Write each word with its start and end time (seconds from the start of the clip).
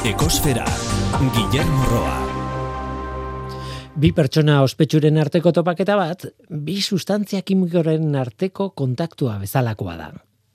Ekosfera, 0.00 0.64
Guillermo 1.34 1.84
Roa. 1.84 2.14
Bi 4.00 4.08
pertsona 4.16 4.62
ospetsuren 4.64 5.20
arteko 5.20 5.52
topaketa 5.52 5.92
bat, 6.00 6.24
bi 6.48 6.78
sustantzia 6.80 7.42
kimikoren 7.44 8.16
arteko 8.16 8.70
kontaktua 8.72 9.36
bezalakoa 9.42 9.98
da. 10.00 10.08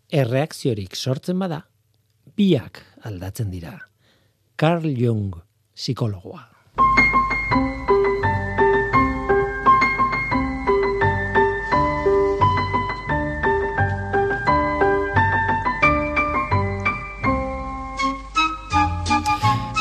Erreakziorik 0.10 0.98
sortzen 0.98 1.38
bada, 1.38 1.62
biak 2.34 2.82
aldatzen 3.06 3.54
dira. 3.54 3.78
Carl 4.58 4.90
Jung, 4.90 5.38
psikologoa. 5.78 6.42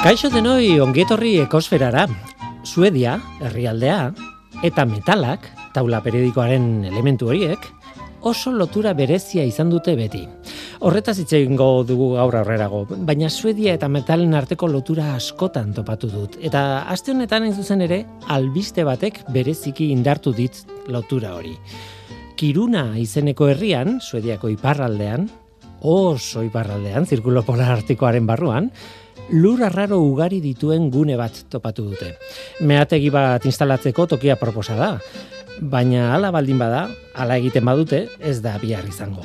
Kaixo 0.05 0.29
denoi 0.29 0.83
ongietorri 0.85 1.31
ekosferara. 1.41 2.03
Suedia, 2.69 3.15
herrialdea, 3.41 4.11
eta 4.69 4.83
metalak, 4.85 5.47
taula 5.73 6.03
periodikoaren 6.05 6.83
elementu 6.91 7.31
horiek, 7.31 7.63
oso 8.21 8.51
lotura 8.53 8.91
berezia 8.93 9.47
izan 9.49 9.71
dute 9.73 9.95
beti. 9.97 10.21
Horretaz 10.85 11.15
hitz 11.23 11.31
egingo 11.39 11.69
dugu 11.89 12.11
gaur 12.19 12.37
aurrerago, 12.37 12.83
baina 13.09 13.31
Suedia 13.33 13.73
eta 13.79 13.89
metalen 13.89 14.37
arteko 14.37 14.69
lotura 14.69 15.15
askotan 15.15 15.73
topatu 15.73 16.11
dut. 16.13 16.37
Eta 16.45 16.83
aste 16.93 17.15
honetan 17.15 17.47
hain 17.47 17.57
zuzen 17.57 17.81
ere, 17.87 18.03
albiste 18.29 18.85
batek 18.85 19.23
bereziki 19.33 19.87
indartu 19.95 20.35
dit 20.37 20.67
lotura 20.93 21.33
hori. 21.39 21.55
Kiruna 22.37 22.91
izeneko 23.01 23.49
herrian, 23.55 24.03
Suediako 24.05 24.53
iparraldean, 24.53 25.31
oso 25.81 26.45
iparraldean, 26.45 27.09
zirkulo 27.09 27.41
polar 27.49 27.73
artikoaren 27.79 28.29
barruan, 28.29 28.69
lur 29.31 29.63
arraro 29.65 30.01
ugari 30.05 30.41
dituen 30.41 30.91
gune 30.91 31.17
bat 31.17 31.45
topatu 31.51 31.89
dute. 31.91 32.15
Meategi 32.61 33.11
bat 33.11 33.45
instalatzeko 33.47 34.07
tokia 34.15 34.37
proposa 34.37 34.77
da, 34.77 34.91
baina 35.61 36.13
hala 36.15 36.33
baldin 36.35 36.59
bada, 36.59 36.89
hala 37.15 37.39
egiten 37.41 37.65
badute, 37.65 38.07
ez 38.21 38.41
da 38.43 38.57
bihar 38.61 38.87
izango. 38.89 39.25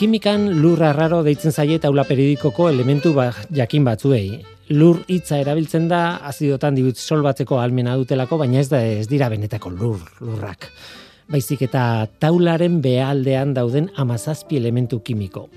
Kimikan 0.00 0.48
lur 0.62 0.80
arraro 0.82 1.20
deitzen 1.22 1.52
zaie 1.52 1.78
taula 1.78 2.06
periodikoko 2.08 2.70
elementu 2.70 3.12
ba, 3.12 3.30
jakin 3.52 3.84
batzuei. 3.84 4.40
Lur 4.70 5.02
hitza 5.10 5.40
erabiltzen 5.42 5.88
da 5.90 6.20
azidotan 6.24 6.76
dibut 6.78 6.96
solbatzeko 6.96 7.58
almena 7.60 7.96
dutelako, 7.98 8.38
baina 8.40 8.60
ez 8.62 8.68
da 8.70 8.80
ez 8.86 9.06
dira 9.10 9.28
benetako 9.28 9.74
lur, 9.74 10.00
lurrak. 10.22 10.70
Baizik 11.30 11.62
eta 11.68 12.06
taularen 12.18 12.80
behaldean 12.82 13.54
dauden 13.54 13.90
amazazpi 13.96 14.58
elementu 14.58 15.02
kimiko. 15.04 15.48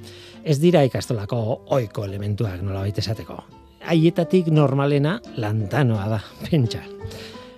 Ez 0.44 0.60
dira 0.60 0.84
ikastolako 0.84 1.44
oiko 1.72 2.06
elementuak 2.06 2.62
nola 2.62 2.86
esateko 2.90 3.63
haietatik 3.88 4.48
normalena 4.52 5.20
lantanoa 5.38 6.10
da, 6.16 6.20
pentsa. 6.46 6.84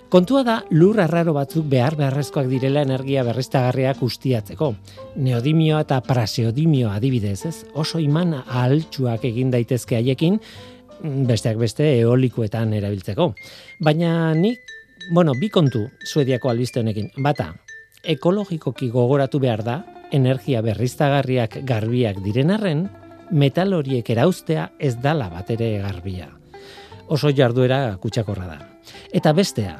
Kontua 0.08 0.44
da, 0.46 0.60
lur 0.70 1.00
arraro 1.02 1.32
batzuk 1.34 1.66
behar 1.66 1.96
beharrezkoak 1.98 2.46
direla 2.46 2.84
energia 2.86 3.24
berriztagarriak 3.26 4.04
ustiatzeko. 4.06 4.70
Neodimioa 5.18 5.80
eta 5.82 5.98
praseodimioa 6.06 6.94
adibidez, 7.00 7.40
ez? 7.48 7.56
Oso 7.74 7.98
iman 7.98 8.36
ahaltsuak 8.38 9.26
egin 9.26 9.50
daitezke 9.50 9.98
haiekin, 9.98 10.38
besteak 11.02 11.58
beste 11.58 11.88
eolikoetan 11.98 12.72
erabiltzeko. 12.78 13.32
Baina 13.82 14.32
nik, 14.38 14.62
bueno, 15.12 15.34
bi 15.40 15.50
kontu 15.50 15.88
suediako 16.04 16.50
albiste 16.50 16.80
honekin. 16.80 17.10
Bata, 17.22 17.50
ekologikoki 18.06 18.88
gogoratu 18.94 19.42
behar 19.42 19.64
da, 19.66 19.80
energia 20.14 20.62
berriztagarriak 20.62 21.60
garbiak 21.66 22.22
diren 22.22 22.54
arren, 22.54 22.86
metal 23.30 23.74
horiek 23.74 24.08
erauztea 24.10 24.70
ez 24.78 24.96
dala 25.02 25.28
bat 25.32 25.50
ere 25.50 25.76
garbia. 25.82 26.30
Oso 27.08 27.30
jarduera 27.30 27.96
kutsakorra 28.02 28.46
da. 28.46 28.58
Eta 29.14 29.32
bestea, 29.32 29.76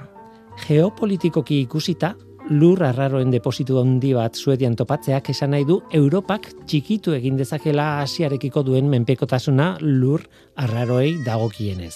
geopolitikoki 0.66 1.60
ikusita, 1.64 2.14
lur 2.50 2.82
arraroen 2.86 3.30
depositu 3.30 3.80
handi 3.80 4.12
bat 4.14 4.36
Suedian 4.38 4.76
topatzeak 4.78 5.30
esan 5.32 5.50
nahi 5.54 5.64
du 5.66 5.80
Europak 5.94 6.46
txikitu 6.66 7.16
egin 7.16 7.36
dezakela 7.36 8.00
Asiarekiko 8.04 8.62
duen 8.62 8.90
menpekotasuna 8.90 9.76
lur 9.82 10.22
arraroei 10.54 11.16
dagokienez. 11.26 11.94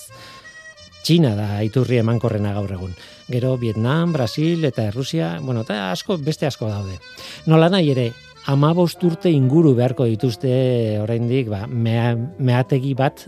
Txina 1.01 1.33
da 1.37 1.63
iturri 1.65 2.01
emankorrena 2.03 2.53
gaur 2.53 2.73
egun. 2.75 2.93
Gero 3.31 3.55
Vietnam, 3.57 4.13
Brasil 4.13 4.65
eta 4.69 4.89
Errusia, 4.91 5.39
bueno, 5.41 5.63
eta 5.65 5.93
asko, 5.93 6.19
beste 6.19 6.47
asko 6.47 6.69
daude. 6.69 6.99
Nola 7.47 7.71
nahi 7.73 7.93
ere, 7.95 8.11
ama 8.47 8.73
urte 8.73 9.31
inguru 9.31 9.75
beharko 9.75 10.05
dituzte 10.05 10.99
oraindik 11.03 11.49
ba, 11.49 11.67
mea, 11.67 12.15
meategi 12.39 12.95
bat 12.95 13.27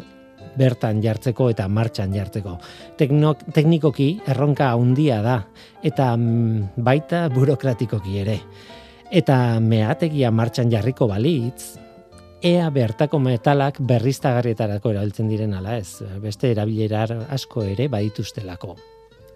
bertan 0.56 1.00
jartzeko 1.02 1.50
eta 1.50 1.68
martxan 1.68 2.12
jartzeko. 2.12 2.58
Tekno, 2.98 3.34
teknikoki 3.54 4.20
erronka 4.28 4.72
handia 4.72 5.22
da 5.22 5.38
eta 5.82 6.16
mm, 6.16 6.76
baita 6.76 7.28
burokratikoki 7.32 8.18
ere. 8.20 8.38
Eta 9.12 9.60
meategia 9.60 10.30
martxan 10.32 10.70
jarriko 10.72 11.08
balitz, 11.08 11.76
ea 12.42 12.70
bertako 12.70 13.20
metalak 13.20 13.80
berriztagarrietarako 13.80 14.94
erabiltzen 14.94 15.28
diren 15.28 15.54
ala 15.54 15.76
ez, 15.76 16.02
beste 16.22 16.50
erabilerar 16.52 17.28
asko 17.30 17.64
ere 17.68 17.88
badituztelako. 17.92 18.76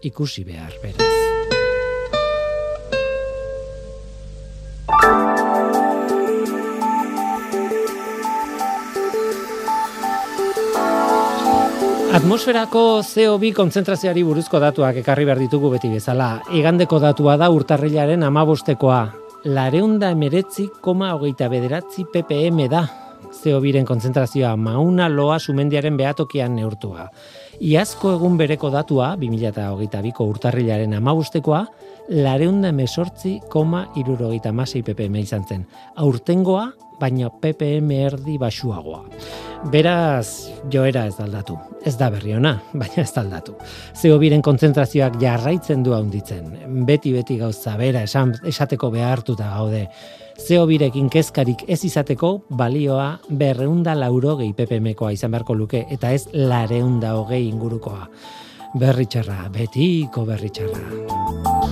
Ikusi 0.09 0.45
behar, 0.45 0.73
beraz. 0.83 1.26
Atmosferako 12.27 12.81
CO2 13.07 13.53
kontzentrazioari 13.55 14.25
buruzko 14.27 14.59
datuak 14.59 14.97
ekarri 14.99 15.23
behar 15.29 15.39
ditugu 15.39 15.69
beti 15.71 15.87
bezala. 15.93 16.41
Igandeko 16.59 16.99
datua 16.99 17.37
da 17.39 17.47
urtarrilaren 17.55 18.25
amabostekoa. 18.27 18.97
Lareunda 19.55 20.09
emeretzi 20.11 20.67
koma 20.83 21.13
hogeita 21.15 21.47
bederatzi 21.47 22.03
ppm 22.11 22.65
da. 22.73 22.81
CO2-ren 23.31 23.87
kontzentrazioa 23.87 24.57
mauna 24.59 25.07
loa 25.07 25.39
sumendiaren 25.39 25.95
behatokian 25.95 26.59
neurtua. 26.59 27.07
Iazko 27.63 28.17
egun 28.17 28.35
bereko 28.43 28.73
datua, 28.75 29.13
2008ko 29.23 30.27
urtarrilaren 30.27 30.99
amabostekoa, 30.99 31.63
lareunda 32.27 32.75
emesortzi 32.75 33.37
koma 33.55 33.87
irurogeita 34.03 34.51
masei 34.51 34.83
ppm 34.83 35.23
izan 35.23 35.47
zen. 35.47 35.63
Aurtengoa, 35.95 36.73
baina 36.99 37.31
ppm 37.31 37.91
erdi 38.03 38.35
basuagoa. 38.43 39.05
Beraz, 39.67 40.53
joera 40.71 41.07
ez 41.09 41.17
aldatu. 41.19 41.57
Ez 41.87 41.97
da 41.99 42.07
berri 42.11 42.37
ona, 42.37 42.53
baina 42.81 43.03
ez 43.03 43.13
aldatu. 43.19 43.57
Zeo 43.99 44.19
biren 44.23 44.45
kontzentrazioak 44.45 45.19
jarraitzen 45.23 45.83
du 45.83 45.95
handitzen. 45.97 46.53
Beti 46.87 47.13
beti 47.17 47.39
gauza 47.41 47.75
bera 47.81 48.05
esan, 48.07 48.37
esateko 48.47 48.93
behartuta 48.95 49.51
gaude. 49.57 49.87
Zeo 50.39 50.67
birekin 50.71 51.09
kezkarik 51.11 51.65
ez 51.67 51.81
izateko 51.89 52.33
balioa 52.51 53.09
berreunda 53.29 53.97
lauro 53.99 54.37
gehi 54.39 54.53
PPM-koa 54.55 55.15
izan 55.17 55.35
beharko 55.35 55.57
luke 55.59 55.87
eta 55.91 56.13
ez 56.15 56.27
lareunda 56.33 57.17
hogei 57.19 57.47
ingurukoa. 57.49 58.07
Berritxarra, 58.77 59.47
betiko 59.51 60.27
berritxarra. 60.29 61.66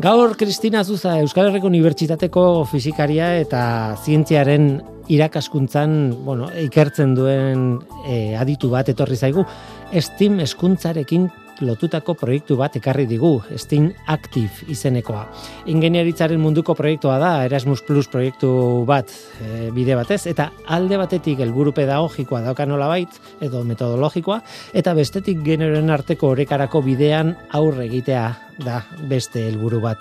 Gaur 0.00 0.32
Kristina 0.34 0.80
Zuza 0.80 1.18
Euskal 1.20 1.50
Herriko 1.50 1.68
Unibertsitateko 1.68 2.42
fizikaria 2.70 3.34
eta 3.36 3.62
zientziaren 4.00 4.70
irakaskuntzan, 5.12 5.90
bueno, 6.24 6.46
ikertzen 6.62 7.12
duen 7.18 7.66
e, 8.08 8.32
aditu 8.40 8.70
bat 8.72 8.88
etorri 8.88 9.18
zaigu, 9.20 9.44
Steam 9.92 10.40
eskuntzarekin 10.40 11.26
lotutako 11.64 12.14
proiektu 12.18 12.56
bat 12.58 12.76
ekarri 12.80 13.06
digu, 13.08 13.32
Steam 13.60 13.90
Active 14.10 14.66
izenekoa. 14.72 15.26
Ingenieritzaren 15.72 16.40
munduko 16.40 16.74
proiektua 16.78 17.18
da, 17.22 17.32
Erasmus 17.48 17.82
Plus 17.86 18.08
proiektu 18.10 18.50
bat 18.88 19.12
e, 19.40 19.70
bide 19.76 19.96
batez, 19.98 20.22
eta 20.30 20.50
alde 20.66 20.98
batetik 21.00 21.40
helburu 21.44 21.74
pedagogikoa 21.76 22.42
dauka 22.48 22.66
bait, 22.66 23.20
edo 23.40 23.64
metodologikoa, 23.64 24.40
eta 24.72 24.94
bestetik 24.94 25.42
generoen 25.44 25.90
arteko 25.90 26.28
orekarako 26.28 26.82
bidean 26.82 27.36
aurre 27.52 27.86
egitea 27.86 28.24
da 28.64 28.82
beste 29.08 29.46
helburu 29.48 29.80
bat, 29.80 29.98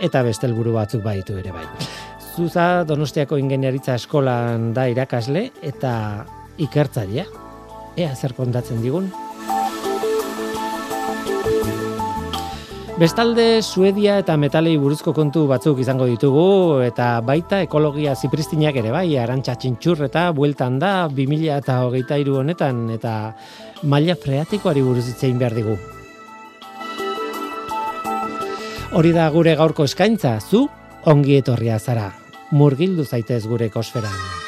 eta 0.00 0.22
beste 0.22 0.46
helburu 0.46 0.72
batzuk 0.72 1.02
baitu 1.02 1.38
ere 1.38 1.52
bai. 1.52 1.64
Zuza 2.34 2.82
Donostiako 2.82 3.36
ingeniaritza 3.38 3.94
eskolan 3.94 4.72
da 4.74 4.88
irakasle 4.90 5.50
eta 5.62 5.92
ikertzailea. 6.58 7.26
Ea 7.94 8.14
zer 8.18 8.34
kontatzen 8.34 8.82
digun. 8.82 9.12
Bestalde, 12.94 13.58
Suedia 13.60 14.20
eta 14.22 14.36
metalei 14.38 14.76
buruzko 14.78 15.10
kontu 15.16 15.48
batzuk 15.50 15.80
izango 15.82 16.06
ditugu, 16.06 16.78
eta 16.86 17.08
baita 17.26 17.58
ekologia 17.64 18.12
zipristinak 18.14 18.78
ere 18.78 18.92
bai, 18.94 19.08
arantxa 19.18 19.56
txintxur 19.58 20.04
eta 20.06 20.28
bueltan 20.36 20.76
da, 20.78 21.08
2000 21.10 21.56
eta 21.56 21.80
hogeita 21.88 22.20
iru 22.22 22.38
honetan, 22.44 22.84
eta 22.94 23.16
maila 23.82 24.14
freatikoari 24.14 24.86
buruz 24.86 25.08
itzein 25.10 25.42
behar 25.42 25.58
digu. 25.58 25.74
Hori 28.94 29.10
da 29.10 29.26
gure 29.34 29.56
gaurko 29.58 29.90
eskaintza, 29.90 30.38
zu 30.38 30.68
ongi 31.10 31.40
etorria 31.42 31.82
zara, 31.82 32.12
murgildu 32.54 33.10
zaitez 33.10 33.42
gure 33.50 33.72
kosferan. 33.74 34.43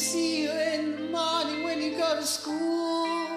See 0.00 0.44
you 0.44 0.50
in 0.50 0.96
the 0.96 1.02
morning 1.10 1.62
when 1.62 1.82
you 1.82 1.90
go 1.90 2.16
to 2.16 2.24
school. 2.24 3.28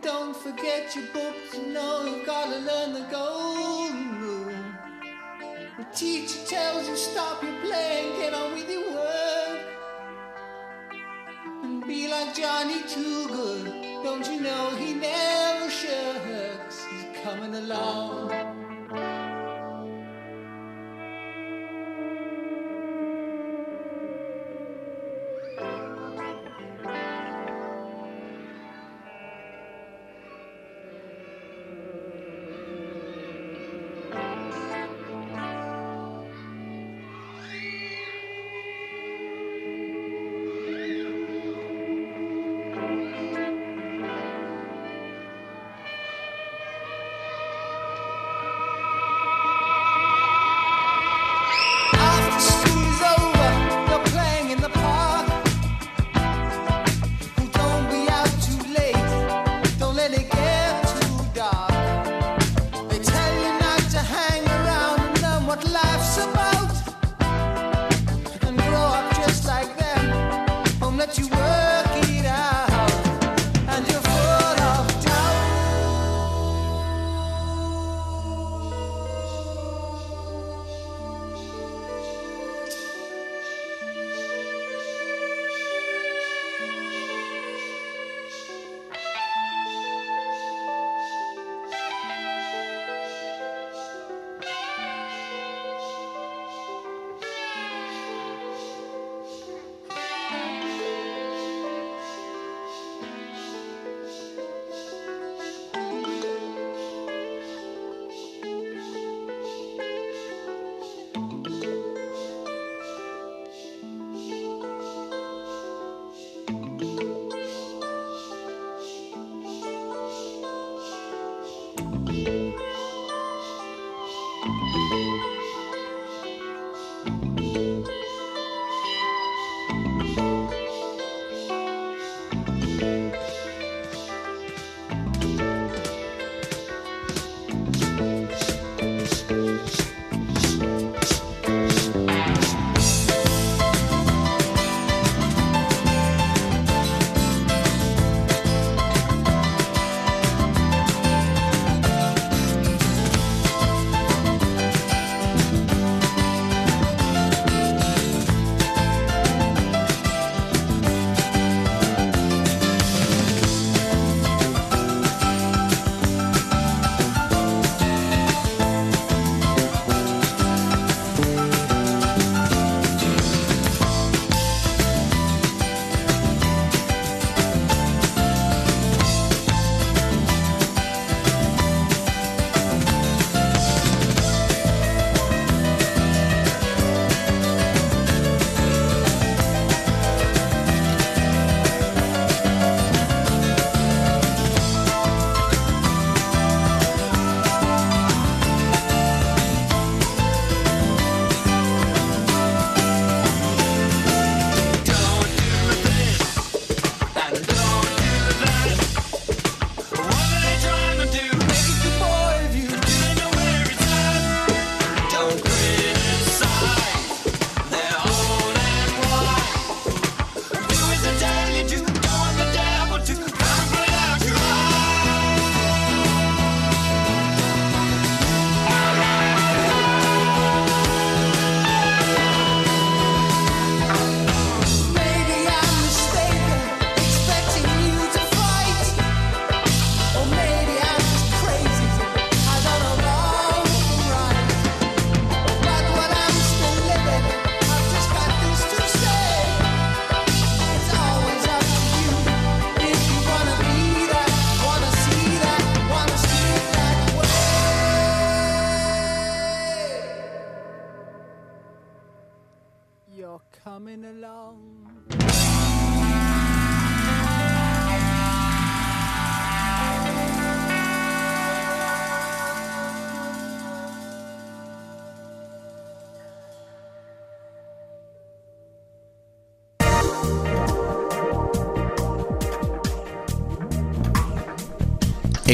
Don't 0.00 0.34
forget 0.34 0.96
your 0.96 1.04
books, 1.12 1.54
you 1.54 1.74
know 1.74 2.06
you've 2.06 2.24
got 2.24 2.46
to 2.46 2.60
learn 2.60 2.94
the 2.94 3.06
golden 3.10 4.18
rule. 4.18 4.64
The 5.76 5.84
teacher 5.94 6.38
tells 6.46 6.88
you 6.88 6.96
stop 6.96 7.42
your 7.42 7.52
playing, 7.60 8.18
get 8.18 8.32
on 8.32 8.54
with 8.54 8.70
your 8.70 8.94
work. 8.94 9.60
And 11.62 11.86
be 11.86 12.08
like 12.08 12.34
Johnny 12.34 12.80
Too 12.88 13.28
Good. 13.28 13.66
Don't 14.04 14.26
you 14.26 14.40
know 14.40 14.70
he 14.76 14.94
never 14.94 15.68
shirks? 15.68 16.82
He's 16.90 17.22
coming 17.22 17.54
along. 17.54 18.05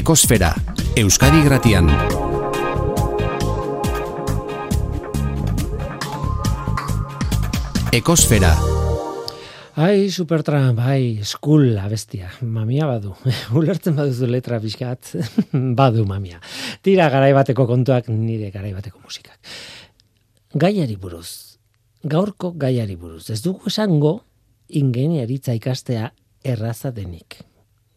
Ekosfera, 0.02 0.49
Euskadi 0.99 1.44
Gratian. 1.44 1.87
Ekosfera, 7.94 8.50
Ai, 9.78 10.11
Supertramp, 10.11 10.80
ai, 10.82 11.21
school 11.23 11.78
abestia, 11.78 12.32
mamia 12.42 12.88
badu. 12.90 13.14
Ulertzen 13.61 13.94
baduzu 13.94 14.26
letra 14.26 14.59
pixkat, 14.59 15.12
badu 15.78 16.02
mamia. 16.11 16.42
Tira 16.82 17.06
garaibateko 17.14 17.68
kontuak, 17.71 18.11
nire 18.11 18.50
garaibateko 18.50 18.99
musikak. 19.04 19.38
Gaiari 20.59 20.99
buruz, 20.99 21.61
gaurko 22.02 22.50
gaiari 22.59 22.99
buruz. 22.99 23.28
Ez 23.30 23.38
dugu 23.47 23.71
esango, 23.71 24.16
ingeniaritza 24.66 25.54
ikastea 25.62 26.11
erraza 26.42 26.90
denik. 26.90 27.38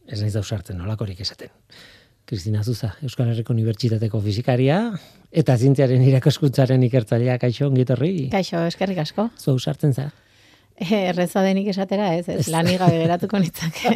Ez 0.05 0.21
naiz 0.21 0.35
dausartzen, 0.37 0.77
nolakorik 0.77 1.25
esaten. 1.25 1.49
Kristina 2.25 2.63
Zuza, 2.63 2.95
Euskal 3.05 3.29
Herriko 3.29 3.53
Unibertsitateko 3.53 4.19
fizikaria, 4.25 4.79
eta 5.31 5.57
zientziaren 5.61 6.01
irakaskuntzaren 6.09 6.81
ikertzailea, 6.89 7.37
kaixo, 7.41 7.67
ongitorri. 7.69 8.29
Kaixo, 8.33 8.63
eskerrik 8.65 9.03
asko. 9.05 9.29
Zu 9.37 9.51
ausartzen 9.57 9.93
za. 9.93 10.09
Erreza 10.75 11.39
denik 11.39 11.69
esatera, 11.71 12.09
ez, 12.19 12.25
ez, 12.27 12.49
lani 12.51 12.73
gabe 12.75 12.97
geratuko 12.99 13.39
nitzake. 13.39 13.93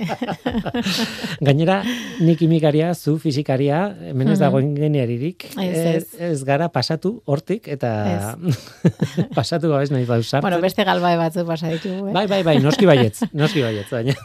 Gainera, 1.50 1.82
nik 2.24 2.40
imikaria, 2.46 2.94
zu 2.96 3.18
fizikaria, 3.20 3.82
hemen 4.14 4.30
ez 4.32 4.38
Mhm. 4.38 4.44
dago 4.46 4.62
ingeniaririk. 4.64 5.44
Ez, 5.60 5.78
Ez, 5.78 6.06
ez. 6.30 6.44
gara 6.48 6.70
pasatu 6.72 7.18
hortik, 7.26 7.68
eta 7.68 8.38
pasatu 9.36 9.74
gabez 9.74 9.92
nahi 9.92 10.06
dauzartzen. 10.06 10.40
bueno, 10.48 10.62
beste 10.64 10.86
galbae 10.88 11.18
batzu 11.20 11.44
pasa 11.46 11.68
ditugu, 11.68 12.08
eh? 12.08 12.14
Bai, 12.16 12.28
bai, 12.32 12.44
bai, 12.48 12.60
noski 12.64 12.86
baietz, 12.88 13.26
noski 13.34 13.62
baietz, 13.62 13.90
baina. 13.92 14.16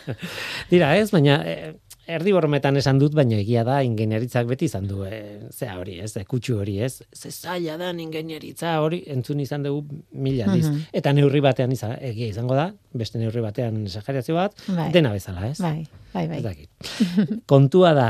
Dira, 0.72 0.96
ez, 0.96 1.10
baina 1.12 1.42
eh, 1.44 1.74
erdi 2.08 2.32
borrometan 2.34 2.76
esan 2.76 2.98
dut, 2.98 3.14
baina 3.14 3.36
egia 3.38 3.62
da 3.64 3.76
ingeniaritzak 3.86 4.46
beti 4.50 4.66
izan 4.66 4.86
du, 4.90 5.04
eh, 5.06 5.48
zea 5.54 5.76
hori, 5.78 5.98
ez, 6.02 6.12
kutsu 6.28 6.56
hori, 6.58 6.78
ez. 6.82 7.02
Ze 7.14 7.30
zaila 7.30 7.76
da 7.78 7.90
ingeniaritza 7.92 8.80
hori, 8.82 9.02
entzun 9.06 9.40
izan 9.40 9.62
dugu 9.62 10.00
mila 10.12 10.46
aldiz. 10.50 10.66
Mhm. 10.68 10.80
Eta 10.92 11.12
neurri 11.12 11.40
batean 11.40 11.72
izan, 11.72 11.96
egia 12.00 12.26
izango 12.28 12.54
da, 12.58 12.72
beste 12.92 13.18
neurri 13.18 13.40
batean 13.40 13.84
esageriazio 13.86 14.34
bat, 14.34 14.54
Bai. 14.68 14.90
dena 14.92 15.12
bezala, 15.12 15.46
ez? 15.48 15.58
Bai, 15.60 15.86
bai, 16.12 16.26
bai. 16.28 16.36
Ez 16.38 16.42
dakit. 16.42 16.68
Kontua 17.52 17.94
da, 17.94 18.08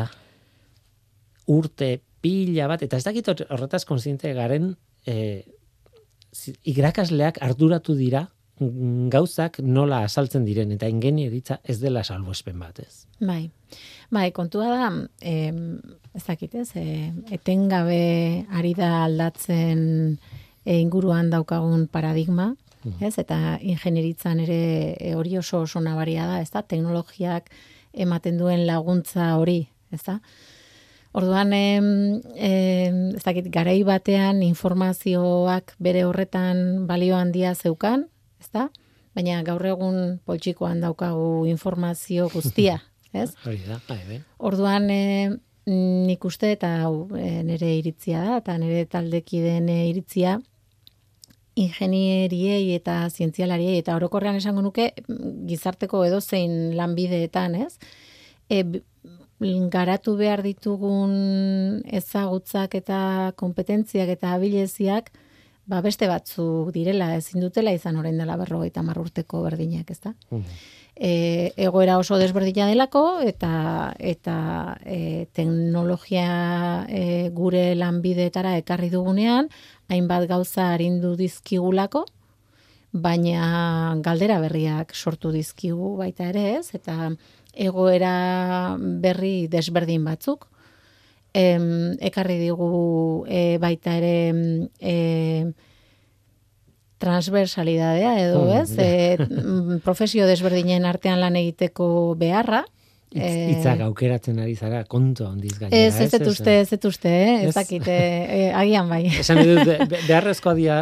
urte 1.53 2.01
pila 2.23 2.69
bat, 2.69 2.83
eta 2.83 2.97
ez 2.97 3.05
dakit 3.05 3.29
hor- 3.29 3.47
horretaz 3.51 3.85
konsiente 3.85 4.33
garen, 4.33 4.77
e, 5.07 5.45
irakasleak 6.65 7.39
arduratu 7.45 7.95
dira 7.95 8.29
gauzak 9.13 9.59
nola 9.63 10.03
azaltzen 10.07 10.45
diren, 10.45 10.73
eta 10.75 10.89
ingenieritza 10.91 11.61
ez 11.65 11.79
dela 11.81 12.05
salbuespen 12.05 12.59
bat, 12.61 12.81
ez? 12.83 13.07
Bai. 13.21 13.51
Bai, 14.13 14.31
kontua 14.37 14.69
da, 14.69 14.89
em, 15.21 15.81
ez 16.15 16.25
dakit, 16.27 16.55
ez, 16.55 16.71
e, 16.77 17.13
etengabe 17.33 18.45
ari 18.53 18.75
da 18.77 19.05
aldatzen 19.07 20.19
e, 20.65 20.79
inguruan 20.79 21.31
daukagun 21.33 21.87
paradigma, 21.89 22.53
ez, 23.01 23.15
eta 23.19 23.59
ingenieritzan 23.63 24.43
ere 24.43 24.63
e, 24.99 25.15
hori 25.15 25.37
oso 25.39 25.63
oso 25.63 25.81
nabaria 25.81 26.27
da, 26.27 26.41
ez 26.43 26.51
da, 26.51 26.65
teknologiak 26.67 27.49
ematen 27.93 28.39
duen 28.41 28.67
laguntza 28.67 29.37
hori, 29.39 29.69
ez 29.93 30.03
da. 30.05 30.19
Orduan, 31.13 31.53
em, 31.53 32.21
em, 32.35 33.01
ez 33.17 33.23
dakit, 33.23 33.51
garai 33.53 33.83
batean 33.85 34.41
informazioak 34.43 35.75
bere 35.79 36.07
horretan 36.09 36.87
balio 36.89 37.19
handia 37.19 37.55
zeukan, 37.55 38.07
ez? 38.43 38.69
Baina 39.13 39.43
gaur 39.45 39.65
egun 39.69 40.19
poltsikoan 40.25 40.81
daukagu 40.81 41.47
informazio 41.51 42.29
guztia, 42.33 42.79
ez? 43.23 43.31
Hori 43.45 43.61
da, 43.67 43.81
bai, 43.89 44.01
bai. 44.09 44.21
Orduan, 44.39 44.89
e, 44.91 45.03
nik 46.09 46.25
uste 46.25 46.55
eta 46.57 46.73
hau 46.87 47.09
e, 47.17 47.43
nire 47.47 47.75
iritzia 47.79 48.25
da, 48.25 48.39
eta 48.41 48.57
nire 48.59 48.87
taldekideen 48.91 49.69
e, 49.69 49.79
iritzia, 49.91 50.39
ingenieriei 51.63 52.73
eta 52.79 53.03
zientzialariei 53.13 53.77
eta 53.83 53.97
orokorrean 53.99 54.39
esango 54.39 54.63
nuke 54.65 54.89
gizarteko 55.49 56.01
edozein 56.07 56.73
lanbideetan, 56.79 57.59
ez? 57.67 57.77
E, 58.49 58.65
garatu 59.73 60.15
behar 60.17 60.43
ditugun 60.43 61.83
ezagutzak 61.91 62.77
eta 62.79 63.33
kompetentziak 63.37 64.09
eta 64.15 64.35
abileziak 64.37 65.11
ba 65.67 65.81
beste 65.81 66.09
batzuk 66.11 66.73
direla 66.75 67.15
ezin 67.17 67.41
dutela 67.41 67.73
izan 67.73 67.97
orain 67.97 68.19
dela 68.19 68.37
50 68.37 68.99
urteko 69.01 69.43
berdinak, 69.43 69.91
ezta? 69.91 70.15
Mhm. 70.31 70.45
e, 70.95 71.53
egoera 71.57 71.97
oso 71.99 72.19
desberdina 72.21 72.67
delako 72.69 73.21
eta 73.25 73.95
eta 73.99 74.77
e, 74.85 75.27
teknologia 75.33 76.85
e, 76.89 77.31
gure 77.33 77.75
lanbideetara 77.75 78.57
ekarri 78.61 78.91
dugunean 78.93 79.49
hainbat 79.89 80.29
gauza 80.29 80.73
arindu 80.75 81.15
dizkigulako 81.17 82.05
baina 82.93 83.97
galdera 84.05 84.39
berriak 84.41 84.95
sortu 84.95 85.33
dizkigu 85.33 85.97
baita 85.97 86.29
ere 86.29 86.59
ez 86.59 86.75
eta 86.77 87.11
egoera 87.53 88.77
berri 88.79 89.49
desberdin 89.49 90.05
batzuk 90.05 90.52
em, 91.35 91.97
ekarri 92.01 92.39
digu 92.41 93.25
e, 93.29 93.59
baita 93.59 93.97
ere 93.97 94.71
e, 94.81 95.53
transversalidadea 96.99 98.13
edo, 98.23 98.45
Mm, 98.47 98.61
ez? 98.61 98.71
E, 98.79 99.81
profesio 99.83 100.27
desberdinen 100.27 100.85
artean 100.87 101.21
lan 101.21 101.37
egiteko 101.37 102.15
beharra. 102.19 102.65
Eh, 103.15 103.51
Hitzak 103.53 103.81
aukeratzen 103.85 104.39
ari 104.41 104.55
zara, 104.57 104.85
kontu 104.85 105.27
handiz 105.27 105.59
gainera. 105.59 105.87
Ez, 105.89 106.01
ez 106.01 106.11
dut 106.15 106.27
uste, 106.31 106.55
ez 106.61 106.69
dut 106.71 106.85
uste, 106.89 107.09
eh? 107.13 107.35
Ez. 107.43 107.49
ez 107.49 107.55
dakit, 107.55 107.87
eh, 107.89 108.49
eh, 108.49 108.57
agian 108.57 108.89
bai. 108.89 109.03
Esan 109.21 109.43
dut, 109.43 109.61
be- 109.69 109.79
be- 109.91 110.01
beharrezkoa 110.07 110.55
dia 110.55 110.77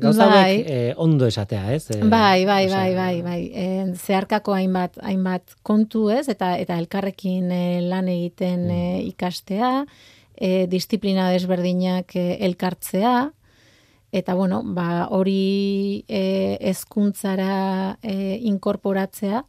gauza 0.00 0.26
Bai. 0.30 0.64
eh, 0.66 0.94
ondo 0.96 1.26
esatea, 1.26 1.74
ez? 1.74 1.90
Eh, 1.90 2.00
Bai, 2.04 2.44
bai, 2.46 2.68
bai, 2.68 2.94
bai, 2.94 3.22
bai. 3.22 3.40
E, 3.54 3.66
zeharkako 3.94 4.54
hainbat, 4.54 4.96
hainbat 5.02 5.56
kontu 5.62 6.08
ez, 6.10 6.28
eta 6.28 6.56
eta 6.58 6.78
elkarrekin 6.78 7.50
eh, 7.52 7.80
lan 7.82 8.08
egiten 8.08 8.70
eh, 8.70 9.00
ikastea, 9.04 9.84
e, 10.36 10.66
disiplina 10.66 11.30
desberdinak 11.30 12.16
eh, 12.16 12.38
elkartzea, 12.40 13.30
eta 14.14 14.34
bueno, 14.34 14.62
ba, 14.64 15.08
hori 15.10 16.04
e, 16.08 16.56
ezkuntzara 16.70 17.98
e, 18.02 18.38
inkorporatzea, 18.46 19.44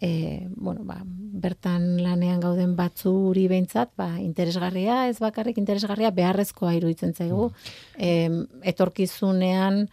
e, 0.00 0.46
bueno, 0.54 0.84
ba, 0.84 1.00
bertan 1.04 2.02
lanean 2.02 2.40
gauden 2.40 2.76
batzuri 2.76 3.46
behintzat, 3.48 3.92
ba, 3.96 4.20
interesgarria, 4.20 5.08
ez 5.08 5.18
bakarrik 5.22 5.58
interesgarria, 5.58 6.10
beharrezkoa 6.14 6.74
iruditzen 6.78 7.14
zaigu. 7.14 7.50
E, 7.98 8.30
etorkizunean, 8.62 9.88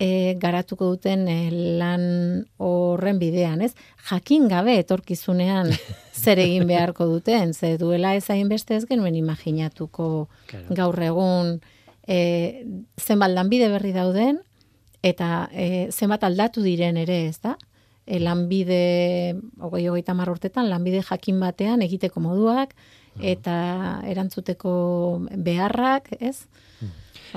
e, 0.00 0.34
garatuko 0.40 0.88
duten 0.94 1.26
e, 1.28 1.38
lan 1.78 2.02
horren 2.56 3.18
bidean, 3.20 3.60
ez? 3.62 3.74
Jakin 4.08 4.48
gabe 4.48 4.78
etorkizunean 4.80 5.70
zer 6.22 6.40
egin 6.40 6.66
beharko 6.70 7.06
duten, 7.06 7.52
ze 7.54 7.76
duela 7.78 8.14
ez 8.16 8.26
hainbeste 8.32 8.76
ez 8.76 8.86
genuen 8.88 9.14
imaginatuko 9.14 10.28
Claro. 10.50 10.74
gaur 10.74 11.02
egun 11.04 11.58
e, 12.08 12.64
zenbat 12.98 13.30
lanbide 13.36 13.68
berri 13.72 13.92
dauden, 13.92 14.40
eta 15.02 15.48
e, 15.52 15.88
zenbat 15.92 16.24
aldatu 16.24 16.64
diren 16.64 16.96
ere, 17.00 17.26
ez 17.28 17.38
da? 17.40 17.56
E, 18.10 18.18
lanbide, 18.18 19.36
hogei 19.62 19.84
hogeita 19.86 20.10
hamar 20.16 20.32
urtetan, 20.32 20.66
lanbide 20.70 21.02
jakin 21.06 21.38
batean 21.38 21.82
egiteko 21.86 22.18
moduak, 22.24 22.72
eta 23.22 23.54
erantzuteko 24.10 24.72
beharrak, 25.46 26.08
ez? 26.18 26.46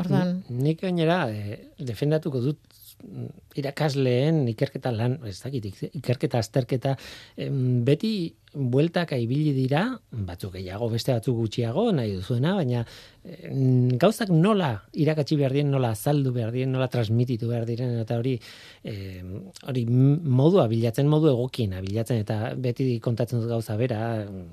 Orduan, 0.01 0.39
Nik 0.49 0.81
gainera 0.81 1.27
eh, 1.29 1.59
defendatuko 1.77 2.41
dut 2.41 2.59
mm, 3.05 3.27
irakasleen 3.61 4.47
ikerketa 4.49 4.91
lan, 4.95 5.19
ez 5.29 5.37
dakit, 5.43 5.65
ik- 5.69 5.91
ikerketa 6.01 6.39
azterketa 6.41 6.95
em, 7.37 7.83
beti 7.85 8.33
bueltaka 8.55 9.17
ibili 9.17 9.53
dira, 9.55 9.85
batzuk 10.11 10.53
gehiago, 10.57 10.89
beste 10.93 11.13
batzuk 11.15 11.35
gutxiago, 11.37 11.91
nahi 11.95 12.13
duzuena, 12.17 12.53
baina 12.55 12.83
em, 13.25 13.89
gauzak 13.97 14.29
nola 14.29 14.83
irakatsi 14.99 15.37
behar 15.39 15.53
dien, 15.55 15.69
nola 15.71 15.91
azaldu 15.95 16.31
behar 16.35 16.51
dien, 16.51 16.71
nola 16.71 16.87
transmititu 16.91 17.47
behar 17.49 17.65
diren, 17.65 17.95
eta 18.03 18.17
hori 18.19 18.35
em, 18.83 19.31
hori 19.67 19.85
modua 19.87 20.67
bilatzen, 20.71 21.07
modu 21.09 21.29
egokiena 21.31 21.81
bilatzen, 21.81 22.19
eta 22.23 22.53
beti 22.59 22.99
kontatzen 23.03 23.39
dut 23.41 23.49
gauza 23.49 23.77
bera, 23.79 24.01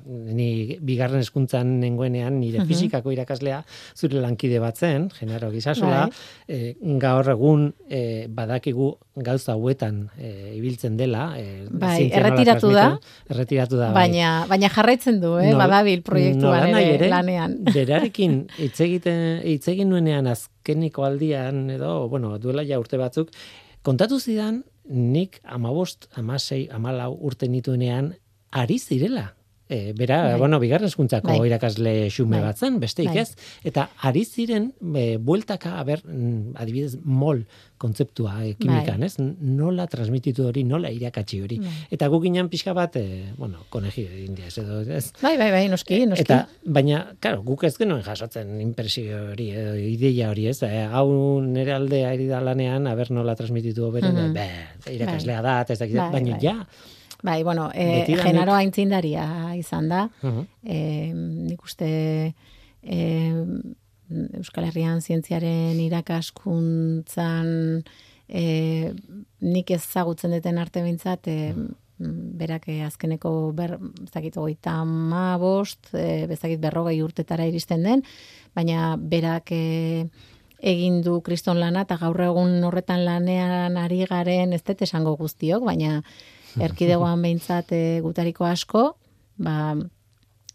ni 0.06 0.78
bigarren 0.80 1.20
eskuntzan 1.24 1.78
nengoenean, 1.80 2.38
nire 2.40 2.60
Mhm. 2.60 2.68
fizikako 2.68 3.12
irakaslea, 3.12 3.62
zure 3.96 4.20
lankide 4.20 4.58
batzen, 4.62 5.10
Genaro 5.18 5.50
Gisasola, 5.50 6.06
Bai. 6.06 6.10
e, 6.48 6.76
gaur 6.98 7.28
egun 7.30 7.72
e, 7.88 8.26
badakigu 8.28 8.92
gauza 9.16 9.52
hauetan 9.52 10.08
e, 10.18 10.54
ibiltzen 10.56 10.96
dela. 10.96 11.34
E, 11.38 11.66
Bai, 11.70 12.10
erretiratu 12.12 12.70
da. 12.72 12.98
Erretiratu 13.28 13.76
da, 13.76 13.89
bai. 13.92 14.08
baina, 14.08 14.46
baina 14.50 14.68
jarraitzen 14.72 15.20
du, 15.22 15.34
eh? 15.38 15.50
Nol- 15.50 15.60
badabil 15.62 16.02
proiektuan 16.06 16.68
ere, 16.74 17.08
lanean. 17.12 17.58
Berarekin 17.74 18.46
hitz 18.58 18.80
egiten 18.80 19.40
hitz 19.44 19.66
egin 19.72 19.90
nuenean 19.92 20.26
azkeniko 20.30 21.04
aldian 21.04 21.68
edo, 21.70 22.08
bueno, 22.08 22.36
duela 22.38 22.64
ja 22.66 22.78
urte 22.80 22.98
batzuk, 23.00 23.30
kontatu 23.82 24.20
zidan 24.20 24.62
nik 24.90 25.40
amabost, 25.44 26.08
amasei, 26.18 26.68
amalau 26.72 27.12
urte 27.20 27.48
nituenean 27.48 28.14
ari 28.50 28.78
zirela 28.78 29.28
E, 29.70 29.92
bera, 29.94 30.16
Bai. 30.32 30.38
bueno, 30.40 30.58
bigarren 30.58 30.88
hezkuntzako 30.90 31.28
Bai. 31.30 31.46
irakasle 31.46 32.08
xume 32.10 32.40
Bai. 32.40 32.48
bat 32.50 32.58
zen, 32.58 32.80
besteik 32.82 33.12
Bai. 33.12 33.18
ez. 33.22 33.36
Eta 33.62 33.84
ari 34.02 34.24
ziren, 34.26 34.72
e, 34.98 35.16
bueltaka, 35.22 35.76
aber, 35.78 36.00
mm, 36.04 36.56
adibidez, 36.58 36.96
mol 37.04 37.44
kontzeptua 37.78 38.32
e, 38.48 38.56
kimikan, 38.58 38.98
Bai. 38.98 39.06
ez? 39.06 39.14
Nola 39.40 39.86
transmititu 39.86 40.48
hori, 40.48 40.64
nola 40.66 40.90
irakatsi 40.90 41.38
hori. 41.40 41.60
Bai. 41.62 41.70
Eta 41.94 42.08
guk 42.10 42.24
ginen 42.26 42.48
pixka 42.50 42.74
bat, 42.74 42.96
e, 42.98 43.30
bueno, 43.38 43.62
konegi 43.70 44.08
indiaz 44.26 44.58
edo, 44.58 44.80
ez? 44.82 45.12
Bai, 45.22 45.36
bai, 45.38 45.52
bai, 45.54 45.62
noski, 45.70 46.02
noski. 46.10 46.26
Eta, 46.26 46.40
baina, 46.66 47.04
claro, 47.22 47.44
guk 47.46 47.62
ez 47.70 47.76
genuen 47.78 48.02
jasotzen 48.02 48.60
impresio 48.60 49.22
hori, 49.30 49.52
edo 49.54 49.76
ideia 49.78 50.30
hori, 50.34 50.48
ez? 50.50 50.58
E, 50.66 50.82
hau 50.90 51.40
nire 51.46 51.72
aldea 51.78 52.10
ari 52.10 52.26
da 52.26 52.40
lanean, 52.42 52.90
aber 52.90 53.12
nola 53.14 53.36
transmititu 53.38 53.86
hoberen, 53.86 54.16
Mhm. 54.18 54.32
be, 54.34 54.48
irakaslea 54.98 55.40
da, 55.40 55.60
ez 55.68 55.78
dakit, 55.78 55.94
Bai, 55.96 56.10
baina 56.18 56.36
bai. 56.36 56.40
ja, 56.42 56.66
Bai, 57.22 57.42
bueno, 57.42 57.70
e, 57.74 58.04
Betidanik- 58.06 58.24
genaro 58.24 58.54
aintzindaria 58.54 59.54
izan 59.56 59.88
da. 59.88 60.08
Mhm. 60.22 60.46
E, 60.64 61.12
nik 61.50 61.62
uste 61.62 62.34
e, 62.82 62.98
Euskal 64.40 64.64
Herrian 64.66 65.00
zientziaren 65.00 65.78
irakaskuntzan 65.78 67.84
e, 68.28 68.92
nik 69.40 69.70
ezagutzen 69.70 70.32
duten 70.34 70.58
arte 70.58 70.82
bintzat, 70.82 71.28
e, 71.28 71.54
berak 72.00 72.68
e, 72.72 72.80
azkeneko 72.86 73.52
ber, 73.54 73.76
ez 74.02 74.10
dakit 74.14 74.36
hogeita 74.40 74.80
ma 74.84 75.36
bost, 75.38 75.92
e, 75.94 76.24
ez 76.24 76.40
dakit 76.40 76.60
berrogei 76.62 77.00
urtetara 77.04 77.46
iristen 77.46 77.84
den, 77.84 78.02
baina 78.56 78.96
berak 78.96 79.52
e, 79.52 80.08
egin 80.60 81.00
du 81.02 81.20
kriston 81.24 81.60
lana 81.60 81.86
eta 81.86 81.96
gaur 82.00 82.20
egun 82.20 82.62
horretan 82.64 83.04
lanean 83.04 83.76
ari 83.80 84.04
garen 84.08 84.52
ez 84.52 84.62
dut 84.64 84.82
esango 84.82 85.16
guztiok, 85.16 85.64
baina 85.64 86.02
erkidegoan 86.58 87.22
behintzat 87.22 87.72
e, 87.76 88.00
gutariko 88.02 88.46
asko, 88.48 88.84
ba, 89.38 89.76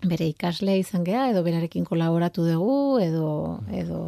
bere 0.06 0.28
ikasle 0.30 0.76
izan 0.80 1.06
gea, 1.08 1.30
edo 1.32 1.42
berarekin 1.46 1.86
kolaboratu 1.88 2.46
dugu, 2.46 3.00
edo... 3.02 3.30
edo 3.72 4.02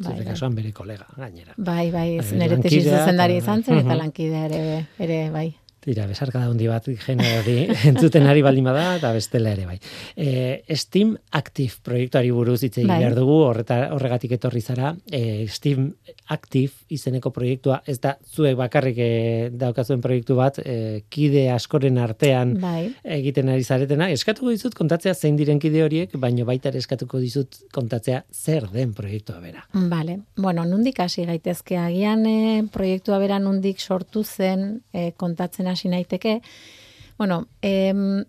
zure 0.00 0.24
kasuan 0.28 0.54
bere 0.54 0.72
kolega, 0.72 1.08
gainera. 1.18 1.56
bai, 1.56 1.90
bai, 1.90 2.08
Bai, 2.20 2.38
nire 2.38 2.60
tesis 2.62 2.86
zuzendari 2.86 3.40
izan 3.42 3.64
zen, 3.66 3.82
eta 3.82 3.98
lankidea 3.98 4.46
ere, 4.48 4.64
ere 5.02 5.20
bai. 5.34 5.50
Tira, 5.84 6.06
besarkada 6.08 6.48
handi 6.48 6.64
bat 6.64 6.86
genero 7.04 7.42
hori 7.42 7.56
entzuten 7.90 8.24
ari 8.30 8.40
baldin 8.44 8.64
bada 8.70 8.94
eta 8.96 9.10
bestela 9.12 9.50
ere 9.52 9.66
bai. 9.68 9.76
E, 10.16 10.62
Steam 10.80 11.12
Active 11.36 11.82
proiektuari 11.84 12.30
buruz 12.32 12.62
hitz 12.62 12.78
egin 12.78 12.88
Bai. 12.88 13.02
behar 13.02 13.16
dugu, 13.18 13.36
horreta, 13.50 13.82
horregatik 13.92 14.32
etorri 14.38 14.62
zara. 14.64 14.94
E, 15.12 15.44
Steam 15.52 15.90
Active 16.32 16.72
izeneko 16.88 17.28
proiektua 17.34 17.82
ez 17.86 17.98
da 18.00 18.14
zuek 18.24 18.56
bakarrik 18.56 18.96
e, 18.96 19.08
daukazuen 19.60 20.00
proiektu 20.00 20.38
bat, 20.38 20.56
e, 20.58 21.02
kide 21.12 21.42
askoren 21.52 21.98
artean 22.00 22.54
Bai, 22.62 22.88
egiten 23.18 23.50
ari 23.52 23.64
zaretena. 23.64 24.08
Eskatuko 24.14 24.48
dizut 24.54 24.76
kontatzea 24.78 25.12
zein 25.14 25.36
diren 25.36 25.60
kide 25.60 25.82
horiek, 25.84 26.16
baino 26.20 26.46
baita 26.48 26.70
ere 26.72 26.80
eskatuko 26.80 27.20
dizut 27.20 27.60
kontatzea 27.76 28.22
zer 28.32 28.70
den 28.72 28.94
proiektua 28.96 29.42
bera. 29.44 29.66
Vale. 29.74 30.20
Bueno, 30.40 30.64
nundik 30.64 31.02
hasi 31.04 31.26
gaitezke 31.28 31.76
agian 31.80 32.24
e, 32.24 32.38
proiektua 32.72 33.20
bera 33.20 33.38
nundik 33.38 33.84
sortu 33.84 34.24
zen 34.24 34.80
e, 34.92 35.10
kontatzen 35.20 35.68
hasi 35.68 35.92
naiteke. 35.92 36.40
Bueno, 37.18 37.44
em, 37.62 38.24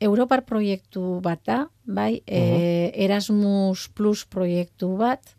Europar 0.00 0.44
proiektu 0.46 1.18
bat 1.22 1.40
da, 1.46 1.62
bai, 1.84 2.22
e, 2.26 2.92
Erasmus 3.06 3.88
Plus 3.94 4.24
proiektu 4.26 4.94
bat, 4.98 5.37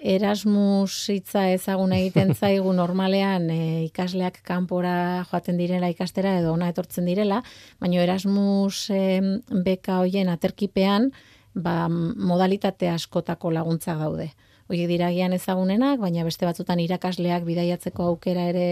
Erasmus 0.00 1.10
hitza 1.12 1.44
ezagun 1.52 1.92
egiten 1.92 2.32
zaigu 2.40 2.72
normalean 2.72 3.50
e, 3.52 3.58
ikasleak 3.84 4.40
kanpora 4.46 5.24
joaten 5.28 5.58
direla 5.60 5.90
ikastera 5.92 6.38
edo 6.40 6.54
ona 6.54 6.70
etortzen 6.72 7.04
direla, 7.08 7.42
baina 7.80 8.00
Erasmus 8.02 8.88
em, 8.96 9.34
beka 9.66 10.00
hoien 10.00 10.32
aterkipean 10.32 11.10
ba, 11.54 11.88
modalitate 11.90 12.88
askotako 12.88 13.52
laguntzak 13.52 14.00
daude. 14.00 14.30
Horiek 14.70 14.88
diragian 14.88 15.34
ezagunenak, 15.34 15.98
baina 16.00 16.24
beste 16.24 16.46
batzutan 16.46 16.80
irakasleak 16.80 17.44
bidaiatzeko 17.44 18.06
aukera 18.12 18.46
ere 18.48 18.66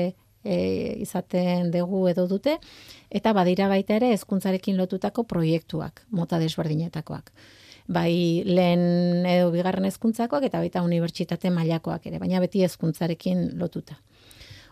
e, 0.44 0.58
izaten 1.02 1.72
dugu 1.74 2.06
edo 2.08 2.28
dute, 2.30 2.56
eta 3.10 3.34
badira 3.34 3.68
baita 3.68 3.98
ere 3.98 4.14
hezkuntzarekin 4.14 4.78
lotutako 4.78 5.26
proiektuak, 5.28 6.06
mota 6.08 6.38
desberdinetakoak 6.38 7.34
bai 7.88 8.44
lehen 8.44 9.24
edo 9.26 9.50
bigarren 9.54 9.88
hezkuntzakoak 9.88 10.44
eta 10.50 10.60
baita 10.60 10.84
unibertsitate 10.84 11.50
mailakoak 11.50 12.06
ere, 12.06 12.20
baina 12.20 12.40
beti 12.44 12.62
hezkuntzarekin 12.66 13.50
lotuta. 13.58 13.96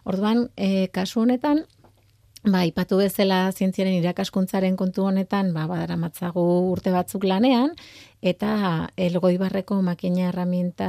Orduan, 0.07 0.47
e, 0.57 0.87
kasu 0.95 1.25
honetan, 1.25 1.65
ba, 2.47 2.63
ipatu 2.69 3.01
bezala 3.01 3.51
zientziaren 3.53 3.97
irakaskuntzaren 3.99 4.77
kontu 4.79 5.07
honetan, 5.09 5.53
ba, 5.55 5.65
badaramatzagu 5.71 6.45
urte 6.71 6.93
batzuk 6.95 7.25
lanean, 7.27 7.73
eta 8.23 8.89
elgoibarreko 8.97 9.81
makina 9.83 10.29
herramienta 10.29 10.89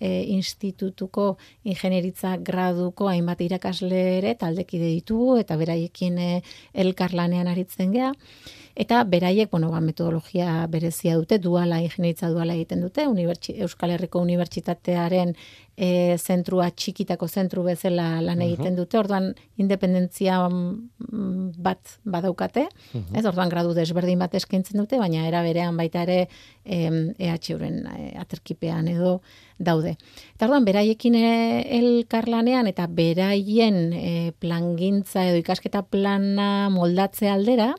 e, 0.00 0.10
institutuko 0.32 1.36
ingenieritza 1.64 2.36
graduko 2.38 3.10
hainbat 3.10 3.42
irakasle 3.44 4.02
ere 4.18 4.34
taldekide 4.40 4.88
ditugu, 4.94 5.36
eta 5.42 5.58
beraiekin 5.60 6.18
e, 6.18 6.30
elkarlanean 6.86 7.52
aritzen 7.52 7.92
gea. 7.92 8.12
Eta 8.76 8.98
beraiek, 9.08 9.48
bueno, 9.50 9.70
ba, 9.72 9.80
metodologia 9.80 10.66
berezia 10.68 11.14
dute, 11.16 11.38
duala, 11.40 11.78
ingenieritza 11.80 12.28
duala 12.28 12.52
egiten 12.58 12.82
dute, 12.84 13.06
Unibertsi, 13.08 13.54
Euskal 13.64 13.94
Herriko 13.94 14.20
Unibertsitatearen 14.20 15.32
e, 15.76 16.16
zentrua 16.20 16.68
txikitako 16.68 17.28
zentru 17.28 17.64
bezala 17.64 18.20
lan 18.24 18.42
egiten 18.44 18.76
dute, 18.76 18.98
orduan 19.00 19.30
independentzia 19.56 20.42
mm, 20.50 21.56
bat 21.56 21.96
badaukate, 22.04 22.66
ez, 22.92 23.24
orduan 23.24 23.48
gradu 23.52 23.72
desberdin 23.76 24.20
bat 24.20 24.36
eskaintzen 24.36 24.80
dute, 24.82 25.00
baina 25.00 25.24
era 25.28 25.40
berean 25.46 25.80
baita 25.80 26.04
ere 26.04 26.26
em, 26.64 27.14
EH-uren 27.16 27.80
e, 27.94 28.12
aterkipean 28.20 28.92
edo 28.92 29.20
daude. 29.56 29.96
Eta 30.34 30.50
orduan, 30.50 30.68
beraiekin 30.68 31.16
e, 31.16 31.28
elkarlanean 31.78 32.68
eta 32.68 32.90
beraien 32.92 33.86
e, 33.96 34.34
plangintza 34.36 35.24
edo 35.30 35.40
ikasketa 35.40 35.84
plana 35.88 36.68
moldatze 36.72 37.32
aldera, 37.32 37.72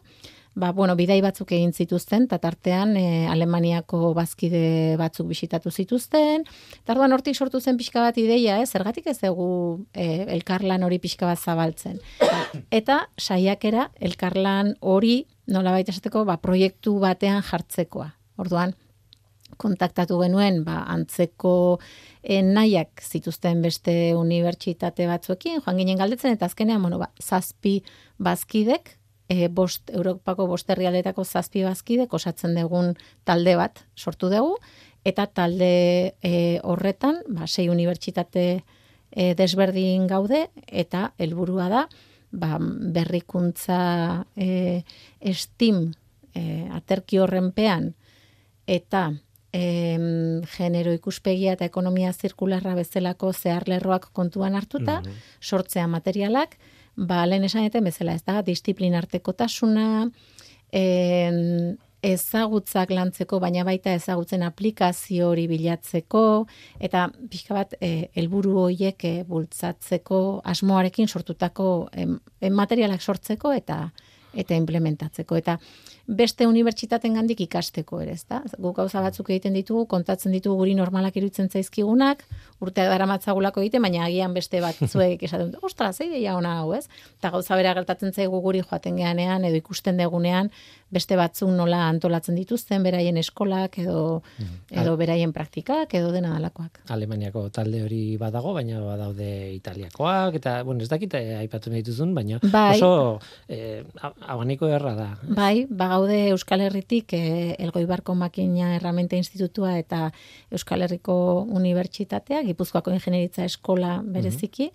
ba, 0.58 0.72
bueno, 0.74 0.96
bidai 0.98 1.20
batzuk 1.22 1.52
egin 1.54 1.72
zituzten, 1.74 2.26
eta 2.26 2.40
tartean 2.42 2.96
e, 2.98 3.28
Alemaniako 3.30 4.12
bazkide 4.18 4.98
batzuk 4.98 5.30
bisitatu 5.30 5.70
zituzten, 5.70 6.48
eta 6.82 6.96
orduan 6.96 7.14
hortik 7.14 7.38
sortu 7.38 7.62
zen 7.62 7.78
pixka 7.78 8.02
bat 8.02 8.18
ideia, 8.18 8.58
ez, 8.64 8.72
zergatik 8.74 9.06
ez 9.12 9.20
dugu 9.22 9.86
e, 9.94 10.26
elkarlan 10.34 10.88
hori 10.88 10.98
pixka 11.04 11.30
bat 11.30 11.38
zabaltzen. 11.38 12.02
Eta 12.80 13.04
saiakera 13.22 13.92
elkarlan 14.02 14.74
hori 14.82 15.28
nolabait 15.54 15.88
esateko 15.94 16.26
ba, 16.26 16.40
proiektu 16.42 16.98
batean 17.06 17.46
jartzekoa. 17.46 18.10
Orduan, 18.42 18.74
kontaktatu 19.62 20.18
genuen 20.24 20.64
ba, 20.66 20.82
antzeko 20.90 21.56
e, 22.24 22.42
nahiak 22.42 23.06
zituzten 23.06 23.62
beste 23.62 24.16
unibertsitate 24.18 25.06
batzuekin, 25.10 25.62
joan 25.62 25.78
ginen 25.78 26.02
galdetzen, 26.02 26.34
eta 26.34 26.50
azkenean, 26.50 26.82
bueno, 26.82 26.98
ba, 27.02 27.14
zazpi 27.22 27.84
bazkidek, 28.18 28.98
e, 29.30 29.48
bost, 29.48 29.90
Europako 29.94 30.48
bost 30.48 30.70
herrialdetako 30.70 31.24
zazpi 31.26 31.64
bazkidek 31.66 32.14
osatzen 32.14 32.56
dugun 32.58 32.96
talde 33.28 33.56
bat 33.60 33.84
sortu 33.96 34.32
dugu, 34.32 34.56
eta 35.08 35.28
talde 35.28 36.16
e, 36.24 36.34
horretan, 36.64 37.22
ba, 37.30 37.48
sei 37.48 37.70
unibertsitate 37.70 38.48
e, 39.12 39.34
desberdin 39.40 40.08
gaude, 40.08 40.48
eta 40.68 41.12
helburua 41.18 41.70
da, 41.72 41.86
ba, 42.32 42.58
berrikuntza 42.60 44.26
e, 44.36 44.84
estim 45.20 45.92
e, 46.34 46.68
aterki 46.76 47.22
horrenpean, 47.24 47.94
eta 48.68 49.10
em, 49.56 50.44
genero 50.58 50.92
ikuspegia 50.96 51.56
eta 51.56 51.68
ekonomia 51.68 52.12
zirkularra 52.14 52.76
bezalako 52.76 53.32
zeharlerroak 53.34 54.10
kontuan 54.14 54.56
hartuta, 54.60 55.02
sortzea 55.42 55.88
materialak, 55.88 56.58
ba, 56.98 57.26
lehen 57.30 57.46
esan 57.48 57.68
eten 57.68 57.86
bezala, 57.88 58.18
ez 58.18 58.26
da, 58.26 58.42
disiplinartekotasuna, 58.46 60.08
em, 60.74 61.78
ezagutzak 62.08 62.92
lantzeko, 62.94 63.40
baina 63.42 63.64
baita 63.66 63.94
ezagutzen 63.98 64.44
aplikazio 64.46 65.32
hori 65.32 65.48
bilatzeko, 65.50 66.24
eta 66.80 67.08
pixka 67.32 67.56
bat 67.58 67.74
e, 67.82 68.10
helburu 68.18 68.58
horiek 68.66 69.06
e, 69.08 69.14
bultzatzeko 69.28 70.20
asmoarekin 70.54 71.10
sortutako 71.10 71.88
em, 71.94 72.20
em, 72.42 72.54
materialak 72.54 73.02
sortzeko 73.02 73.54
eta 73.54 73.88
eta 74.38 74.58
implementatzeko. 74.58 75.38
Eta 75.40 75.58
beste 76.08 76.48
unibertsitaten 76.48 77.18
gandik 77.18 77.42
ikasteko 77.44 78.00
ere, 78.04 78.14
ezta? 78.16 78.40
Guk 78.64 78.78
gauza 78.78 79.02
batzuk 79.04 79.32
egiten 79.34 79.58
ditugu, 79.58 79.86
kontatzen 79.92 80.32
ditugu 80.36 80.62
guri 80.62 80.76
normalak 80.78 81.18
iruditzen 81.20 81.50
zaizkigunak, 81.50 82.24
urtea 82.64 82.88
daramatzagulako 82.94 83.66
egiten, 83.66 83.84
baina 83.84 84.06
agian 84.06 84.36
beste 84.38 84.62
batzuek 84.64 85.24
esaten 85.28 85.52
ostra, 85.62 85.92
zei 85.92 86.10
deia 86.14 86.38
ona 86.38 86.60
hau, 86.62 86.72
ez? 86.78 86.86
Eta 87.20 87.34
gauza 87.36 87.60
bera 87.60 87.74
gertatzen 87.78 88.14
zaigu 88.14 88.40
guri 88.46 88.64
joaten 88.64 89.02
geanean, 89.02 89.46
edo 89.50 89.60
ikusten 89.60 90.00
degunean, 90.00 90.54
beste 90.94 91.18
batzuk 91.20 91.50
nola 91.52 91.82
antolatzen 91.90 92.38
dituzten, 92.38 92.84
beraien 92.86 93.18
eskolak, 93.20 93.78
edo, 93.82 94.22
edo 94.72 94.96
beraien 95.00 95.34
praktikak, 95.36 95.94
edo 96.00 96.14
dena 96.14 96.32
dalakoak. 96.36 96.80
Alemaniako 96.94 97.48
talde 97.54 97.82
hori 97.84 98.02
badago, 98.20 98.54
baina 98.56 98.80
badaude 98.84 99.30
Italiakoak, 99.56 100.38
eta, 100.40 100.62
bueno, 100.68 100.84
ez 100.84 100.90
dakit 100.92 101.18
eh, 101.20 101.36
aipatu 101.42 101.74
nahi 101.74 101.84
duzun, 101.84 102.14
baina 102.16 102.40
Bai. 102.44 102.78
oso 102.78 103.20
eh, 103.50 103.84
abaniko 104.28 104.70
erra 104.72 104.94
da. 104.98 105.10
Bai, 105.28 105.66
bagaude 105.70 106.22
Euskal 106.32 106.64
Herritik 106.68 107.14
e, 107.18 107.56
Elgoibarko 107.60 108.16
Makina 108.16 108.76
Erramenta 108.78 109.20
Institutua 109.20 109.78
eta 109.80 110.08
Euskal 110.52 110.88
Herriko 110.88 111.18
Unibertsitatea, 111.60 112.44
Gipuzkoako 112.48 112.96
Ingenieritza 112.96 113.46
Eskola 113.48 114.00
bereziki. 114.04 114.72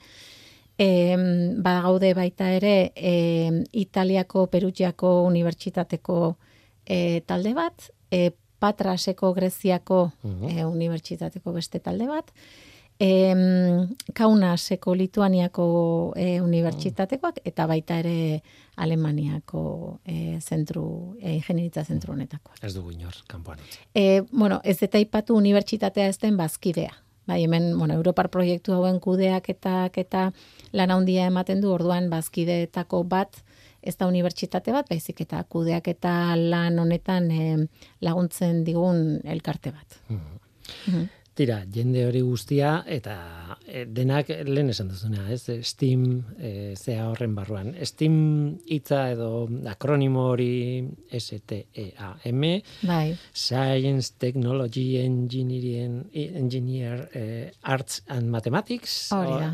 E, 0.78 1.16
bagaude 1.62 2.14
baita 2.14 2.48
ere 2.50 2.92
e, 2.96 3.64
Italiako 3.72 4.46
Perugiako 4.48 5.22
Unibertsitateko 5.28 6.37
e, 6.87 7.20
talde 7.26 7.54
bat, 7.54 7.90
e, 8.11 8.30
Patraseko 8.62 9.32
Greziako 9.35 10.12
e, 10.48 10.64
Unibertsitateko 10.64 11.52
beste 11.52 11.80
talde 11.80 12.06
bat, 12.06 12.32
em, 13.02 13.88
Kaunaseko 14.14 14.94
Lituaniako 14.94 15.66
e, 16.16 16.40
unibertsitatekoak 16.40 17.40
eta 17.44 17.66
baita 17.66 17.98
ere 18.02 18.42
Alemaniako 18.76 19.62
e, 20.06 20.38
zentru, 20.40 21.16
e, 21.20 21.35
ingenieritza 21.35 21.85
zentru 21.85 22.14
honetakoak. 22.14 22.61
Ez 22.62 22.74
dugu 22.76 22.94
inor, 22.94 23.18
kanpoan 23.28 23.61
utzi. 23.64 23.80
E, 23.94 24.22
bueno, 24.30 24.61
ez 24.64 24.78
eta 24.82 25.02
ipatu 25.02 25.37
unibertsitatea 25.37 26.06
ez 26.08 26.18
den 26.22 26.38
bazkidea. 26.38 26.94
Bai, 27.26 27.44
hemen, 27.44 27.72
bueno, 27.78 27.94
Europar 27.94 28.28
proiektu 28.35 28.72
hauen 28.74 28.98
kudeak 29.00 29.48
eta, 29.52 29.88
eta 29.94 30.32
lan 30.72 30.90
handia 30.90 31.26
ematen 31.30 31.61
du, 31.61 31.70
orduan 31.72 32.11
bazkideetako 32.11 33.02
bat, 33.04 33.42
ez 33.82 33.96
da 33.98 34.06
unibertsitate 34.06 34.72
bat, 34.72 34.88
baizik 34.88 35.24
eta 35.24 35.42
kudeak 35.50 35.88
eta 35.88 36.37
lan 36.38 36.78
honetan 36.78 37.30
em, 37.30 37.66
laguntzen 38.00 38.62
digun 38.64 39.20
elkarte 39.24 39.72
bat. 39.74 39.98
Mhm. 40.08 41.08
Tira, 41.33 41.62
jende 41.73 42.03
hori 42.05 42.21
guztia 42.21 42.83
eta 42.92 43.14
e, 43.64 43.87
denak 43.88 44.29
lehen 44.45 44.68
esan 44.68 44.90
duzuna, 44.92 45.23
ez? 45.33 45.47
Steam 45.64 46.03
e, 46.37 46.75
zea 46.77 47.07
horren 47.09 47.33
barruan. 47.35 47.71
Steam 47.88 48.59
hitza 48.68 49.07
edo 49.14 49.47
akronimo 49.73 50.27
hori 50.35 50.85
S-T-E-A-M, 51.09 52.45
Bai, 52.85 53.16
Science, 53.33 54.12
Technology, 54.21 54.99
Engineering, 55.01 56.03
Engineer, 56.12 57.09
eh, 57.14 57.51
Arts 57.62 58.03
and 58.09 58.29
Mathematics, 58.29 59.09
Hori 59.16 59.33
da. 59.40 59.51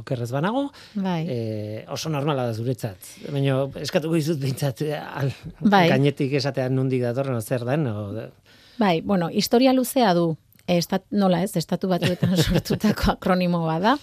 okerrez 0.00 0.30
banago, 0.34 0.72
bai. 0.94 1.26
eh, 1.30 1.84
oso 1.88 2.10
normala 2.10 2.48
da 2.50 2.54
zuretzat. 2.58 2.98
Baina 3.30 3.62
eskatuko 3.78 4.18
dizut 4.18 4.42
behintzat 4.42 4.82
eh, 4.90 4.98
al, 4.98 5.30
Bai. 5.60 5.86
gainetik 5.94 6.34
esatean 6.42 6.74
nondik 6.74 7.06
datorren, 7.06 7.38
zer 7.42 7.62
den, 7.68 7.86
o, 7.86 8.30
Bai, 8.78 9.00
bueno, 9.02 9.30
historia 9.30 9.72
luzea 9.72 10.14
du. 10.14 10.32
Estat, 10.70 11.04
nola 11.10 11.42
ez, 11.42 11.56
estatu 11.58 11.88
batuetan 11.90 12.36
sortutako 12.44 13.12
akronimo 13.16 13.64
bada. 13.66 13.96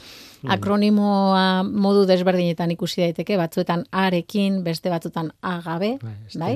Akronimoa 0.47 1.63
modu 1.67 2.05
desberdinetan 2.07 2.71
ikusi 2.71 3.01
daiteke, 3.03 3.35
batzuetan 3.39 3.83
arekin, 3.91 4.61
beste 4.63 4.91
batzuetan 4.91 5.33
agabe, 5.41 5.97
Bai, 6.01 6.13
bai? 6.39 6.53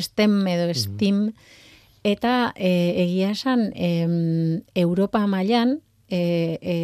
STEM. 0.00 0.36
Edo 0.46 0.68
estim. 0.70 1.22
Eta 2.06 2.52
e, 2.54 2.70
egia 3.02 3.32
esan, 3.34 3.72
em, 3.74 4.62
Europa 4.78 5.24
mailan 5.26 5.80
e, 6.08 6.58
e, 6.62 6.76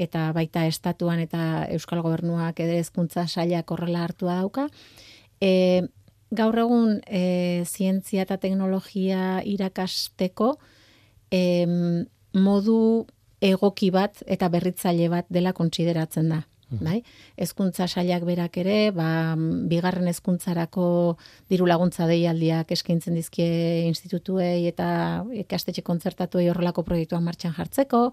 eta 0.00 0.30
baita 0.32 0.64
estatuan 0.66 1.20
eta 1.20 1.66
Euskal 1.76 2.00
Gobernuak 2.00 2.60
ere 2.64 2.78
hezkuntza 2.80 3.26
sailak 3.28 3.70
horrela 3.70 4.06
hartua 4.06 4.38
dauka, 4.40 4.68
e, 5.40 5.82
gaur 6.32 6.56
egun 6.58 7.00
e, 7.04 7.64
zientzia 7.68 8.24
eta 8.24 8.38
teknologia 8.40 9.42
irakasteko 9.44 10.54
em, 11.32 12.04
modu 12.32 13.06
egoki 13.42 13.90
bat 13.90 14.22
eta 14.30 14.48
berritzaile 14.52 15.08
bat 15.12 15.26
dela 15.32 15.52
kontsideratzen 15.56 16.30
da. 16.30 16.42
Bai? 16.80 17.02
Hezkuntza 17.36 17.84
sailak 17.84 18.22
berak 18.24 18.56
ere, 18.62 18.76
ba, 18.96 19.34
bigarren 19.68 20.08
hezkuntzarako 20.08 20.86
diru 21.52 21.66
laguntza 21.68 22.06
deialdiak 22.08 22.72
eskaintzen 22.72 23.18
dizkie 23.18 23.84
institutuei 23.90 24.64
eta 24.70 24.86
ikastetxe 25.42 25.84
kontzertatuei 25.84 26.48
horrelako 26.48 26.86
proiektuak 26.86 27.20
martxan 27.26 27.52
jartzeko, 27.58 28.06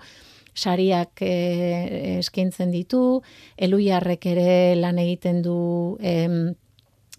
sariak 0.59 1.23
e, 1.23 2.17
eskaintzen 2.19 2.73
ditu, 2.75 3.21
eluiarrek 3.55 4.27
ere 4.33 4.75
lan 4.75 4.99
egiten 4.99 5.41
du 5.45 5.97
em, 6.03 6.55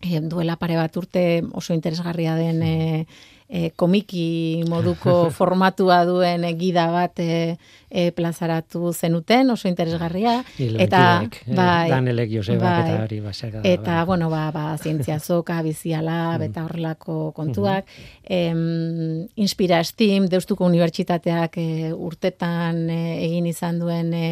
em, 0.03 0.29
duela 0.29 0.59
pare 0.61 0.77
bat 0.77 0.97
urte 1.01 1.43
oso 1.57 1.73
interesgarria 1.73 2.37
den 2.37 2.63
e, 2.63 3.07
e, 3.51 3.71
komiki 3.77 4.63
moduko 4.71 5.29
formatua 5.39 6.05
duen 6.07 6.47
gida 6.59 6.87
bat 6.93 7.19
e, 7.21 7.57
e, 7.91 8.11
plazaratu 8.15 8.93
zenuten, 8.95 9.51
oso 9.51 9.69
interesgarria. 9.69 10.39
Eta, 10.57 11.03
eh, 11.27 11.57
bai, 11.59 11.91
Danelek 11.91 12.31
Josebak 12.37 12.63
bai. 12.63 12.95
eta 12.95 13.03
hori 13.09 13.21
basaka. 13.25 13.65
Eta, 13.67 13.99
bueno, 14.07 14.31
ba, 14.31 14.47
ba, 14.55 14.65
zientzia 14.79 15.19
zoka, 15.19 15.59
biziala, 15.67 16.39
eta 16.49 16.65
horrelako 16.69 17.33
kontuak. 17.37 17.91
Em, 18.23 19.27
Inspira 19.35 19.83
Steam, 19.85 20.31
Deustuko 20.31 20.71
Unibertsitateak 20.71 21.59
e, 21.59 21.69
urtetan 21.93 22.87
e, 22.89 23.03
egin 23.27 23.51
izan 23.51 23.83
duen 23.83 24.15
e, 24.15 24.27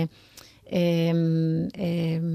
em, 0.70 1.68
em, 1.74 2.32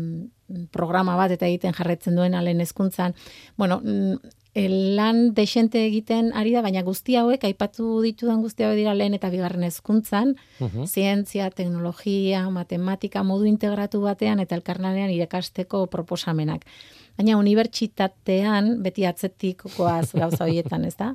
programa 0.73 1.15
bat 1.17 1.31
eta 1.31 1.47
egiten 1.47 1.73
jarraitzen 1.73 2.17
duen 2.19 2.35
alen 2.35 2.59
hezkuntzan. 2.61 3.15
Bueno, 3.57 3.79
mm, 3.79 4.41
lan 4.55 5.33
desente 5.33 5.79
egiten 5.87 6.31
ari 6.37 6.51
da, 6.53 6.61
baina 6.61 6.83
guzti 6.85 7.15
hauek, 7.17 7.43
aipatu 7.43 8.01
ditudan 8.03 8.41
guzti 8.45 8.63
hauek 8.63 8.77
dira 8.77 8.93
lehen 8.93 9.13
eta 9.17 9.29
bigarren 9.33 9.63
hezkuntzan, 9.63 10.35
Mhm. 10.59 10.85
zientzia, 10.85 11.49
teknologia, 11.49 12.49
matematika 12.49 13.23
modu 13.23 13.45
integratu 13.45 14.01
batean 14.01 14.39
eta 14.39 14.55
elkarlanean 14.55 15.09
irakasteko 15.09 15.87
proposamenak. 15.87 16.65
Baina 17.17 17.37
unibertsitatean 17.37 18.83
beti 18.83 19.05
atzetik 19.05 19.63
goaz 19.77 20.13
gauza 20.13 20.43
horietan, 20.45 20.85
ez 20.85 20.95
da? 20.97 21.13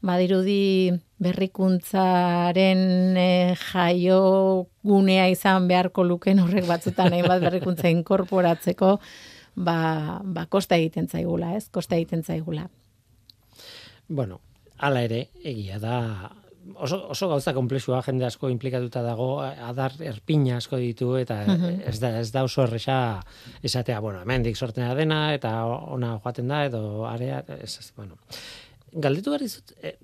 Badirudi 0.00 0.92
berrikuntzaren 1.18 3.16
e, 3.16 3.54
jaio 3.72 4.66
gunea 4.84 5.28
izan 5.32 5.66
beharko 5.68 6.04
luken 6.04 6.38
horrek 6.40 6.66
batzutan 6.68 7.12
hainbat 7.12 7.40
berrikuntza 7.42 7.88
inkorporatzeko, 7.90 8.98
ba, 9.58 10.20
ba 10.24 10.46
kosta 10.46 10.76
egiten 10.78 11.08
zaigula, 11.10 11.54
ez? 11.58 11.68
Kosta 11.74 11.96
egiten 11.98 12.22
zaigula. 12.24 12.68
Bueno, 14.08 14.40
hala 14.78 15.02
ere, 15.04 15.28
egia 15.44 15.78
da, 15.82 15.96
oso, 16.80 17.00
oso 17.12 17.28
gauza 17.28 17.52
komplexua 17.56 18.00
jende 18.06 18.24
asko 18.28 18.48
implikatuta 18.52 19.02
dago, 19.04 19.26
adar 19.42 19.92
erpina 20.00 20.56
asko 20.62 20.78
ditu, 20.80 21.10
eta 21.20 21.42
ez, 21.84 21.98
da, 22.00 22.14
ez 22.22 22.30
da 22.32 22.44
oso 22.46 22.62
erresa 22.64 22.98
esatea, 23.62 24.00
bueno, 24.04 24.22
hemendik 24.24 24.56
sortzen 24.56 24.88
da 24.88 24.94
dena, 24.96 25.20
eta 25.36 25.52
ona 25.66 26.14
joaten 26.22 26.48
da, 26.48 26.62
edo 26.70 27.04
area, 27.10 27.42
ez, 27.58 27.74
ez, 27.82 27.90
bueno. 27.96 28.16
Galdetu 28.92 29.34
behar 29.34 29.44
dizut, 29.44 29.74
e, 29.82 29.96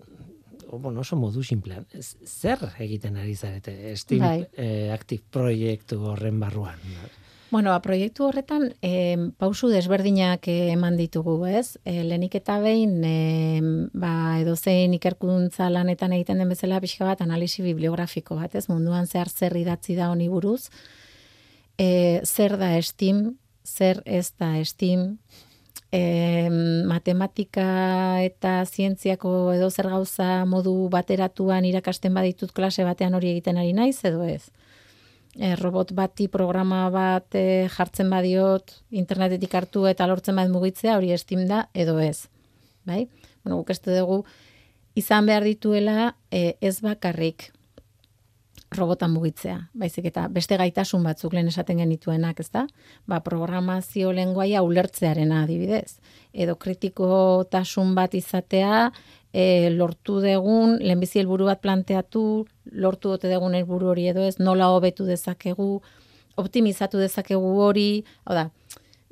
o, 0.69 0.77
bueno, 0.79 1.01
oso 1.01 1.17
modu 1.17 1.41
simplean, 1.47 1.87
ez- 1.97 2.17
zer 2.29 2.61
egiten 2.85 3.17
ari 3.17 3.37
zarete, 3.37 3.79
Steam 3.97 4.21
Bai. 4.27 4.47
eh, 4.53 4.91
Active 4.93 5.23
proiektu 5.31 6.03
horren 6.13 6.41
barruan? 6.41 6.77
Bueno, 7.55 7.71
ba, 7.71 7.79
proiektu 7.79 8.25
horretan 8.27 8.65
e, 8.83 9.15
pausu 9.39 9.69
desberdinak 9.71 10.49
eman 10.51 10.97
ditugu, 10.99 11.37
ez? 11.47 11.77
E, 11.87 12.01
lehenik 12.03 12.33
eta 12.41 12.57
behin, 12.59 12.97
e, 13.07 13.61
ba, 13.95 14.41
edozein 14.41 14.97
ikerkuntza 14.97 15.69
lanetan 15.71 16.17
egiten 16.17 16.43
den 16.43 16.51
bezala 16.51 16.81
pixka 16.83 17.07
bat 17.07 17.23
analisi 17.23 17.63
bibliografiko 17.63 18.41
bat, 18.41 18.57
ez? 18.59 18.65
Munduan 18.67 19.07
zehar 19.07 19.31
zer 19.31 19.55
idatzi 19.61 19.95
da 19.95 20.11
honi 20.11 20.27
buruz, 20.33 20.65
e, 21.79 21.87
zer 22.27 22.57
da 22.59 22.73
estim, 22.81 23.23
zer 23.63 24.03
ez 24.03 24.33
da 24.35 24.51
estim, 24.59 25.07
e, 25.95 26.03
matematika 26.91 27.69
eta 28.27 28.57
zientziako 28.67 29.55
edo 29.55 29.71
zer 29.71 29.93
gauza 29.95 30.43
modu 30.43 30.75
bateratuan 30.91 31.71
irakasten 31.71 32.19
baditut 32.19 32.51
klase 32.51 32.83
batean 32.83 33.15
hori 33.15 33.31
egiten 33.37 33.63
ari 33.63 33.79
naiz 33.79 34.01
edo 34.03 34.27
ez 34.27 34.51
e, 35.39 35.55
robot 35.57 35.93
bati 35.95 36.29
programa 36.29 36.89
bat 36.91 37.35
e, 37.35 37.69
jartzen 37.73 38.11
badiot 38.11 38.77
internetetik 38.91 39.55
hartu 39.55 39.87
eta 39.91 40.07
lortzen 40.07 40.37
bat 40.37 40.51
mugitzea 40.53 40.97
hori 40.99 41.13
estim 41.13 41.47
da 41.51 41.69
edo 41.75 41.99
ez. 41.99 42.29
Bai? 42.85 43.07
Bueno, 43.43 43.63
guk 43.63 43.73
dugu 43.87 44.25
izan 44.95 45.27
behar 45.27 45.45
dituela 45.45 46.15
e, 46.31 46.57
ez 46.61 46.81
bakarrik 46.81 47.51
robotan 48.77 49.13
mugitzea, 49.15 49.57
baizik 49.75 50.09
eta 50.11 50.27
beste 50.33 50.57
gaitasun 50.61 51.03
batzuk 51.07 51.35
lehen 51.37 51.49
esaten 51.51 51.81
genituenak, 51.83 52.41
ezta? 52.41 52.67
Ba, 53.11 53.21
programazio 53.25 54.13
lenguaia 54.13 54.63
ulertzearena 54.67 55.43
adibidez, 55.45 55.99
edo 56.33 56.57
kritikotasun 56.61 57.95
bat 57.95 58.15
izatea, 58.15 58.89
e, 59.35 59.71
lortu 59.75 60.21
degun, 60.23 60.79
lehenbizi 60.81 61.21
helburu 61.23 61.51
bat 61.51 61.63
planteatu, 61.63 62.25
lortu 62.73 63.15
dote 63.15 63.31
degun 63.33 63.55
helburu 63.59 63.93
hori 63.93 64.09
edo 64.13 64.25
ez, 64.27 64.39
nola 64.39 64.71
hobetu 64.75 65.07
dezakegu, 65.09 65.69
optimizatu 66.41 67.03
dezakegu 67.03 67.55
hori, 67.67 67.89
hau 68.25 68.39
da, 68.39 68.49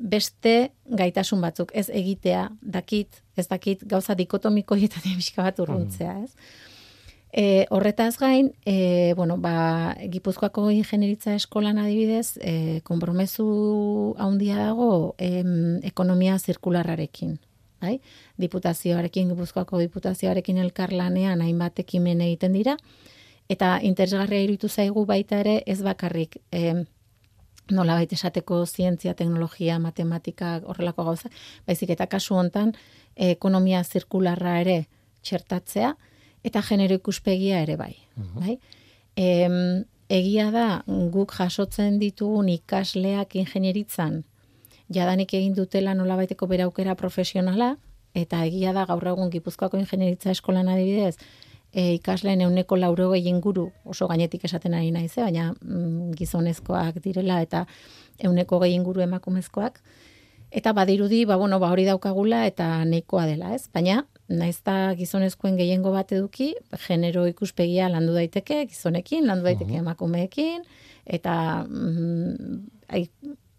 beste 0.02 0.72
gaitasun 0.98 1.42
batzuk, 1.42 1.70
ez 1.74 1.88
egitea, 1.90 2.48
dakit, 2.62 3.22
ez 3.36 3.46
dakit, 3.48 3.86
gauza 3.88 4.16
dikotomiko 4.18 4.78
hietatik 4.78 5.16
pixka 5.20 5.46
bat 5.46 5.62
urruntzea, 5.62 6.18
ez? 6.24 6.70
E, 7.32 7.66
horretaz 7.70 8.18
gain, 8.20 8.52
e, 8.66 9.14
bueno, 9.16 9.38
ba, 9.40 9.96
Gipuzkoako 10.12 10.66
ingenieritza 10.70 11.32
eskolan 11.32 11.78
adibidez, 11.80 12.36
e, 12.44 12.82
konpromezu 12.84 14.14
handia 14.20 14.58
dago 14.60 15.14
em, 15.16 15.80
ekonomia 15.82 16.36
zirkularrarekin. 16.38 17.38
bai? 17.80 18.00
Diputazioarekin, 18.38 19.32
Gipuzkoako 19.32 19.80
diputazioarekin 19.80 20.58
elkarlanean 20.58 21.40
hainbat 21.40 21.80
ekimen 21.80 22.20
egiten 22.20 22.52
dira, 22.52 22.76
eta 23.48 23.78
interesgarria 23.82 24.44
iruditu 24.44 24.68
zaigu 24.68 25.06
baita 25.06 25.40
ere 25.40 25.62
ez 25.66 25.80
bakarrik 25.82 26.36
e, 26.52 26.84
nola 27.70 27.96
baita 27.96 28.14
esateko 28.14 28.66
zientzia, 28.66 29.14
teknologia, 29.14 29.78
matematika, 29.78 30.60
horrelako 30.66 31.04
gauza, 31.04 31.30
baizik 31.66 31.96
eta 31.96 32.06
kasu 32.06 32.36
hontan 32.36 32.76
ekonomia 33.16 33.82
zirkularra 33.84 34.58
ere 34.60 34.82
txertatzea, 35.22 35.96
eta 36.44 36.62
genero 36.62 36.98
ikuspegia 36.98 37.62
ere 37.62 37.76
bai. 37.76 37.94
bai? 38.34 38.58
Em, 39.16 39.84
egia 40.08 40.50
da, 40.50 40.66
guk 40.86 41.32
jasotzen 41.36 41.98
ditugun 42.00 42.48
ikasleak 42.52 43.36
ingenieritzan, 43.36 44.22
jadanik 44.92 45.32
egin 45.34 45.54
dutela 45.56 45.94
nola 45.94 46.16
baiteko 46.16 46.46
beraukera 46.50 46.94
profesionala, 46.94 47.76
eta 48.14 48.42
egia 48.44 48.74
da 48.76 48.84
gaur 48.88 49.06
egun 49.14 49.30
Gipuzkoako 49.32 49.80
ingenieritza 49.80 50.32
eskolan 50.34 50.68
adibidez, 50.68 51.16
e, 51.72 51.94
ikasleen 51.94 52.42
euneko 52.44 52.76
lauro 52.76 53.14
inguru, 53.16 53.70
oso 53.84 54.08
gainetik 54.08 54.44
esaten 54.44 54.74
ari 54.74 54.90
naiz, 54.90 55.16
eh, 55.16 55.22
baina 55.22 55.52
mm, 55.52 56.12
gizonezkoak 56.18 57.00
direla 57.02 57.40
eta 57.42 57.66
euneko 58.18 58.60
gehi 58.60 58.74
inguru 58.74 59.00
emakumezkoak, 59.00 59.80
eta 60.50 60.72
badirudi, 60.72 61.24
ba, 61.24 61.36
bueno, 61.36 61.58
ba, 61.58 61.70
hori 61.72 61.84
daukagula 61.84 62.46
eta 62.46 62.84
neikoa 62.84 63.26
dela, 63.26 63.54
ez? 63.54 63.68
Baina, 63.72 64.04
naizta 64.28 64.94
gizonezkoen 64.98 65.56
gehiengo 65.58 65.92
bat 65.92 66.12
eduki, 66.12 66.52
genero 66.86 67.24
ikuspegia 67.28 67.88
landu 67.92 68.14
daiteke, 68.16 68.62
gizonekin, 68.70 69.26
landu 69.26 69.48
daiteke 69.48 69.80
emakumeekin, 69.80 70.62
eta 71.06 71.34
mm, 71.68 72.60
ai, 72.94 73.06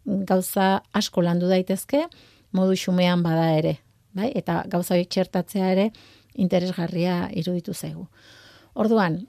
gauza 0.06 0.82
asko 0.93 1.23
landu 1.26 1.49
daitezke, 1.52 2.06
modu 2.54 2.78
xumean 2.78 3.23
bada 3.26 3.52
ere, 3.58 3.78
bai? 4.15 4.32
Eta 4.36 4.63
gauza 4.69 4.95
horiek 4.95 5.12
txertatzea 5.12 5.71
ere 5.76 5.89
interesgarria 6.34 7.28
iruditu 7.38 7.73
zaigu. 7.73 8.08
Orduan, 8.73 9.19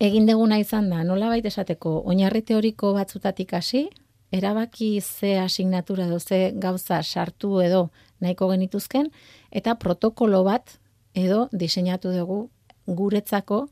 egin 0.00 0.28
deguna 0.28 0.58
izan 0.60 0.88
da, 0.90 1.02
nola 1.04 1.28
baita 1.32 1.50
esateko, 1.52 1.98
oinarri 2.08 2.42
teoriko 2.46 2.94
batzutatik 2.96 3.52
hasi, 3.58 3.88
erabaki 4.30 5.00
ze 5.00 5.38
asignatura 5.38 6.06
edo 6.06 6.18
ze 6.20 6.52
gauza 6.54 7.02
sartu 7.02 7.60
edo 7.60 7.90
nahiko 8.20 8.48
genituzken, 8.50 9.10
eta 9.50 9.76
protokolo 9.78 10.42
bat 10.44 10.78
edo 11.14 11.48
diseinatu 11.52 12.12
dugu 12.12 12.48
guretzako 12.86 13.68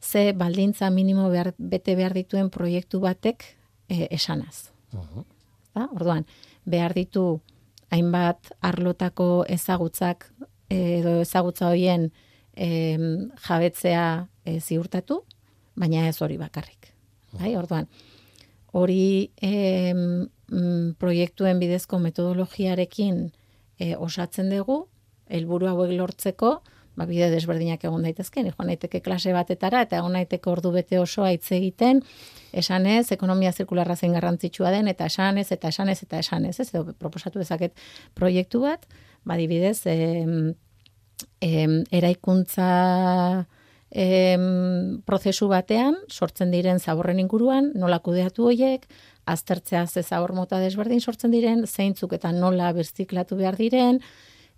ze 0.00 0.32
baldintza 0.32 0.90
minimo 0.90 1.28
behar, 1.30 1.54
bete 1.58 1.96
behar 1.96 2.14
dituen 2.14 2.50
proiektu 2.50 3.00
batek 3.00 3.44
e, 3.88 4.06
esanaz. 4.10 4.70
Da? 5.74 5.88
Orduan, 5.92 6.26
behar 6.64 6.94
ditu 6.94 7.40
hainbat 7.90 8.52
arlotako 8.64 9.44
ezagutzak 9.48 10.28
edo 10.70 11.20
ezagutza 11.22 11.70
horien 11.70 12.10
em, 12.54 13.30
jabetzea 13.46 14.26
e, 14.44 14.58
ziurtatu, 14.60 15.22
baina 15.76 16.06
ez 16.08 16.20
hori 16.22 16.38
bakarrik. 16.40 16.92
Bai, 17.36 17.54
orduan, 17.56 17.88
hori 18.72 19.30
em, 19.44 20.26
mm, 20.50 20.96
proiektuen 21.00 21.60
bidezko 21.60 22.00
metodologiarekin 22.02 23.26
e, 23.78 23.94
osatzen 23.96 24.50
dugu, 24.50 24.86
helburu 25.28 25.68
hauek 25.70 25.92
lortzeko, 25.96 26.60
ba, 26.96 27.04
bide 27.08 27.28
desberdinak 27.30 27.84
egon 27.84 28.06
daitezke, 28.06 28.42
joan 28.46 28.70
daiteke 28.72 29.02
klase 29.04 29.32
batetara, 29.36 29.82
eta 29.86 30.00
egon 30.00 30.16
daiteke 30.16 30.50
ordu 30.50 30.72
bete 30.74 30.98
osoa 31.00 31.32
hitz 31.34 31.50
egiten, 31.52 32.00
esanez, 32.56 33.10
ekonomia 33.12 33.52
zirkularra 33.52 33.96
zein 33.96 34.16
garrantzitsua 34.16 34.72
den, 34.74 34.88
eta 34.88 35.10
esanez, 35.12 35.50
eta 35.52 35.72
esanez, 35.74 35.98
eta 36.06 36.22
esanez, 36.24 36.54
ez, 36.60 36.70
edo 36.72 36.94
proposatu 36.98 37.42
dezaket 37.42 37.76
proiektu 38.14 38.62
bat, 38.64 38.88
badibidez, 39.28 39.82
em, 39.92 40.54
em, 41.44 41.82
eraikuntza 41.92 42.70
em, 43.90 45.00
prozesu 45.06 45.48
batean, 45.48 45.96
sortzen 46.10 46.50
diren 46.50 46.80
zaborren 46.80 47.20
inguruan, 47.22 47.72
nola 47.74 48.00
kudeatu 48.00 48.50
hoiek, 48.50 48.86
aztertzea 49.26 49.86
ze 49.86 50.02
zabor 50.02 50.32
mota 50.32 50.58
desberdin 50.62 51.00
sortzen 51.00 51.30
diren, 51.34 51.66
zeintzuk 51.66 52.12
eta 52.12 52.32
nola 52.32 52.72
birziklatu 52.72 53.36
behar 53.36 53.56
diren, 53.56 54.00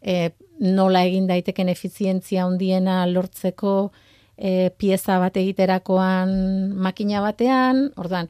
e, 0.01 0.31
nola 0.61 1.05
egin 1.09 1.27
daiteken 1.29 1.69
efizientzia 1.69 2.45
handiena 2.45 3.05
lortzeko 3.07 3.93
e, 4.37 4.71
pieza 4.77 5.19
bat 5.19 5.37
egiterakoan 5.37 6.75
makina 6.77 7.23
batean, 7.25 7.89
orduan, 7.97 8.29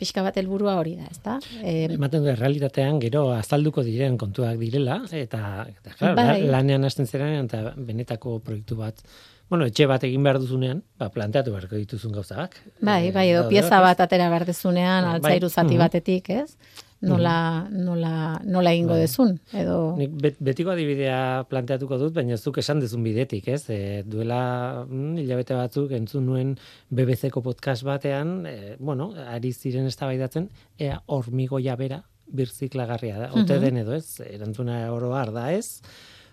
pixka 0.00 0.22
bat 0.24 0.36
helburua 0.40 0.78
hori 0.80 0.94
da, 0.96 1.10
ezta? 1.12 1.36
E, 1.60 1.90
Ematen 1.92 2.24
du, 2.24 2.32
realitatean 2.32 3.00
gero 3.02 3.26
azalduko 3.34 3.84
diren 3.84 4.16
kontuak 4.20 4.56
direla, 4.60 5.02
eta, 5.12 5.66
eta 5.68 5.96
claro, 5.98 6.16
Bai. 6.16 6.40
lanean 6.48 6.88
hasten 6.88 7.10
zerean, 7.10 7.50
eta 7.50 7.74
benetako 7.76 8.38
proiektu 8.46 8.78
bat, 8.80 9.02
bueno, 9.50 9.66
etxe 9.66 9.86
bat 9.90 10.04
egin 10.06 10.22
behar 10.22 10.38
duzunean, 10.38 10.84
ba, 10.98 11.08
planteatu 11.10 11.50
beharko 11.52 11.76
dituzun 11.76 12.12
gauzak. 12.14 12.54
bai, 12.80 13.08
Eh, 13.08 13.12
bai, 13.12 13.28
edo 13.30 13.48
pieza 13.48 13.76
ez? 13.76 13.82
bat 13.82 14.00
atera 14.00 14.28
behar 14.30 14.46
dezunean, 14.46 15.04
Bai. 15.04 15.14
altzairu 15.18 15.48
zati 15.50 15.74
Mhm. 15.74 15.78
batetik, 15.78 16.30
ez? 16.30 16.56
Nola, 17.02 17.66
nola, 17.72 18.40
nola 18.44 18.72
egingo 18.74 18.92
Bai. 18.92 19.00
dezun, 19.06 19.40
edo... 19.56 19.96
Nik 19.96 20.10
bet, 20.20 20.36
betiko 20.38 20.70
adibidea 20.70 21.46
planteatuko 21.48 21.96
dut, 21.98 22.12
baina 22.14 22.36
zuk 22.36 22.58
esan 22.58 22.78
dezun 22.78 23.02
bidetik, 23.02 23.48
ez? 23.48 23.62
E, 23.70 24.02
duela 24.04 24.84
mm, 24.86 25.16
hilabete 25.18 25.54
batzuk 25.56 25.90
entzun 25.96 26.26
nuen 26.26 26.58
BBC-ko 26.90 27.40
podcast 27.42 27.82
batean, 27.88 28.44
e, 28.46 28.76
bueno, 28.78 29.14
ari 29.16 29.52
ziren 29.54 29.86
eztabaidatzen 29.86 30.50
ea 30.78 31.00
hormigoia 31.06 31.74
bera 31.76 32.02
birziklagarria 32.30 33.18
da. 33.18 33.32
Ote 33.32 33.58
den 33.58 33.78
edo 33.78 33.94
ez, 33.96 34.20
erantzuna 34.20 34.92
oro 34.92 35.14
har 35.16 35.32
da 35.32 35.52
ez, 35.54 35.80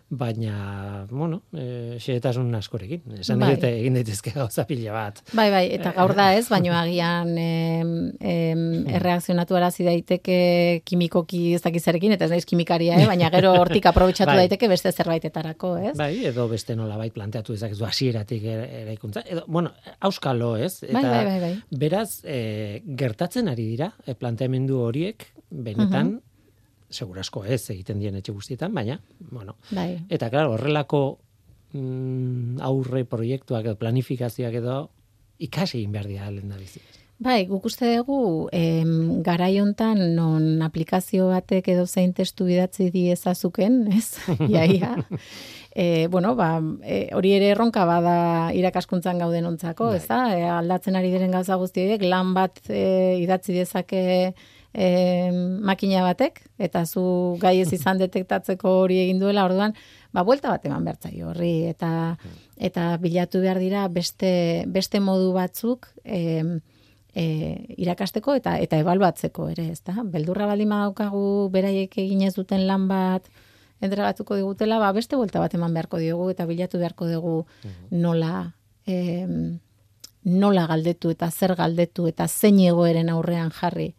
baina, 0.10 1.06
bueno, 1.10 1.42
e, 1.52 1.98
xehetasun 2.00 2.54
askorekin. 2.56 3.02
Esan 3.20 3.40
Bai. 3.40 3.56
bai. 3.60 3.72
egin 3.82 3.98
daitezke 3.98 4.32
gauza 4.32 4.64
pila 4.68 4.94
bat. 4.96 5.22
Bai, 5.36 5.50
bai, 5.52 5.66
eta 5.76 5.92
gaur 5.98 6.14
da 6.16 6.30
ez, 6.38 6.46
baino 6.50 6.72
agian 6.80 7.34
em, 7.38 7.92
em, 8.22 8.62
erreakzionatu 8.88 9.58
arazi 9.60 9.84
daiteke 9.84 10.82
kimikoki 10.88 11.54
ez 11.58 11.62
dakizarekin, 11.66 12.14
eta 12.16 12.26
ez 12.26 12.32
naiz 12.32 12.46
kimikaria, 12.48 12.96
eh? 13.02 13.08
baina 13.10 13.30
gero 13.34 13.52
hortik 13.60 13.86
aprobetxatu 13.92 14.32
Bai. 14.32 14.46
daiteke 14.46 14.70
beste 14.72 14.92
zerbaitetarako, 14.96 15.74
ez? 15.92 15.96
Bai, 16.00 16.14
edo 16.32 16.48
beste 16.48 16.76
nolabait 16.80 17.14
planteatu 17.14 17.54
dezakezu 17.58 17.86
hasieratik 17.86 18.44
ere- 18.44 18.70
eraikuntza. 18.84 19.26
Edo, 19.28 19.44
bueno, 19.48 19.74
auskalo, 20.00 20.56
ez? 20.58 20.80
Bai, 20.92 21.04
bai, 21.04 21.26
bai, 21.26 21.40
bai. 21.44 21.54
Beraz, 21.72 22.22
e, 22.24 22.82
gertatzen 22.98 23.50
ari 23.52 23.68
dira, 23.76 23.92
e, 24.06 24.16
planteamendu 24.16 24.80
horiek, 24.88 25.28
benetan, 25.50 26.08
Mhm. 26.08 26.22
Segurasko 26.90 27.44
ez 27.46 27.62
egiten 27.70 28.00
dien 28.00 28.16
etxe 28.16 28.32
guztietan, 28.32 28.74
baina, 28.74 29.00
bueno. 29.32 29.58
Bai. 29.72 29.98
Eta, 30.10 30.30
claro, 30.30 30.54
horrelako 30.56 31.02
mm, 31.74 32.62
aurre 32.64 33.04
proiektuak 33.06 33.66
edo 33.66 33.76
planifikazioak 33.80 34.62
edo 34.62 34.78
ikasi 35.38 35.82
egin 35.82 35.92
behar 35.94 36.08
dira 36.10 36.32
lehen 36.32 36.50
da 36.50 36.58
bizi. 36.58 36.82
Bai, 37.18 37.48
guk 37.50 37.64
uste 37.66 37.96
dugu 37.96 38.48
em, 38.54 39.24
garai 39.26 39.56
hontan 39.58 40.04
non 40.14 40.62
aplikazio 40.62 41.32
batek 41.32 41.72
edo 41.74 41.88
zein 41.88 42.12
testu 42.14 42.46
bidatzi 42.46 42.92
diezazuken, 42.94 43.88
ez? 43.98 44.20
Iaia. 44.46 44.94
E, 45.74 46.08
bueno, 46.14 46.36
ba, 46.38 46.60
e, 46.86 47.08
hori 47.18 47.34
ere 47.38 47.50
erronka 47.56 47.86
bada 47.90 48.54
irakaskuntzan 48.54 49.18
gauden 49.22 49.50
ontzako, 49.50 49.90
Bai. 49.92 49.98
ez 49.98 50.06
da? 50.10 50.20
E, 50.38 50.46
aldatzen 50.60 50.98
ari 50.98 51.10
diren 51.14 51.34
gauza 51.34 51.58
guzti 51.58 51.84
horiek, 51.84 52.06
lan 52.06 52.36
bat 52.38 52.62
e, 52.70 53.18
idatzi 53.24 53.58
dezake 53.58 54.04
e, 54.78 55.32
makina 55.66 56.04
batek, 56.06 56.44
eta 56.62 56.86
zu 56.86 57.04
gai 57.42 57.58
ez 57.64 57.72
izan 57.80 57.98
detektatzeko 57.98 58.78
hori 58.84 59.02
egin 59.02 59.20
duela, 59.20 59.48
orduan, 59.50 59.74
ba, 60.14 60.24
buelta 60.28 60.54
bat 60.54 60.66
eman 60.70 60.86
behar 60.86 61.02
zaio 61.02 61.32
horri, 61.32 61.56
eta, 61.72 61.92
eta 62.70 62.90
bilatu 63.02 63.42
behar 63.42 63.60
dira 63.64 63.88
beste, 63.90 64.32
beste 64.70 65.02
modu 65.02 65.34
batzuk, 65.36 65.90
em, 66.06 66.60
e, 67.18 67.26
irakasteko 67.82 68.38
eta 68.38 68.58
eta 68.62 68.80
ebaluatzeko 68.84 69.50
ere, 69.56 69.72
ezta? 69.74 69.98
Beldurra 70.06 70.46
baldin 70.50 70.70
badaukagu 70.74 71.50
beraiek 71.54 71.98
egin 72.06 72.22
ez 72.28 72.36
duten 72.38 72.68
lan 72.70 72.88
bat 72.92 73.26
entregatuko 73.82 74.38
digutela, 74.38 74.80
ba 74.82 74.92
beste 74.94 75.18
buelta 75.18 75.42
bat 75.42 75.54
eman 75.54 75.74
beharko 75.74 76.00
diogu 76.02 76.30
eta 76.34 76.46
bilatu 76.50 76.82
beharko 76.82 77.10
dugu 77.10 77.38
nola 77.92 78.52
em, 78.86 79.58
nola 80.28 80.66
galdetu 80.68 81.12
eta 81.14 81.30
zer 81.32 81.56
galdetu 81.56 82.08
eta 82.10 82.28
zein 82.28 82.60
egoeren 82.60 83.10
aurrean 83.10 83.52
jarri. 83.54 83.94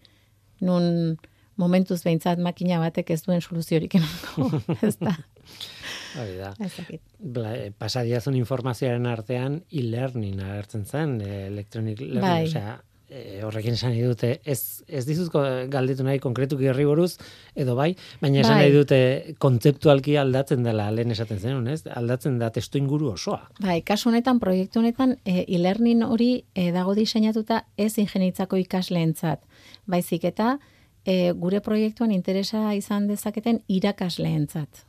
Nun 0.64 1.16
momentuz 1.58 2.02
behintzat 2.04 2.40
makina 2.42 2.78
batek 2.82 3.10
ez 3.14 3.22
duen 3.26 3.42
soluziorik 3.42 3.98
emango? 3.98 4.50
Hori 6.18 6.36
da. 6.38 6.52
Ez 6.62 6.72
dakit. 6.76 7.02
Bla, 7.18 7.52
e, 7.56 7.70
pasadiazun 7.76 8.36
informazioaren 8.38 9.06
artean 9.10 9.60
e-learning 9.70 10.40
agertzen 10.44 10.84
zen, 10.86 11.18
electronic 11.20 12.00
learning, 12.00 12.24
Bai. 12.24 12.46
osea, 12.48 12.78
e, 13.08 13.40
horrekin 13.44 13.74
esan 13.76 13.92
nahi 13.94 14.04
dute, 14.04 14.30
ez, 14.44 14.84
ez 14.86 15.04
dizuzko 15.08 15.42
galdetu 15.72 16.04
nahi 16.06 16.20
konkretuki 16.22 16.68
herri 16.70 16.84
buruz, 16.88 17.16
edo 17.56 17.74
bai, 17.78 17.90
baina 18.20 18.42
esan 18.42 18.58
Bai. 18.58 18.66
nahi 18.66 18.74
dute 18.74 19.00
kontzeptualki 19.42 20.16
aldatzen 20.20 20.64
dela 20.66 20.90
lehen 20.94 21.14
esaten 21.14 21.40
zen, 21.40 21.68
ez? 21.72 21.82
Aldatzen 21.88 22.38
da 22.40 22.50
testu 22.54 22.80
inguru 22.80 23.12
osoa. 23.14 23.40
Bai, 23.64 23.80
kasu 23.86 24.10
honetan, 24.12 24.40
proiektu 24.42 24.82
honetan, 24.82 25.16
e, 25.24 25.44
e-learning 25.46 26.04
hori 26.06 26.30
e, 26.54 26.70
dago 26.74 26.94
diseinatuta 26.98 27.62
ez 27.76 27.94
ingenitzako 27.98 28.60
ikasleentzat. 28.64 29.44
Baizik 29.88 30.28
eta 30.28 30.58
e, 31.04 31.32
gure 31.32 31.62
proiektuan 31.64 32.12
interesa 32.12 32.68
izan 32.76 33.08
dezaketen 33.08 33.62
irakasleentzat. 33.68 34.84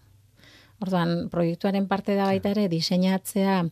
Orduan, 0.79 1.27
proiektuaren 1.31 1.87
parte 1.87 2.15
da 2.15 2.29
baita 2.29 2.53
ere, 2.53 2.69
diseinatzea 2.71 3.63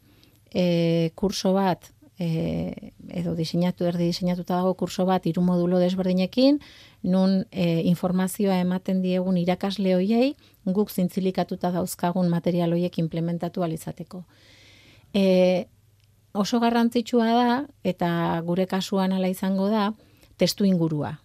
e, 0.52 1.12
kurso 1.16 1.54
bat, 1.56 1.92
e, 2.20 2.92
edo 3.14 3.36
diseinatu, 3.38 3.86
erdi 3.86 4.10
diseinatuta 4.10 4.58
dago 4.58 4.74
kurso 4.76 5.06
bat, 5.06 5.26
hiru 5.26 5.44
modulo 5.46 5.80
desberdinekin, 5.80 6.60
nun 7.04 7.44
e, 7.52 7.82
informazioa 7.90 8.58
ematen 8.64 9.02
diegun 9.06 9.38
irakasle 9.38 9.96
hoiei, 9.96 10.34
guk 10.66 10.92
zintzilikatuta 10.92 11.72
dauzkagun 11.76 12.30
material 12.30 12.74
hoiek 12.74 13.00
implementatu 13.00 13.64
alizateko. 13.64 14.24
E, 15.14 15.68
oso 16.34 16.60
garrantzitsua 16.60 17.32
da, 17.34 17.52
eta 17.84 18.10
gure 18.46 18.68
kasuan 18.68 19.14
ala 19.14 19.30
izango 19.30 19.70
da, 19.74 19.92
testu 20.38 20.66
ingurua. 20.66 21.18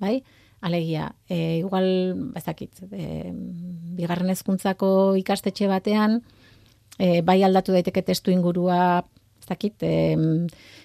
Bai? 0.00 0.20
Alegia, 0.60 1.14
e, 1.28 1.58
igual, 1.58 1.86
ez 2.36 2.44
dakit, 2.44 2.80
e, 2.90 3.32
bigarren 3.96 4.32
hezkuntzako 4.32 4.88
ikastetxe 5.20 5.68
batean, 5.68 6.22
e, 6.98 7.20
bai 7.22 7.42
aldatu 7.44 7.76
daiteke 7.76 8.02
testu 8.02 8.32
ingurua, 8.32 9.04
ez 9.46 9.48
dakit, 9.54 9.82
e, 9.82 10.16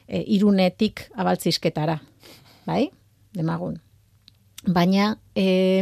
e, 0.08 0.24
irunetik 0.38 1.08
abaltzizketara. 1.18 1.98
Bai? 2.68 2.92
Demagun. 3.34 3.80
Baina, 4.68 5.16
e, 5.34 5.82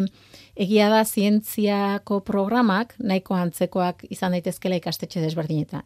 egia 0.55 0.87
da 0.89 1.03
zientziako 1.03 2.21
programak 2.23 2.93
nahiko 2.99 3.35
antzekoak 3.35 4.05
izan 4.09 4.31
daitezkela 4.31 4.79
ikastetxe 4.79 5.19
desberdinetan. 5.19 5.83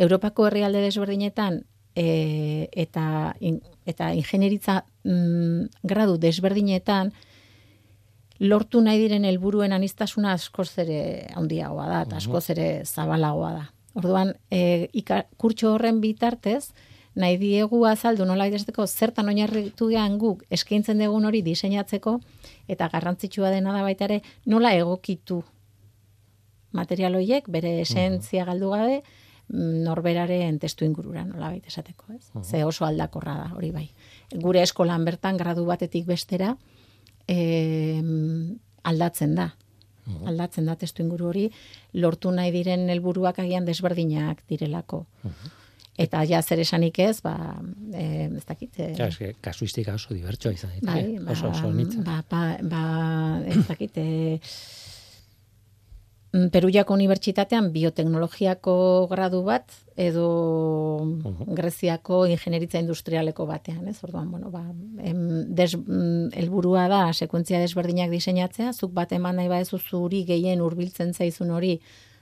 Europako 0.00 0.46
herrialde 0.48 0.80
desberdinetan 0.80 1.60
e, 1.94 2.68
eta, 2.72 3.34
in, 3.40 3.60
eta 3.84 4.14
ingenieritza 4.16 4.80
mm, 5.04 5.84
gradu 5.84 6.16
desberdinetan 6.16 7.12
lortu 8.40 8.80
nahi 8.80 9.02
diren 9.02 9.26
helburuen 9.28 9.76
anistasuna 9.76 10.32
askoz 10.32 10.70
ere 10.80 11.28
handiagoa 11.36 11.88
da, 11.90 12.00
eta 12.06 12.16
askoz 12.16 12.46
ere 12.54 12.70
zabalagoa 12.86 13.52
da. 13.58 13.66
Orduan, 14.00 14.34
e, 14.50 14.88
ika, 14.96 15.24
kurtxo 15.40 15.74
horren 15.74 16.00
bitartez, 16.00 16.72
nahi 17.14 17.36
diegu 17.40 17.84
azaldu 17.86 18.24
nola 18.26 18.46
idazteko 18.48 18.86
zertan 18.86 19.30
oinarritu 19.32 19.88
gehan 19.90 20.18
guk 20.18 20.44
eskaintzen 20.50 21.00
dugun 21.02 21.26
hori 21.26 21.42
diseinatzeko 21.42 22.18
eta 22.70 22.88
garrantzitsua 22.92 23.50
dena 23.50 23.74
da 23.74 23.82
baita 23.82 24.06
ere 24.06 24.20
nola 24.46 24.72
egokitu 24.78 25.40
material 26.76 27.18
horiek 27.18 27.48
bere 27.50 27.80
esentzia 27.82 28.46
galdu 28.46 28.70
gabe 28.70 29.00
norberaren 29.50 30.60
testu 30.62 30.86
ingurura 30.86 31.24
nola 31.26 31.48
baita 31.50 31.66
esateko, 31.72 32.12
ez? 32.14 32.30
Ze 32.46 32.62
oso 32.64 32.84
aldakorra 32.86 33.34
da 33.34 33.48
hori 33.56 33.72
bai. 33.74 33.88
Gure 34.30 34.62
eskolan 34.62 35.04
bertan 35.04 35.40
gradu 35.40 35.64
batetik 35.66 36.06
bestera 36.06 36.52
eh, 37.26 38.02
aldatzen 38.84 39.34
da. 39.34 39.50
Aldatzen 40.26 40.66
da 40.66 40.74
testu 40.76 41.02
inguru 41.02 41.28
hori 41.28 41.50
lortu 41.94 42.30
nahi 42.30 42.50
diren 42.52 42.88
helburuak 42.90 43.38
agian 43.38 43.64
desberdinak 43.64 44.42
direlako. 44.48 45.04
Eta 46.00 46.22
ja 46.24 46.40
zer 46.42 46.60
esanik 46.62 46.98
ez, 46.98 47.20
ba, 47.20 47.34
eh, 47.92 48.28
ez 48.36 48.44
dakit. 48.48 48.78
eh, 48.78 48.94
Ja, 48.96 49.06
eske, 49.08 49.34
kasuistika 49.40 49.94
oso 49.94 50.14
dibertsoa 50.14 50.52
izan. 50.52 50.70
Bai, 50.82 51.18
ba, 51.18 51.32
oso, 51.32 51.50
oso 51.50 51.72
nitza. 51.72 52.00
ba, 52.06 52.22
ba, 52.30 52.56
ba, 52.62 53.42
ez 53.46 53.66
dakit, 53.68 53.98
e, 53.98 54.40
Peruiako 56.30 56.94
unibertsitatean 56.94 57.72
bioteknologiako 57.74 58.74
gradu 59.10 59.40
bat 59.42 59.72
edo 59.98 60.26
Greziako 61.58 62.20
ingenieritza 62.30 62.78
industrialeko 62.78 63.48
batean, 63.48 63.88
ez? 63.90 63.96
Orduan, 64.06 64.28
bueno, 64.30 64.52
ba, 64.54 64.62
em, 65.02 65.24
des, 65.54 65.74
mm, 65.74 66.30
helburua 66.38 66.86
da 66.88 67.00
sekuentzia 67.12 67.58
desberdinak 67.58 68.14
diseinatzea, 68.14 68.72
zuk 68.72 68.94
bat 68.94 69.12
eman 69.12 69.36
nahi 69.36 69.50
badezu 69.50 69.78
zuri 69.78 70.22
gehien 70.24 70.62
hurbiltzen 70.62 71.12
zaizun 71.14 71.50
hori 71.50 71.80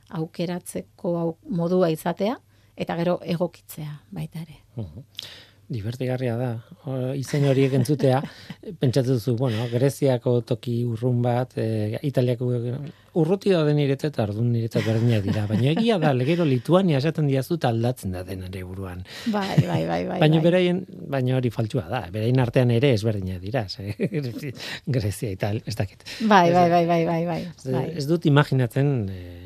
aukeratzeko 0.09 1.17
au, 1.19 1.37
modua 1.51 1.91
izatea 1.91 2.39
eta 2.77 2.97
gero 2.97 3.19
egokitzea 3.23 4.01
baita 4.11 4.41
ere. 4.41 4.63
Divertigarria 5.69 6.37
da. 6.41 6.53
O, 6.89 6.95
izen 7.19 7.45
horiek 7.45 7.75
entzutea, 7.77 8.23
pentsatu 8.81 9.19
duzu, 9.19 9.37
bueno, 9.37 9.67
Greziako 9.73 10.41
toki 10.49 10.81
urrun 10.89 11.21
bat, 11.25 11.53
e, 11.61 11.99
Italiako 12.09 12.49
urruti 13.19 13.53
da 13.53 13.65
niretzat 13.75 14.15
eta 14.15 14.25
ardun 14.25 14.49
niretzat 14.55 14.87
berdinak 14.87 15.25
dira. 15.27 15.45
Baina 15.51 15.73
egia 15.75 15.99
da, 16.01 16.15
legero 16.17 16.47
Lituania 16.49 17.01
esaten 17.03 17.29
diazu 17.29 17.59
aldatzen 17.69 18.15
da 18.17 18.23
denare 18.25 18.63
buruan. 18.65 19.03
Bai, 19.27 19.59
bai, 19.67 19.83
bai, 19.87 20.03
bai. 20.09 20.21
Baina 20.23 20.39
bai. 20.39 20.45
beraien, 20.45 20.85
baina 21.15 21.37
hori 21.37 21.51
faltsua 21.53 21.85
da, 21.91 22.05
beraien 22.15 22.41
artean 22.41 22.73
ere 22.73 22.95
ezberdinak 22.97 23.43
dira, 23.43 23.67
ze, 23.69 23.93
Grezia 24.99 25.35
eta 25.35 25.53
ez 25.59 25.77
dakit. 25.77 26.05
Bai, 26.21 26.49
bai, 26.53 26.69
bai, 26.71 26.87
bai, 26.87 27.03
bai, 27.07 27.25
bai. 27.27 27.43
Ez, 27.57 27.73
bai. 27.73 27.89
ez 27.97 28.07
dut 28.09 28.25
imaginatzen, 28.31 28.95
e, 29.13 29.39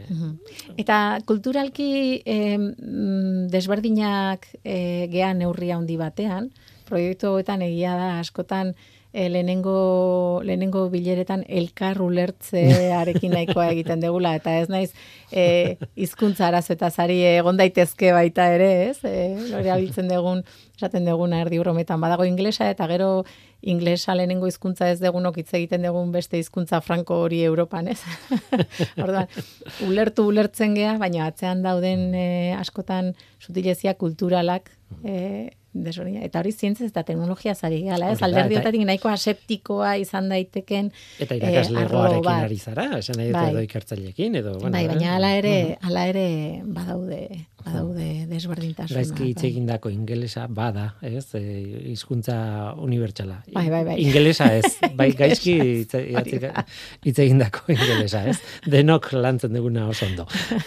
Eta 0.80 0.96
kulturalki 1.28 2.22
eh, 2.24 2.58
mm, 2.58 3.48
desberdinak 3.52 4.46
eh, 4.64 5.08
gean 5.12 5.42
neurri 5.42 5.70
handi 5.74 5.96
batean, 6.12 6.50
proiektu 6.88 7.32
hauetan 7.32 7.64
egia 7.64 7.96
da 7.96 8.18
askotan 8.20 8.74
eh, 9.12 9.28
lehenengo, 9.30 10.40
lehenengo 10.44 10.86
bileretan 10.92 11.44
elkar 11.48 12.00
ulertzearekin 12.02 13.32
nahikoa 13.32 13.70
egiten 13.72 14.00
degula, 14.04 14.34
eta 14.36 14.56
ez 14.60 14.68
naiz 14.72 14.90
eh, 15.30 15.78
hizkuntza 15.96 16.48
arazo 16.48 16.74
eta 16.76 16.90
egon 17.08 17.56
daitezke 17.56 18.12
baita 18.12 18.48
ere, 18.54 18.90
ez? 18.90 18.98
Eh, 19.04 19.36
hori 19.54 19.72
abiltzen 19.72 20.08
dugun, 20.08 20.44
esaten 20.76 21.04
duguna 21.04 21.40
erdi 21.40 21.58
brometan 21.58 22.00
badago 22.00 22.24
inglesa, 22.24 22.70
eta 22.70 22.86
gero 22.88 23.24
inglesa 23.62 24.14
lehenengo 24.14 24.48
hizkuntza 24.48 24.90
ez 24.90 24.98
degunok 25.00 25.38
hitz 25.38 25.52
egiten 25.54 25.82
dugun 25.86 26.10
beste 26.12 26.38
hizkuntza 26.38 26.80
franko 26.80 27.22
hori 27.22 27.42
Europan, 27.44 27.88
ez? 27.88 28.00
Orduan, 29.02 29.28
ulertu 29.86 30.26
ulertzen 30.26 30.74
gea, 30.74 30.96
baina 30.98 31.28
atzean 31.28 31.62
dauden 31.62 32.12
eh, 32.14 32.56
askotan 32.58 33.14
sutilezia 33.38 33.94
kulturalak 33.94 34.72
eh, 35.04 35.52
desberdina. 35.72 36.20
Eta 36.24 36.40
hori 36.40 36.52
zientzez 36.52 36.90
eta 36.90 37.02
teknologia 37.02 37.54
zari 37.54 37.82
gala, 37.86 38.10
ez? 38.12 38.18
Hori 38.18 38.20
da, 38.20 38.26
Alderdi 38.26 38.54
eta- 38.54 38.60
horretatik 38.62 38.86
nahiko 38.86 39.08
aseptikoa 39.08 39.96
izan 39.96 40.28
daiteken 40.28 40.90
eta 41.18 41.34
eh, 41.34 41.38
irakaslegoarekin 41.38 42.08
arlo 42.10 42.22
bat. 42.22 42.44
ari 42.44 42.58
zara, 42.58 42.98
esan 42.98 43.16
nahi 43.16 43.28
dut 43.30 43.38
Bai. 43.40 43.50
edo 43.52 43.62
ikertzaileekin, 43.62 44.34
edo, 44.42 44.52
bueno, 44.58 44.72
bai, 44.76 44.86
baina 44.88 45.06
eh, 45.06 45.14
hala 45.16 45.30
ere, 45.36 45.54
hala 45.80 46.06
ere 46.08 46.26
badaude, 46.64 47.46
badaude 47.64 48.06
desberdintasunak. 48.30 49.02
Gaizki 49.02 49.28
hitz 49.30 49.40
bai. 49.40 49.48
egindako 49.50 49.90
ingelesa 49.92 50.46
bada, 50.50 50.88
ez? 51.02 51.24
E, 51.38 51.42
hizkuntza 51.92 52.36
unibertsala. 52.82 53.38
Bai, 53.52 53.66
bai, 53.72 53.82
bai. 53.86 53.96
Ingelesa 54.02 54.48
ez, 54.56 54.74
bai 54.98 55.10
gaizki 55.18 55.54
hitz 55.82 57.16
egindako 57.24 57.64
ingelesa, 57.72 58.24
ez? 58.32 58.38
Denok 58.68 59.10
lantzen 59.16 59.54
duguna 59.56 59.86
oso 59.90 60.06
ondo. 60.10 60.26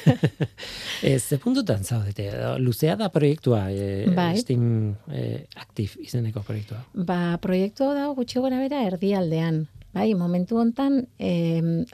e, 1.08 1.18
ze 1.20 1.40
puntutan 1.42 1.84
zaudete? 1.84 2.30
Luzea 2.64 2.98
da 3.00 3.12
proiektua, 3.14 3.66
e, 3.72 4.10
Bai. 4.16 4.36
Steam 4.42 4.96
e, 5.12 5.46
Active 5.62 6.04
izeneko 6.06 6.44
proiektua. 6.48 6.82
Ba, 6.94 7.38
proiektu 7.42 7.90
hau 7.90 7.96
da 7.96 8.12
gutxi 8.18 8.44
gora 8.44 8.60
bera 8.64 8.84
erdialdean. 8.88 9.66
Bai, 9.96 10.12
momentu 10.20 10.58
hontan 10.60 11.06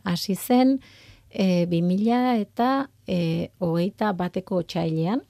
hasi 0.10 0.34
zen 0.34 0.80
e, 1.32 1.66
2000 1.66 2.42
eta 2.42 2.90
e, 3.08 3.50
hogeita 3.60 4.12
bateko 4.14 4.62
txailean, 4.64 5.24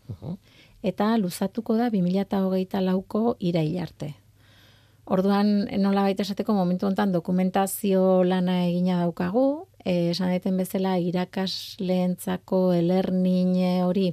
eta 0.84 1.14
luzatuko 1.18 1.78
da 1.78 1.89
2000 1.93 2.26
eta 2.26 2.41
hogeita 2.45 2.82
lauko 2.82 3.36
irail 3.39 3.78
arte. 3.80 4.16
Orduan, 5.12 5.66
nola 5.82 6.06
baita 6.06 6.24
esateko 6.24 6.54
momentu 6.54 6.86
hontan 6.88 7.12
dokumentazio 7.12 8.24
lana 8.24 8.62
egina 8.68 8.99
daukagu, 9.02 9.68
eh, 9.84 10.12
esan 10.12 10.30
deten 10.32 10.58
bezala 10.58 10.97
irakasleentzako 11.02 12.62
elernin 12.78 13.56
hori 13.84 14.12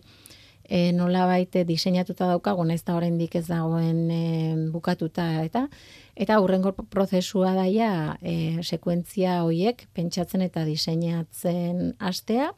e, 0.69 0.93
nola 0.93 1.25
baite 1.27 1.65
diseinatuta 1.69 2.29
daukagu, 2.29 2.65
naiz 2.69 2.83
da 2.85 2.97
oraindik 2.97 3.35
ez 3.41 3.47
dagoen 3.49 4.03
e, 4.13 4.23
bukatuta 4.73 5.27
eta 5.45 5.67
eta 6.19 6.41
hurrengo 6.43 6.73
prozesua 6.91 7.55
daia 7.55 8.19
e, 8.21 8.59
sekuentzia 8.63 9.43
hoiek 9.47 9.87
pentsatzen 9.95 10.43
eta 10.43 10.65
diseinatzen 10.67 11.95
hastea 11.99 12.51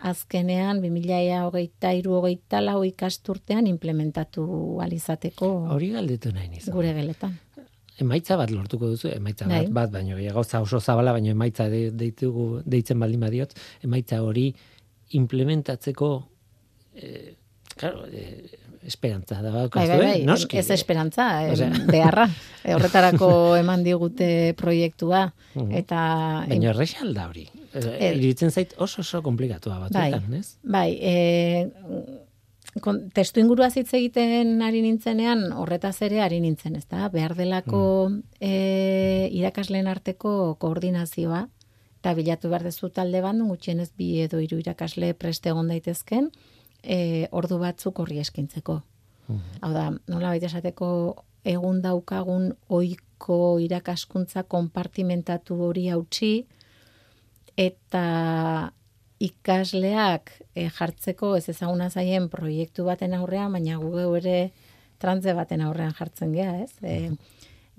azkenean 0.00 0.80
2023 0.80 2.08
hogeita 2.08 2.62
lau 2.64 2.80
ikasturtean 2.88 3.68
implementatu 3.68 4.46
alizateko 4.80 5.50
Hori 5.74 5.90
galdetu 5.92 6.32
nahi 6.32 6.48
nizan. 6.48 6.74
gure 6.74 6.94
geletan. 6.96 7.36
Emaitza 8.00 8.38
bat 8.40 8.48
lortuko 8.48 8.88
duzu, 8.94 9.10
emaitza 9.12 9.44
Bai. 9.44 9.66
bat, 9.66 9.74
bat 9.76 9.90
baino 9.98 10.16
gauza 10.32 10.62
oso 10.64 10.80
zabala, 10.80 11.12
baino 11.12 11.34
emaitza 11.34 11.68
de, 11.68 11.90
deitugu, 11.92 12.62
deitzen 12.64 12.98
baldin 12.98 13.20
badiot, 13.20 13.52
emaitza 13.84 14.22
hori 14.24 14.46
implementatzeko 15.20 16.08
eh, 16.94 17.34
claro, 17.76 18.06
eh, 18.08 18.59
esperantza 18.86 19.42
da 19.42 19.50
Bai, 19.52 19.68
bai, 19.74 19.86
eh? 19.88 19.98
bai, 19.98 20.22
Noski. 20.24 20.58
ez 20.58 20.70
esperantza, 20.70 21.26
em, 21.52 21.86
beharra. 21.92 22.28
E, 22.64 22.72
horretarako 22.76 23.56
eman 23.58 23.84
digute 23.84 24.54
proiektua, 24.56 25.26
eta... 25.70 26.00
Baina 26.48 26.70
erresa 26.72 27.02
alda 27.04 27.28
hori. 27.28 27.48
Eh, 27.74 27.80
Ez. 27.80 28.16
Iruditzen 28.16 28.50
zait 28.50 28.72
oso 28.78 29.02
oso 29.04 29.22
komplikatua 29.22 29.78
batzuetan, 29.78 30.24
Bai. 30.30 30.38
ez? 30.40 30.56
Bai, 30.64 30.88
e, 31.00 31.68
kon, 32.82 33.00
testu 33.14 33.40
ingurua 33.42 33.68
hitz 33.74 33.92
egiten 33.94 34.60
ari 34.62 34.80
nintzenean, 34.84 35.48
horretaz 35.52 35.96
ere 36.06 36.20
ari 36.24 36.40
nintzen, 36.42 36.76
ezta? 36.78 37.08
Behar 37.12 37.34
delako 37.38 37.82
e, 38.40 39.28
irakasleen 39.32 39.86
arteko 39.90 40.54
koordinazioa, 40.62 41.44
eta 42.00 42.14
bilatu 42.16 42.48
behar 42.48 42.64
dezu 42.64 42.88
talde 42.88 43.20
bat, 43.20 43.34
non 43.36 43.50
gutxienez 43.52 43.90
bi 43.98 44.20
edo 44.24 44.38
hiru 44.40 44.58
irakasle 44.62 45.12
preste 45.14 45.50
egon 45.52 45.68
daitezken, 45.68 46.30
e, 46.82 47.26
ordu 47.30 47.58
batzuk 47.58 48.00
horri 48.00 48.20
eskintzeko. 48.20 48.80
Hau 49.62 49.70
da, 49.72 49.90
nola 50.10 50.32
baita 50.32 50.48
esateko 50.48 50.88
egun 51.46 51.80
daukagun 51.84 52.50
oiko 52.68 53.58
irakaskuntza 53.62 54.42
konpartimentatu 54.42 55.56
hori 55.68 55.86
hautsi 55.88 56.32
eta 57.56 58.04
ikasleak 59.20 60.32
e, 60.56 60.66
jartzeko 60.72 61.34
ez 61.36 61.46
ezaguna 61.52 61.90
zaien 61.90 62.28
proiektu 62.32 62.86
baten 62.88 63.14
aurrean, 63.14 63.52
baina 63.52 63.76
gu 63.78 64.16
ere 64.16 64.50
trantze 65.00 65.34
baten 65.36 65.60
aurrean 65.64 65.94
jartzen 65.96 66.32
gea, 66.32 66.56
ez? 66.64 66.72
E, 66.82 67.12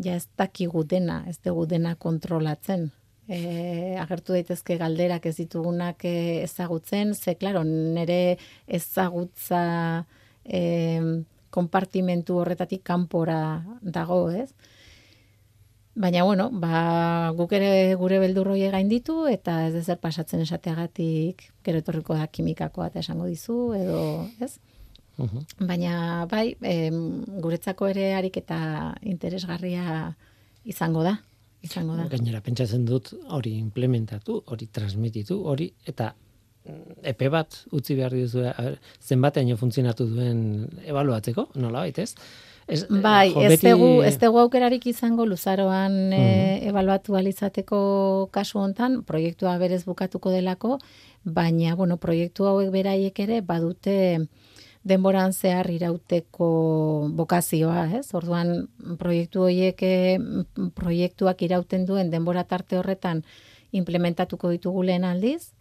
ja 0.02 0.16
ez 0.16 0.28
dakigu 0.38 0.84
dena, 0.86 1.24
ez 1.28 1.40
dugu 1.44 1.66
dena 1.70 1.96
kontrolatzen. 1.96 2.92
E, 3.30 3.96
agertu 4.02 4.34
daitezke 4.34 4.78
galderak 4.82 5.26
ez 5.30 5.36
ditugunak 5.38 6.04
e, 6.06 6.42
ezagutzen, 6.44 7.14
ze, 7.14 7.36
klaro, 7.36 7.64
nire 7.64 8.38
ezagutza 8.68 10.06
e, 10.44 11.24
konpartimentu 11.52 12.40
horretatik 12.42 12.84
kanpora 12.84 13.64
dago, 13.82 14.30
ez? 14.32 14.50
Baina, 15.94 16.24
bueno, 16.24 16.48
ba, 16.56 17.32
guk 17.36 17.52
ere 17.52 17.96
gure 18.00 18.18
beldurroi 18.24 18.70
gain 18.72 18.88
ditu, 18.88 19.26
eta 19.28 19.68
ez 19.68 19.74
dezer 19.76 20.00
pasatzen 20.00 20.40
esateagatik, 20.46 21.44
gero 21.68 21.82
etorriko 21.84 22.16
da 22.16 22.30
kimikakoa 22.32 22.88
eta 22.88 23.04
esango 23.04 23.28
dizu, 23.28 23.74
edo, 23.76 24.04
ez? 24.40 24.56
Mhm. 25.18 25.68
Baina, 25.68 26.26
bai, 26.32 26.56
em, 26.62 27.24
guretzako 27.44 27.92
ere 27.92 28.14
harik 28.16 28.40
eta 28.40 28.96
interesgarria 29.04 30.16
izango 30.64 31.04
da. 31.04 31.20
Izango 31.62 31.96
da. 31.98 32.08
Gainera, 32.10 32.42
pentsatzen 32.42 32.86
dut 32.88 33.12
hori 33.30 33.54
implementatu, 33.60 34.42
hori 34.50 34.68
transmititu, 34.74 35.38
hori, 35.46 35.70
eta 35.88 36.12
mm, 36.66 37.02
epe 37.14 37.30
bat 37.34 37.60
utzi 37.72 37.98
behar 38.00 38.16
dizu 38.18 38.48
zenbateaino 39.02 39.58
funtzionatu 39.60 40.08
duen 40.10 40.42
ebaluatzeko, 40.86 41.52
nola 41.62 41.86
baitez? 41.86 42.14
Ez, 42.72 42.86
Bai, 42.88 43.34
jo, 43.34 43.42
ez 43.44 43.60
dugu, 43.60 43.90
ez 44.06 44.16
dugu 44.22 44.40
aukerarik 44.40 44.86
izango 44.88 45.26
luzaroan 45.28 46.14
e, 46.16 46.26
ebaluatu 46.70 47.18
alizateko 47.20 47.80
kasu 48.32 48.62
hontan, 48.62 49.02
proiektua 49.04 49.58
berez 49.60 49.82
bukatuko 49.84 50.32
delako, 50.32 50.78
baina, 51.24 51.76
bueno, 51.76 51.98
proiektu 52.02 52.48
hauek 52.48 52.72
beraiek 52.74 53.20
ere 53.26 53.42
badute 53.46 53.98
denboran 54.84 55.34
zehar 55.34 55.70
irauteko 55.70 57.10
bokazioa, 57.14 57.84
ez? 58.00 58.08
Orduan, 58.18 58.68
proiektu 58.98 59.44
horiek 59.46 59.84
e, 59.86 59.94
m- 60.18 60.72
proiektuak 60.76 61.42
irauten 61.46 61.86
duen 61.86 62.10
denbora 62.10 62.44
tarte 62.50 62.78
horretan 62.80 63.24
implementatuko 63.72 64.50
ditugu 64.50 64.84
lehen 64.84 65.04
aldiz, 65.06 65.52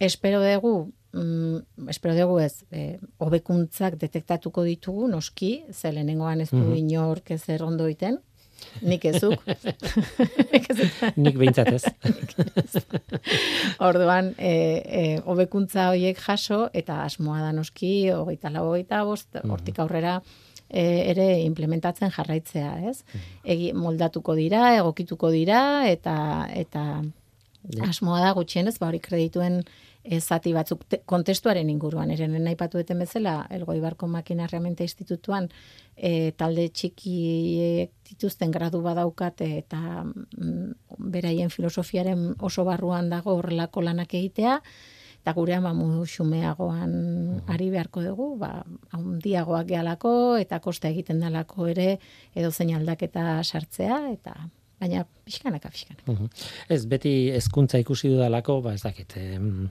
espero 0.00 0.42
dugu, 0.42 0.92
mm, 1.12 1.88
espero 1.88 2.14
dugu 2.18 2.40
ez, 2.42 2.64
e, 2.72 2.98
hobekuntzak 3.18 3.96
detektatuko 4.02 4.64
ditugu, 4.66 5.06
noski, 5.08 5.62
ze 5.72 5.92
lehenengoan 5.92 6.40
ez 6.40 6.50
du 6.50 6.74
inork 6.74 7.30
ezer 7.30 7.62
ondo 7.62 7.86
iten, 7.88 8.18
nik 8.82 9.04
ezuk. 9.10 9.42
Nik 9.46 10.68
ez 10.70 10.76
dut. 10.78 11.02
Nik 11.24 11.38
behintzat 11.40 11.70
ez. 11.78 11.84
Orduan, 13.84 14.32
e, 14.38 14.54
e, 14.84 15.04
hobekuntza 15.24 15.90
horiek 15.92 16.20
jaso, 16.20 16.64
eta 16.72 17.02
asmoa 17.04 17.40
da 17.44 17.52
noski, 17.56 17.94
hogeita 18.14 18.52
lau, 18.54 18.68
hogeita 18.72 19.02
bost, 19.08 19.40
hortik 19.44 19.80
aurrera, 19.82 20.18
e, 20.68 20.84
ere 21.10 21.28
implementatzen 21.44 22.12
jarraitzea, 22.14 22.72
ez? 22.90 23.00
Egi, 23.44 23.72
moldatuko 23.76 24.36
dira, 24.38 24.70
egokituko 24.78 25.30
dira, 25.34 25.60
eta 25.90 26.16
eta 26.54 27.02
asmoa 27.84 28.20
da 28.20 28.32
gutxienez, 28.36 28.76
ba 28.78 28.88
hori 28.88 29.00
kredituen 29.00 29.62
e, 30.04 30.20
zati 30.20 30.52
batzuk 30.52 30.84
te, 30.88 31.00
kontestuaren 31.08 31.70
inguruan, 31.72 32.10
ere 32.14 32.28
nena 32.28 32.52
aipatu 32.52 32.80
duten 32.80 33.00
bezala, 33.00 33.36
Elgoi 33.54 33.80
Barko 33.80 34.08
Makina 34.10 34.44
Herramienta 34.44 34.84
Institutuan, 34.84 35.48
e, 35.96 36.32
talde 36.36 36.68
txikiek 36.68 37.94
dituzten 38.10 38.52
gradu 38.54 38.82
badaukate 38.84 39.48
eta 39.62 39.80
mm, 40.04 40.98
beraien 41.14 41.50
filosofiaren 41.50 42.34
oso 42.40 42.66
barruan 42.68 43.08
dago 43.12 43.38
horrelako 43.38 43.84
lanak 43.84 44.14
egitea, 44.14 44.58
eta 45.24 45.32
gure 45.32 45.54
ama 45.56 45.72
modu 45.72 46.04
xumeagoan 46.04 46.90
ari 47.48 47.70
beharko 47.72 48.02
dugu, 48.04 48.34
ba, 48.36 48.58
handiagoak 48.92 49.70
gehalako 49.70 50.36
eta 50.36 50.58
kosta 50.60 50.90
egiten 50.92 51.24
dalako 51.24 51.70
ere 51.72 51.94
edo 52.36 52.50
zein 52.52 52.74
aldaketa 52.76 53.40
sartzea, 53.42 54.02
eta 54.12 54.34
baina 54.84 55.06
pixkanaka, 55.24 55.70
pixkanaka. 55.72 56.12
Mhm. 56.12 56.28
Ez, 56.68 56.84
beti 56.86 57.14
hezkuntza 57.34 57.80
ikusi 57.82 58.12
dudalako, 58.12 58.60
ba 58.62 58.74
ez 58.76 58.82
dakit, 58.84 59.16
em, 59.16 59.70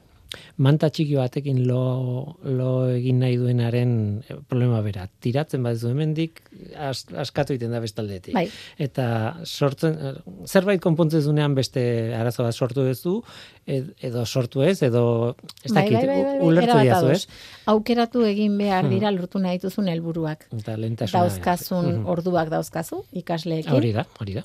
manta 0.58 0.88
txiki 0.90 1.14
batekin 1.14 1.60
lo, 1.70 2.38
lo 2.42 2.70
egin 2.90 3.20
nahi 3.22 3.36
duenaren 3.38 3.92
eh, 4.26 4.36
problema 4.50 4.80
bera. 4.82 5.04
Tiratzen 5.22 5.62
baduzu 5.62 5.92
hemendik 5.92 6.40
as, 6.76 7.04
askatu 7.22 7.54
egiten 7.54 7.70
da 7.76 7.80
bestaldetik. 7.84 8.34
Bai. 8.34 8.48
Eta 8.82 9.06
sortzen, 9.46 9.94
eh, 9.94 10.14
zerbait 10.50 10.82
konpontzen 10.82 11.22
duzunean 11.22 11.54
beste 11.54 11.84
arazo 12.18 12.48
bat 12.48 12.58
sortu 12.58 12.82
duzu, 12.88 13.20
ed- 13.68 13.94
edo 14.02 14.26
sortu 14.26 14.64
ez, 14.66 14.82
edo 14.82 15.36
ez 15.64 15.70
Bai, 15.72 15.84
dakit, 15.84 16.00
bai, 16.00 16.08
bai, 16.08 16.24
bai, 16.24 16.40
bai, 16.40 16.48
ulertu 16.50 16.80
diazu, 16.82 17.06
ados. 17.06 17.12
ez? 17.30 17.62
Aukeratu 17.76 18.26
egin 18.26 18.58
behar 18.58 18.90
dira 18.90 19.12
lortu 19.14 19.38
nahi 19.38 19.60
dituzun 19.62 19.88
helburuak. 19.94 20.48
Eta 20.52 20.78
lehentasuna. 20.82 21.28
Dauzkazun 21.28 21.86
Mhm. 22.00 22.06
orduak 22.10 22.50
dauzkazu 22.50 23.04
ikasleekin. 23.22 23.72
Hori 23.72 23.94
da, 23.94 24.08
hori 24.20 24.34
da. 24.42 24.44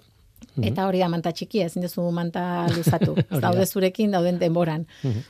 Eta 0.56 0.86
hori 0.88 1.02
da 1.02 1.08
manta 1.12 1.32
txikia, 1.32 1.68
ezin 1.68 1.84
duzu 1.84 2.08
manta 2.14 2.66
luzatu. 2.72 3.14
Daude 3.44 3.66
zurekin, 3.66 4.10
dauden 4.14 4.40
denboran. 4.40 4.86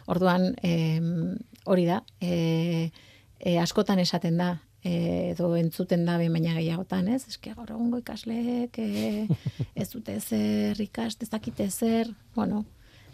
Orduan, 0.06 0.54
em, 0.62 1.36
hori 1.68 1.84
da, 1.88 2.00
e, 2.20 2.90
e, 3.38 3.58
askotan 3.60 4.00
esaten 4.00 4.38
da, 4.40 4.54
e, 4.82 5.32
edo 5.32 5.50
entzuten 5.58 6.06
da 6.06 6.16
behin 6.20 6.34
baina 6.34 6.56
gehiagotan, 6.56 7.08
ez? 7.12 7.24
Eske 7.28 7.52
gaur 7.54 7.70
egungo 7.74 8.00
ikasleek 8.02 8.80
e, 8.80 9.26
ez 9.82 9.88
dute 9.92 10.18
zer 10.20 10.80
ikast, 10.80 11.22
ez 11.22 11.30
dakite 11.32 11.68
zer, 11.80 12.10
bueno, 12.36 12.64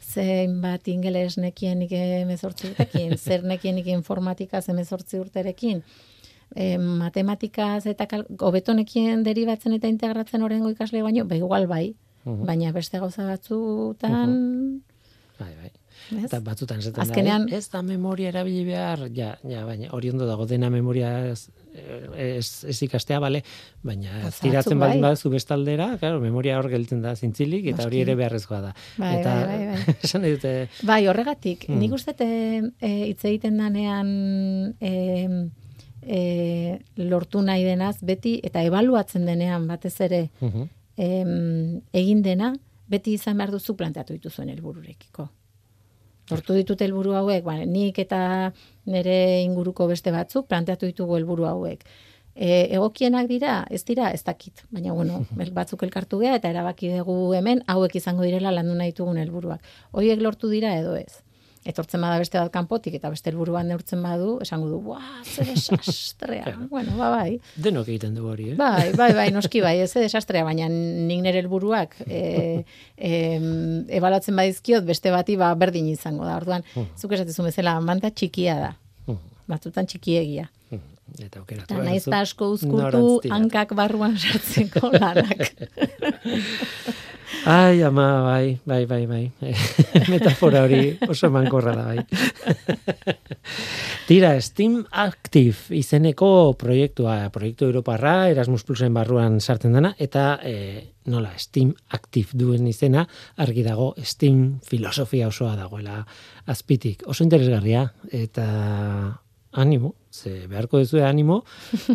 zein 0.04 0.60
bat 0.62 0.88
ingeles 0.92 1.38
nekienik 1.40 1.92
emezortzi 1.96 2.70
urtekin, 2.72 3.16
zer 3.18 3.46
nekienik 3.46 3.88
informatika 3.92 4.60
emezortzi 4.68 5.18
urterekin, 5.22 5.82
e, 6.54 6.78
matematikaz 6.78 7.86
eta 7.86 8.06
hobetonekien 8.40 9.22
deribatzen 9.26 9.72
eta 9.74 9.88
integratzen 9.88 10.42
orengo 10.42 10.70
ikasle 10.70 11.02
baino, 11.02 11.24
ba 11.26 11.36
igual 11.36 11.66
bai, 11.66 11.94
baina 12.24 12.72
beste 12.72 12.98
gauza 12.98 13.26
batzutan, 13.26 14.82
Bai, 15.38 15.50
bai. 15.58 15.70
ez? 16.14 16.24
Eta 16.28 16.38
batzutan 16.40 16.78
esaten 16.78 17.02
Azkenean- 17.02 17.48
da, 17.50 17.56
ez, 17.56 17.64
ez 17.66 17.70
da 17.72 17.80
memoria 17.82 18.28
erabili 18.30 18.62
behar, 18.68 19.08
ja, 19.12 19.32
ja, 19.50 19.64
baina 19.66 19.88
hori 19.90 20.10
ondo 20.12 20.26
dago 20.28 20.46
dena 20.46 20.68
memoria 20.70 21.08
ez, 21.32 21.48
ez, 22.16 22.64
ez 22.70 22.76
ikastea, 22.86 23.18
bale, 23.20 23.40
baina 23.82 24.12
Batzuk 24.22 24.44
tiratzen 24.46 24.78
bai. 24.78 25.00
baduzu 25.02 25.30
bestalera, 25.32 25.88
claro, 25.98 26.20
memoria 26.22 26.58
hor 26.60 26.68
gelditzen 26.70 27.02
da 27.02 27.16
zintzilik, 27.16 27.66
eta 27.72 27.88
hori 27.88 28.04
ere 28.04 28.14
beharrezkoa 28.14 28.60
da. 28.68 28.72
Bai, 28.96 29.10
eta, 29.18 29.34
bai, 29.34 29.58
bai, 29.66 29.66
bai. 29.74 29.96
esan 30.06 30.22
dute, 30.22 30.54
Bai, 30.86 31.00
horregatik, 31.10 31.66
Hmm. 31.68 31.80
nik 31.82 31.92
uste 31.98 32.14
e, 32.20 32.92
hitz 33.10 33.24
egiten 33.24 33.58
danean 33.58 34.76
e, 34.80 35.50
e, 36.06 36.78
lortu 36.96 37.42
nahi 37.42 37.64
denaz, 37.64 37.96
beti, 38.02 38.40
eta 38.44 38.62
ebaluatzen 38.62 39.26
denean 39.26 39.66
batez 39.68 39.94
ere 40.00 40.28
mhm, 40.40 40.68
em, 40.96 41.80
egin 41.92 42.22
dena, 42.22 42.52
beti 42.88 43.14
izan 43.14 43.38
behar 43.38 43.50
duzu 43.50 43.76
planteatu 43.76 44.12
dituzuen 44.12 44.48
helbururekiko. 44.52 45.28
Lortu 46.30 46.54
ditut 46.56 46.80
helburu 46.80 47.12
hauek, 47.18 47.42
ba, 47.44 47.58
nik 47.68 47.98
eta 48.00 48.52
nire 48.86 49.42
inguruko 49.42 49.86
beste 49.90 50.12
batzuk 50.12 50.46
planteatu 50.48 50.86
ditugu 50.86 51.16
helburu 51.18 51.44
hauek. 51.50 51.82
E, 52.34 52.74
egokienak 52.74 53.28
dira, 53.28 53.64
ez 53.70 53.84
dira, 53.84 54.08
ez 54.10 54.22
dakit. 54.24 54.64
Baina, 54.70 54.92
bueno, 54.92 55.24
el- 55.38 55.52
batzuk 55.52 55.82
elkartu 55.82 56.18
gea 56.20 56.34
eta 56.36 56.48
erabaki 56.50 56.88
dugu 56.96 57.34
hemen, 57.34 57.62
hauek 57.66 57.94
izango 57.96 58.22
direla 58.24 58.50
landu 58.50 58.74
nahi 58.74 58.90
ditugun 58.92 59.18
helburuak. 59.20 59.62
Horiek 59.92 60.20
lortu 60.20 60.48
dira 60.48 60.72
edo 60.78 60.96
ez. 60.96 61.20
Etortzen 61.64 62.02
bada 62.04 62.18
beste 62.20 62.36
bat 62.36 62.52
kanpotik 62.52 62.98
eta 62.98 63.08
beste 63.12 63.30
helburuan 63.30 63.70
neurtzen 63.70 64.02
badu, 64.04 64.34
esango 64.44 64.68
du, 64.68 64.80
buah, 64.84 65.04
zer 65.24 65.48
desastrea. 65.48 66.52
bueno, 66.72 66.96
ba, 66.98 67.10
bai. 67.14 67.38
denok 67.56 67.88
egiten 67.88 68.14
du 68.18 68.26
hori, 68.28 68.50
eh? 68.52 68.56
Bai, 68.58 68.92
bai, 68.98 69.10
bai, 69.16 69.28
noski 69.36 69.62
bai, 69.64 69.78
ez 69.84 69.92
desastrea, 69.96 70.44
baina 70.44 70.68
nik 70.68 71.22
nire 71.24 71.40
helburuak 71.40 71.96
e, 72.06 72.64
e, 72.96 73.12
ebalatzen 73.96 74.36
badizkiot 74.36 74.84
beste 74.88 75.12
bati 75.14 75.38
ba 75.40 75.54
berdin 75.58 75.88
izango 75.92 76.28
da. 76.28 76.36
Orduan, 76.42 76.66
zuk 76.98 77.16
esatezu 77.16 77.46
bezala 77.48 77.78
manta 77.80 78.12
txikia 78.12 78.58
da. 78.60 78.74
Batzutan 79.48 79.84
txikiegia. 79.84 80.48
Eta 81.20 81.40
aukeratu. 81.42 81.66
Eta 81.68 81.76
behar 81.76 81.86
naiz 81.86 82.02
duzu 82.02 82.10
eta 82.10 82.20
asko 82.24 82.48
uzkutu 82.54 83.02
tiratu. 83.22 83.32
hankak 83.34 83.74
barruan 83.76 84.16
sartzeko 84.18 84.90
lanak. 84.94 85.52
Ai, 87.44 87.82
ama, 87.82 88.22
bai, 88.24 88.58
bai, 88.64 88.86
bai, 88.86 89.06
bai. 89.06 89.32
Metafora 90.12 90.62
hori 90.64 90.96
oso 91.08 91.30
mankorra 91.30 91.74
da, 91.76 91.84
bai. 91.90 92.04
Tira, 94.08 94.34
Steam 94.40 94.82
Active 94.90 95.74
izeneko 95.76 96.28
proiektua, 96.60 97.30
proiektu 97.32 97.68
Europarra, 97.68 98.28
Erasmus 98.32 98.64
Plusen 98.68 98.94
barruan 98.96 99.40
sartzen 99.40 99.76
dena, 99.76 99.94
eta 99.98 100.38
e, 100.44 100.54
nola, 101.12 101.32
Steam 101.40 101.74
Active 101.96 102.36
duen 102.36 102.66
izena, 102.68 103.06
argi 103.40 103.64
dago, 103.64 103.94
Steam 104.04 104.60
filosofia 104.64 105.28
osoa 105.28 105.54
dagoela 105.56 106.02
azpitik. 106.52 107.04
Oso 107.08 107.24
interesgarria, 107.24 107.86
eta 108.12 108.46
animo, 109.52 109.94
ze 110.12 110.46
beharko 110.48 110.80
duzu 110.82 111.04
animo, 111.04 111.42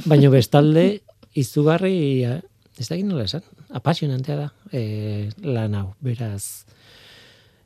baino 0.06 0.32
bestalde 0.34 0.90
izugarri, 1.38 2.26
ez 2.26 2.88
da 2.88 2.98
nola 3.04 3.26
esan, 3.30 3.46
apasionantea 3.70 4.36
da 4.36 4.50
e, 4.72 5.30
lan 5.46 5.76
hau, 5.78 5.88
beraz. 6.02 6.66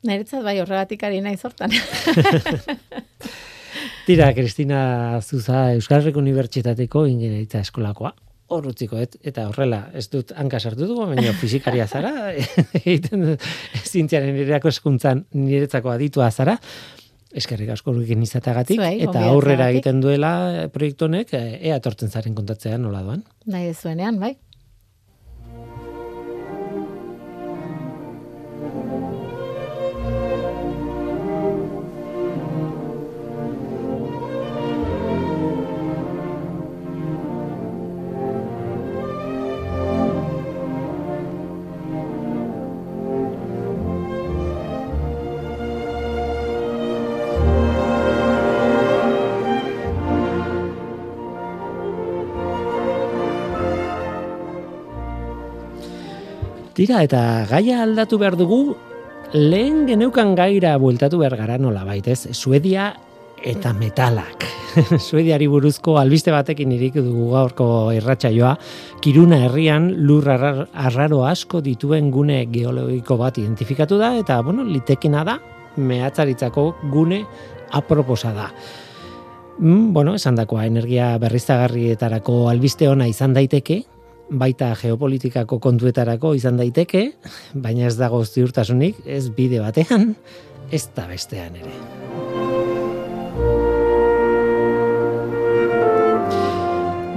Niretzat 0.04 0.44
bai 0.44 0.58
horregatik 0.60 1.02
ari 1.06 1.22
nahi 1.24 1.36
zortan. 1.40 1.72
Tira, 4.04 4.28
Kristina 4.36 5.20
Zuza, 5.22 5.72
Euskal 5.72 6.02
Herriko 6.02 6.20
Unibertsitateko 6.20 7.06
ingenieritza 7.08 7.62
eskolakoa. 7.64 8.12
Hor 8.52 8.66
utziko, 8.68 8.98
et, 9.00 9.16
eta 9.24 9.46
horrela, 9.48 9.86
ez 9.96 10.04
dut 10.12 10.34
hanka 10.36 10.60
sartu 10.60 10.84
dugu, 10.84 11.06
baina 11.08 11.32
fizikaria 11.40 11.86
zara, 11.88 12.12
egiten 12.82 13.38
zintziaren 13.80 14.36
nireako 14.36 14.68
eskuntzan 14.68 15.24
niretzako 15.32 15.94
aditua 15.94 16.28
zara, 16.30 16.58
eskerrik 17.34 17.72
asko 17.72 17.96
gurekin 17.96 18.22
izatagatik, 18.22 18.76
Zuei, 18.78 19.00
eta 19.08 19.24
aurrera 19.32 19.70
egiten 19.72 20.04
duela 20.04 20.34
proiektu 20.74 21.08
honek, 21.08 21.32
e, 21.32 21.58
ea 21.70 21.80
tortzen 21.82 22.12
zaren 22.12 22.36
kontatzean 22.36 22.84
nola 22.84 23.00
doan. 23.06 23.24
nahi 23.48 23.72
zuenean, 23.72 24.20
bai. 24.20 24.36
Tira, 56.84 56.98
eta 57.00 57.46
gaia 57.48 57.78
aldatu 57.80 58.18
behar 58.20 58.34
dugu, 58.36 58.74
lehen 59.32 59.86
geneukan 59.88 60.34
gaira 60.36 60.74
bueltatu 60.76 61.16
behar 61.22 61.32
gara 61.38 61.54
nola 61.56 61.80
baitez, 61.88 62.26
Suedia 62.36 62.90
eta 63.40 63.70
metalak. 63.72 64.44
Suediari 65.06 65.46
buruzko 65.48 65.94
albiste 65.96 66.28
batekin 66.34 66.74
irik 66.76 66.98
dugu 66.98 67.30
gaurko 67.32 67.68
irratsaioa, 67.96 68.50
Kiruna 69.00 69.38
herrian 69.46 69.86
lur 70.04 70.28
arrar- 70.28 70.66
arraro 70.74 71.22
asko 71.24 71.62
dituen 71.64 72.10
gune 72.12 72.42
geologiko 72.52 73.16
bat 73.16 73.40
identifikatu 73.40 73.96
da, 73.96 74.12
eta, 74.20 74.42
bueno, 74.44 74.60
litekena 74.68 75.24
da, 75.24 75.38
mehatzaritzako 75.80 76.66
gune 76.92 77.22
aproposa 77.72 78.34
da. 78.36 78.50
Mm, 79.56 79.94
bueno, 79.96 80.18
esan 80.20 80.36
dakoa, 80.36 80.66
energia 80.68 81.14
berriztagarrietarako 81.16 82.42
albiste 82.52 82.92
ona 82.92 83.08
izan 83.08 83.32
daiteke, 83.32 83.86
baita 84.30 84.72
geopolitikako 84.80 85.58
kontuetarako 85.62 86.34
izan 86.34 86.56
daiteke, 86.60 87.10
baina 87.54 87.88
ez 87.90 87.96
dago 87.98 88.24
ziurtasunik, 88.24 89.02
ez 89.06 89.28
bide 89.34 89.60
batean, 89.60 90.14
ez 90.72 90.86
da 90.96 91.06
bestean 91.10 91.60
ere. 91.60 91.74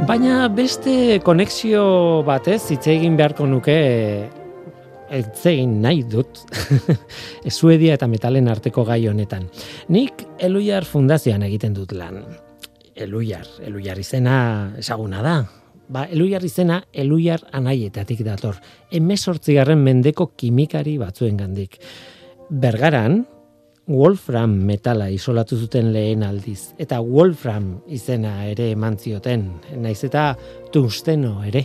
Baina 0.07 0.47
beste 0.47 1.19
konexio 1.19 2.23
batez 2.23 2.61
hitz 2.71 2.85
egin 2.93 3.17
beharko 3.19 3.43
nuke 3.49 3.75
ez 5.11 5.25
egin 5.47 5.81
nahi 5.83 6.03
dut 6.07 6.39
Suedia 7.57 7.97
eta 7.97 8.07
metalen 8.07 8.47
arteko 8.51 8.85
gai 8.87 9.01
honetan. 9.07 9.49
Nik 9.91 10.23
Eluiar 10.39 10.87
Fundazioan 10.87 11.43
egiten 11.47 11.75
dut 11.75 11.91
lan. 11.95 12.21
Eluiar, 12.95 13.45
Eluiar 13.67 13.99
izena 13.99 14.37
ezaguna 14.79 15.21
da. 15.25 15.35
Ba, 15.87 16.03
Eluiar 16.11 16.43
izena 16.43 16.81
Eluiar 16.91 17.45
anaietatik 17.55 18.25
dator. 18.27 18.57
Hemezortzigarren 18.91 19.79
mendeko 19.79 20.31
kimikari 20.35 20.97
batzuen 20.99 21.37
gandik. 21.39 21.79
Bergaran, 22.49 23.21
Wolfram 23.87 24.51
metala 24.67 25.07
isolatu 25.15 25.55
zuten 25.55 25.93
lehen 25.93 26.25
aldiz. 26.27 26.73
Eta 26.77 26.99
Wolfram 26.99 27.77
izena 27.87 28.41
ere 28.49 28.73
eman 28.73 28.97
zioten. 28.99 29.47
Naiz 29.79 30.01
eta 30.03 30.33
tungsteno 30.73 31.37
ere 31.47 31.63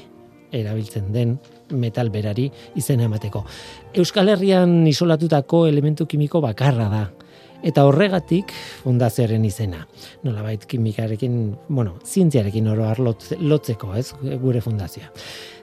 erabiltzen 0.53 1.11
den 1.11 1.35
metal 1.75 2.13
berari 2.15 2.47
izena 2.79 3.09
emateko. 3.09 3.43
Euskal 3.99 4.31
Herrian 4.31 4.87
isolatutako 4.87 5.67
elementu 5.67 6.07
kimiko 6.07 6.41
bakarra 6.45 6.89
da. 6.93 7.03
Eta 7.63 7.85
horregatik 7.87 8.51
fundazioaren 8.83 9.45
izena. 9.45 9.87
Nolabait 10.25 10.65
kimikarekin, 10.67 11.57
bueno, 11.69 11.95
zientziarekin 12.05 12.67
oro 12.69 12.89
lot- 12.99 13.37
lotzeko, 13.39 13.95
ez, 13.95 14.13
gure 14.43 14.61
fundazioa. 14.61 15.13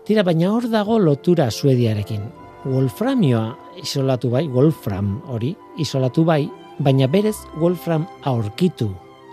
Tira, 0.08 0.24
baina 0.24 0.54
hor 0.54 0.70
dago 0.70 1.00
lotura 1.00 1.52
suediarekin. 1.52 2.22
Wolframioa 2.66 3.58
isolatu 3.84 4.30
bai, 4.30 4.47
Wolfram 4.47 5.22
hori 5.28 5.56
isolatu 5.80 6.26
bai, 6.26 6.50
baina 6.80 7.08
berez 7.08 7.36
Wolfram 7.60 8.08
aurkitu 8.24 8.89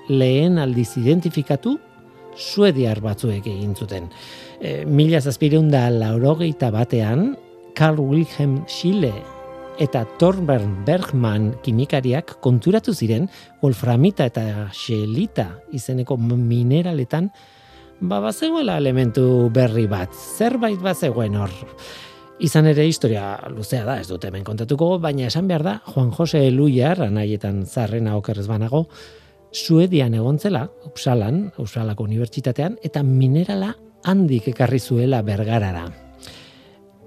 lehen 0.08 0.58
aldiz 0.58 0.96
identifikatu 0.96 1.78
suediar 2.36 3.00
batzuek 3.00 3.46
egin 3.46 3.74
zuten. 3.74 4.10
E, 4.60 4.84
mila 4.84 5.20
zazpireun 5.20 5.70
da 5.70 5.88
laurogeita 5.90 6.70
batean, 6.70 7.36
Carl 7.74 7.98
Wilhelm 8.00 8.62
Schille 8.66 9.12
eta 9.78 10.04
Torbern 10.18 10.84
Bergman 10.86 11.52
kimikariak 11.62 12.38
konturatu 12.44 12.94
ziren 12.94 13.28
wolframita 13.62 14.26
eta 14.30 14.70
xelita 14.72 15.50
izeneko 15.76 16.16
mineraletan 16.16 17.30
ba 18.00 18.20
bazegoela 18.20 18.76
elementu 18.78 19.48
berri 19.52 19.86
bat, 19.88 20.12
zerbait 20.12 20.80
bazegoen 20.80 21.36
hor. 21.36 21.52
Izan 22.38 22.66
ere 22.68 22.84
historia 22.84 23.38
luzea 23.48 23.84
da, 23.86 23.96
ez 24.00 24.08
dut 24.10 24.24
hemen 24.28 24.44
kontatuko, 24.44 24.98
baina 25.00 25.30
esan 25.30 25.48
behar 25.48 25.64
da, 25.64 25.78
Juan 25.88 26.10
Jose 26.12 26.42
Eluiar, 26.46 27.00
anaietan 27.06 27.64
zarrena 27.64 28.16
okerrez 28.18 28.46
banago, 28.46 28.86
Suedian 29.56 30.12
egontzela, 30.12 30.66
Upsalan, 30.84 31.46
Upsalako 31.56 32.04
unibertsitatean, 32.04 32.76
eta 32.84 33.00
minerala 33.02 33.72
handik 34.04 34.50
ekarri 34.52 34.80
zuela 34.80 35.22
bergarara. 35.24 35.86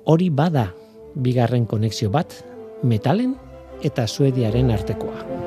Hori 0.09 0.31
bada 0.33 0.71
bigarren 1.13 1.67
konexio 1.69 2.09
bat, 2.09 2.33
metalen 2.83 3.35
eta 3.83 4.07
Suediaren 4.07 4.71
artekoa. 4.71 5.38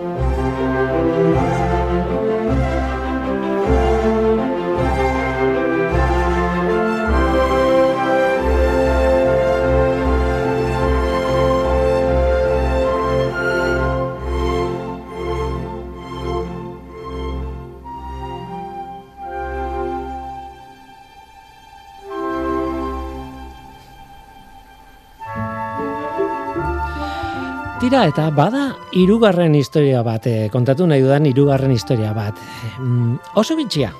Tira 27.93 28.07
eta 28.09 28.31
bada 28.33 28.71
hirugarren 28.97 29.53
historia 29.53 29.99
bat, 30.01 30.25
eh, 30.25 30.47
kontatu 30.49 30.87
nahi 30.89 31.03
dudan 31.05 31.27
hirugarren 31.29 31.75
historia 31.75 32.15
bat. 32.17 32.39
Mm, 32.81 33.19
oso 33.37 33.53
bitxia. 33.53 33.91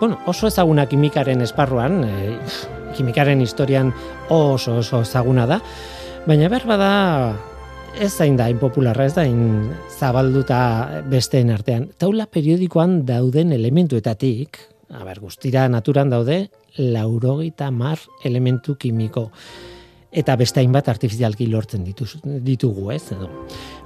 Bueno, 0.00 0.16
oso 0.24 0.46
ezaguna 0.48 0.86
kimikaren 0.88 1.42
esparruan, 1.44 1.98
eh, 2.04 2.38
kimikaren 2.96 3.42
historian 3.44 3.92
oso 4.30 4.78
oso 4.78 5.02
ezaguna 5.02 5.44
da, 5.44 5.60
baina 6.24 6.48
behar 6.48 6.64
bada 6.64 7.36
ez 8.00 8.14
zain 8.14 8.38
da 8.38 8.48
inpopularra, 8.48 9.04
ez 9.04 9.14
da 9.20 9.26
in 9.26 9.68
zabalduta 9.98 11.02
besteen 11.04 11.50
artean. 11.50 11.90
Taula 11.98 12.24
periodikoan 12.24 13.04
dauden 13.04 13.52
elementuetatik, 13.52 14.56
a 14.88 15.04
ber, 15.04 15.20
guztira 15.20 15.68
naturan 15.68 16.08
daude, 16.08 16.48
laurogeita 16.78 17.70
mar 17.70 17.98
elementu 18.24 18.78
kimiko 18.80 19.30
eta 20.16 20.36
beste 20.40 20.62
hainbat 20.62 20.88
artifizialki 20.88 21.48
lortzen 21.52 21.84
dituz, 21.84 22.16
ditugu, 22.24 22.90
ez? 22.94 23.04
Edo. 23.12 23.28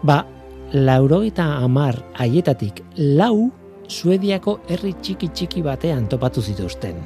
Ba, 0.07 0.23
laurogeita 0.73 1.57
amar 1.65 1.99
haietatik 2.23 2.85
lau 2.97 3.51
Suediako 3.91 4.61
herri 4.71 4.93
txiki 5.03 5.33
txiki 5.35 5.65
batean 5.67 6.05
topatu 6.07 6.43
zituzten. 6.47 7.01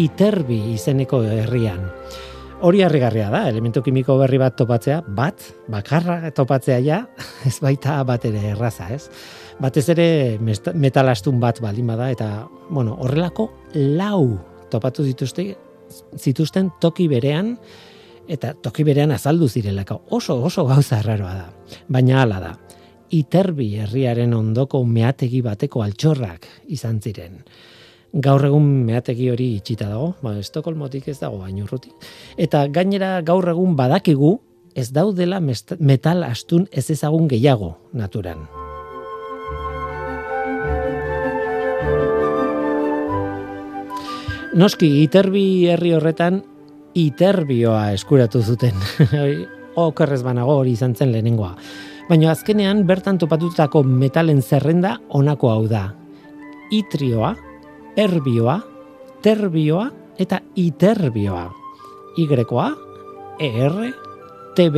Iterbi 0.00 0.56
izeneko 0.72 1.20
herrian. 1.28 1.82
Hori 2.64 2.80
harrigarria 2.80 3.26
da, 3.28 3.42
elementu 3.50 3.82
kimiko 3.84 4.16
berri 4.16 4.38
bat 4.40 4.56
topatzea, 4.56 5.02
bat, 5.04 5.42
bakarra 5.68 6.30
topatzea 6.32 6.78
ja, 6.80 7.02
ez 7.48 7.58
baita 7.60 7.98
bat 8.08 8.24
ere 8.24 8.40
erraza, 8.54 8.88
ez? 8.94 9.10
Batez 9.60 9.84
ere 9.92 10.06
metalastun 10.40 11.36
bat 11.42 11.60
baldin 11.62 11.92
bada, 11.92 12.08
eta, 12.14 12.30
bueno, 12.70 12.96
horrelako 13.04 13.50
lau 13.98 14.38
topatu 14.72 15.04
dituzte, 15.04 15.50
zituzten 16.16 16.72
toki 16.80 17.06
berean, 17.12 17.58
eta 18.28 18.54
toki 18.62 18.84
berean 18.84 19.12
azaldu 19.12 19.48
zirelako. 19.48 20.00
Oso, 20.10 20.38
oso 20.44 20.64
gauza 20.66 20.98
erraroa 21.02 21.34
da. 21.34 21.78
Baina 21.88 22.22
hala 22.22 22.40
da. 22.40 22.54
Iterbi 23.14 23.74
herriaren 23.78 24.34
ondoko 24.34 24.82
meategi 24.84 25.42
bateko 25.44 25.84
altxorrak 25.84 26.48
izan 26.74 27.00
ziren. 27.00 27.42
Gaur 28.14 28.44
egun 28.46 28.66
meategi 28.86 29.28
hori 29.30 29.54
itxita 29.58 29.88
dago, 29.90 30.14
ba, 30.22 30.36
Estokolmotik 30.38 31.08
ez 31.10 31.18
dago 31.18 31.40
baino 31.42 31.64
urruti. 31.66 31.90
Eta 32.38 32.66
gainera 32.70 33.20
gaur 33.26 33.48
egun 33.50 33.74
badakigu 33.76 34.38
ez 34.74 34.90
daudela 34.94 35.40
metal 35.40 36.22
astun 36.26 36.68
ez 36.72 36.88
ezagun 36.90 37.28
gehiago 37.30 37.76
naturan. 37.92 38.46
Noski, 44.54 44.86
iterbi 45.02 45.66
herri 45.66 45.96
horretan 45.96 46.44
iterbioa 46.94 47.92
eskuratu 47.94 48.42
zuten. 48.42 48.74
Okerrez 49.84 50.22
banago 50.22 50.54
hori 50.60 50.74
izan 50.78 50.94
zen 50.94 51.12
lehenengoa. 51.12 51.54
Baina 52.08 52.30
azkenean 52.30 52.84
bertan 52.86 53.18
topatutako 53.18 53.82
metalen 53.82 54.42
zerrenda 54.42 54.98
honako 55.08 55.50
hau 55.50 55.66
da. 55.68 55.88
Itrioa, 56.70 57.34
erbioa, 57.96 58.58
terbioa 59.22 59.88
eta 60.20 60.40
iterbioa. 60.54 61.48
Y-a, 62.16 62.68
ER, 63.40 63.78
TB 64.54 64.76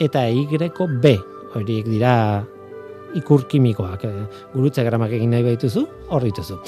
eta 0.00 0.28
Y-B. 0.30 1.18
Horiek 1.52 1.84
dira 1.84 2.14
ikur 3.14 3.44
kimikoak. 3.46 4.04
eh, 4.04 4.24
Gurutze 4.54 4.84
gramak 4.84 5.12
egin 5.12 5.30
nahi 5.30 5.42
baituzu, 5.44 5.86
hor 6.08 6.24
dituzu. 6.24 6.58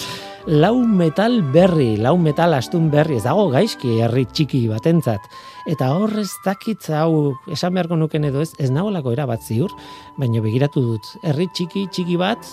Lau 0.45 0.77
metal 0.85 1.39
berri, 1.41 1.97
lau 1.97 2.19
metal 2.21 2.53
astun 2.53 2.91
berri, 2.93 3.17
ez 3.17 3.25
dago 3.25 3.47
gaizki 3.49 3.95
herri 4.05 4.27
txiki 4.29 4.67
batentzat. 4.69 5.25
Eta 5.73 5.87
hor 5.97 6.13
ez 6.21 6.29
dakit 6.45 6.85
hau 6.93 7.33
esan 7.49 7.73
beharko 7.73 7.97
nuken 7.97 8.27
edo 8.29 8.43
ez, 8.45 8.51
ez 8.61 8.69
nagoelako 8.69 9.15
erabat 9.15 9.41
ziur, 9.41 9.73
baina 10.21 10.43
begiratu 10.45 10.83
dut. 10.85 11.09
Herri 11.25 11.47
txiki 11.49 11.87
txiki 11.89 12.19
bat, 12.21 12.45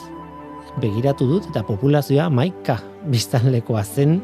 begiratu 0.80 1.28
dut 1.34 1.50
eta 1.50 1.66
populazioa 1.68 2.30
maika 2.32 2.78
biztanlekoa 3.12 3.84
zen. 3.84 4.22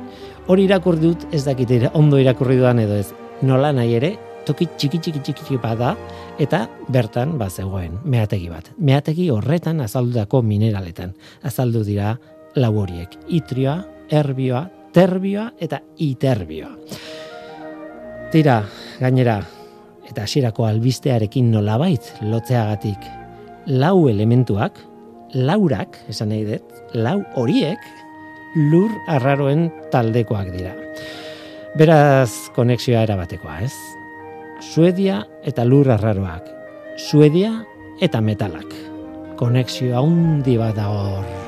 Hori 0.47 0.63
irakurri 0.69 1.03
dut 1.09 1.27
ez 1.35 1.43
dakit 1.43 1.91
ondo 1.91 2.23
irakurri 2.23 2.55
dudan 2.61 2.79
edo 2.79 2.95
ez. 2.95 3.11
Nola 3.43 3.73
nahi 3.75 3.99
ere, 3.99 4.13
toki 4.47 4.69
txiki 4.77 5.03
txiki 5.03 5.19
txiki 5.19 5.43
txiki 5.43 5.59
bat 5.59 5.75
da, 5.75 5.91
eta 6.39 6.63
bertan 6.87 7.35
ba 7.35 7.49
zegoen 7.51 7.99
meategi 8.07 8.47
bat. 8.47 8.71
Meategi 8.79 9.27
horretan 9.29 9.83
azaldutako 9.83 10.39
mineraletan 10.41 11.11
azaldu 11.43 11.83
dira 11.83 12.15
lau 12.57 12.73
horiek. 12.81 13.13
Itrioa, 13.29 13.77
erbioa, 14.09 14.65
terbioa 14.93 15.51
eta 15.61 15.81
iterbioa. 16.03 16.73
Tira, 18.33 18.57
gainera, 18.99 19.37
eta 20.07 20.25
hasierako 20.25 20.65
albistearekin 20.67 21.51
nolabait 21.51 22.11
lotzeagatik 22.25 23.07
lau 23.67 24.07
elementuak, 24.07 24.79
laurak, 25.35 25.99
esan 26.09 26.31
nahi 26.31 26.45
dut, 26.47 26.75
lau 26.95 27.19
horiek 27.35 27.81
lur 28.71 28.91
arraroen 29.11 29.67
taldekoak 29.91 30.51
dira. 30.55 30.73
Beraz, 31.77 32.49
konexioa 32.55 33.03
erabatekoa, 33.05 33.59
ez? 33.67 33.73
Suedia 34.63 35.21
eta 35.45 35.65
lur 35.67 35.91
arraroak. 35.93 36.47
Suedia 36.97 37.51
eta 38.01 38.23
metalak. 38.23 38.71
Konexio 39.37 39.99
handi 39.99 40.57
bat 40.57 40.79
da 40.79 40.87
hor. 40.89 41.46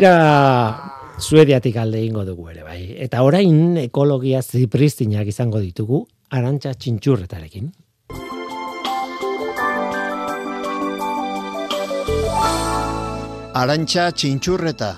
Tira, 0.00 0.94
Suediatik 1.20 1.74
alde 1.76 1.98
ingo 2.00 2.22
dugu 2.24 2.46
ere, 2.48 2.62
bai. 2.64 2.94
Eta 3.04 3.20
orain 3.20 3.76
ekologia 3.76 4.38
zipristinak 4.40 5.28
izango 5.28 5.60
ditugu, 5.60 5.98
arantxa 6.32 6.70
txintxurretarekin. 6.72 7.66
Arantxa 13.60 14.06
txintxurreta. 14.16 14.88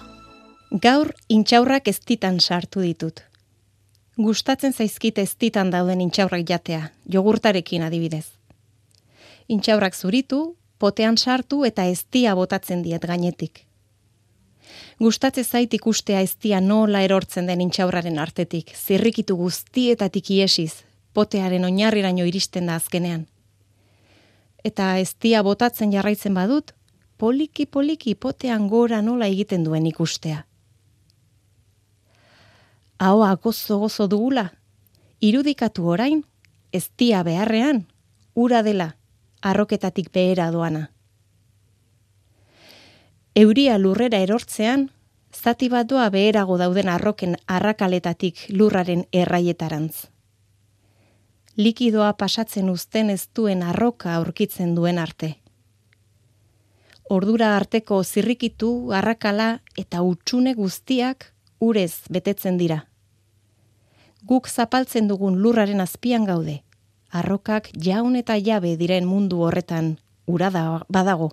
Gaur 0.87 1.11
intxaurrak 1.39 1.91
eztitan 1.91 2.39
sartu 2.39 2.87
ditut. 2.87 3.25
Gustatzen 4.29 4.71
zaizkit 4.71 5.19
eztitan 5.19 5.75
dauden 5.75 6.07
intxaurrak 6.07 6.47
jatea, 6.53 6.93
jogurtarekin 7.11 7.89
adibidez. 7.91 8.29
Intxaurrak 9.51 9.99
zuritu, 9.99 10.55
potean 10.79 11.19
sartu 11.19 11.65
eta 11.67 11.91
eztia 11.91 12.39
botatzen 12.39 12.87
diet 12.87 13.11
gainetik. 13.11 13.65
Gustatze 15.01 15.45
zait 15.45 15.75
ikustea 15.75 16.21
eztia 16.21 16.61
nola 16.61 17.03
erortzen 17.03 17.47
den 17.47 17.61
intxaurraren 17.61 18.19
artetik, 18.19 18.73
zirrikitu 18.77 19.37
guztietatik 19.37 20.31
iesiz, 20.31 20.85
potearen 21.15 21.65
oinarriraino 21.65 22.25
iristen 22.25 22.67
da 22.71 22.77
azkenean. 22.81 23.27
Eta 24.65 24.97
eztia 25.03 25.43
botatzen 25.43 25.93
jarraitzen 25.93 26.35
badut, 26.35 26.73
poliki 27.19 27.67
poliki 27.67 28.15
potean 28.15 28.69
gora 28.69 29.03
nola 29.03 29.27
egiten 29.27 29.65
duen 29.65 29.87
ikustea. 29.87 30.45
Ahoa 32.99 33.35
gozo 33.37 33.79
gozo 33.83 34.07
dugula, 34.07 34.53
irudikatu 35.21 35.89
orain, 35.91 36.23
eztia 36.73 37.23
beharrean, 37.27 37.85
ura 38.35 38.63
dela, 38.63 38.93
arroketatik 39.43 40.13
behera 40.15 40.51
doana. 40.55 40.89
Euria 43.35 43.79
lurrera 43.79 44.19
erortzean, 44.21 44.91
zati 45.33 45.71
bat 45.73 45.89
doa 45.89 46.11
beherago 46.13 46.59
dauden 46.61 46.91
arroken 46.93 47.39
arrakaletatik 47.49 48.43
lurraren 48.53 49.07
erraietarantz. 49.09 50.09
Likidoa 51.57 52.13
pasatzen 52.13 52.69
uzten 52.69 53.09
ez 53.09 53.31
duen 53.35 53.63
arroka 53.63 54.13
aurkitzen 54.19 54.75
duen 54.77 54.99
arte. 54.99 55.39
Ordura 57.09 57.57
arteko 57.57 58.03
zirrikitu, 58.05 58.93
arrakala 58.93 59.61
eta 59.81 60.03
utxune 60.05 60.53
guztiak 60.55 61.33
urez 61.61 62.05
betetzen 62.13 62.61
dira. 62.61 62.83
Guk 64.29 64.49
zapaltzen 64.49 65.09
dugun 65.09 65.41
lurraren 65.41 65.81
azpian 65.81 66.29
gaude, 66.29 66.63
arrokak 67.11 67.73
jaun 67.81 68.17
eta 68.17 68.37
jabe 68.37 68.77
diren 68.77 69.09
mundu 69.09 69.41
horretan 69.41 69.97
ura 70.27 70.51
da, 70.51 70.83
badago. 70.89 71.33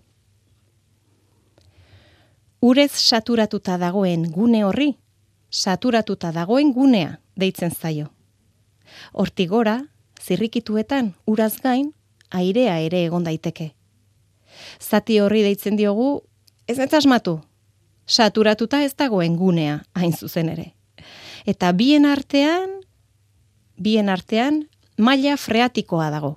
Urez 2.61 2.91
saturatuta 2.91 3.77
dagoen 3.79 4.25
gune 4.35 4.65
horri, 4.67 4.89
saturatuta 5.49 6.33
dagoen 6.35 6.73
gunea 6.75 7.13
deitzen 7.39 7.71
zaio. 7.71 8.09
Hortik 9.13 9.47
gora, 9.53 9.77
zirrikituetan 10.19 11.13
uraz 11.25 11.53
gain, 11.63 11.93
airea 12.29 12.75
ere 12.83 13.05
egon 13.05 13.23
daiteke. 13.23 13.69
Zati 14.81 15.21
horri 15.23 15.45
deitzen 15.45 15.79
diogu, 15.79 16.09
ez 16.67 16.79
ez 16.83 16.91
asmatu, 16.93 17.37
saturatuta 18.05 18.83
ez 18.83 18.91
dagoen 18.91 19.37
gunea, 19.39 19.79
hain 19.95 20.11
zuzen 20.11 20.49
ere. 20.51 20.73
Eta 21.45 21.71
bien 21.71 22.05
artean, 22.05 22.81
bien 23.77 24.09
artean, 24.09 24.65
maila 24.97 25.37
freatikoa 25.37 26.09
dago. 26.11 26.35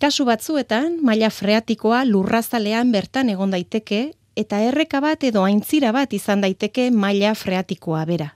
Kasu 0.00 0.24
batzuetan, 0.24 0.98
maila 1.02 1.30
freatikoa 1.30 2.04
lurrazalean 2.04 2.90
bertan 2.92 3.28
egon 3.30 3.52
daiteke, 3.54 4.14
eta 4.36 4.58
erreka 4.60 5.00
bat 5.00 5.22
edo 5.24 5.44
aintzira 5.46 5.92
bat 5.94 6.12
izan 6.12 6.42
daiteke 6.42 6.90
maila 6.90 7.34
freatikoa 7.34 8.04
bera. 8.04 8.34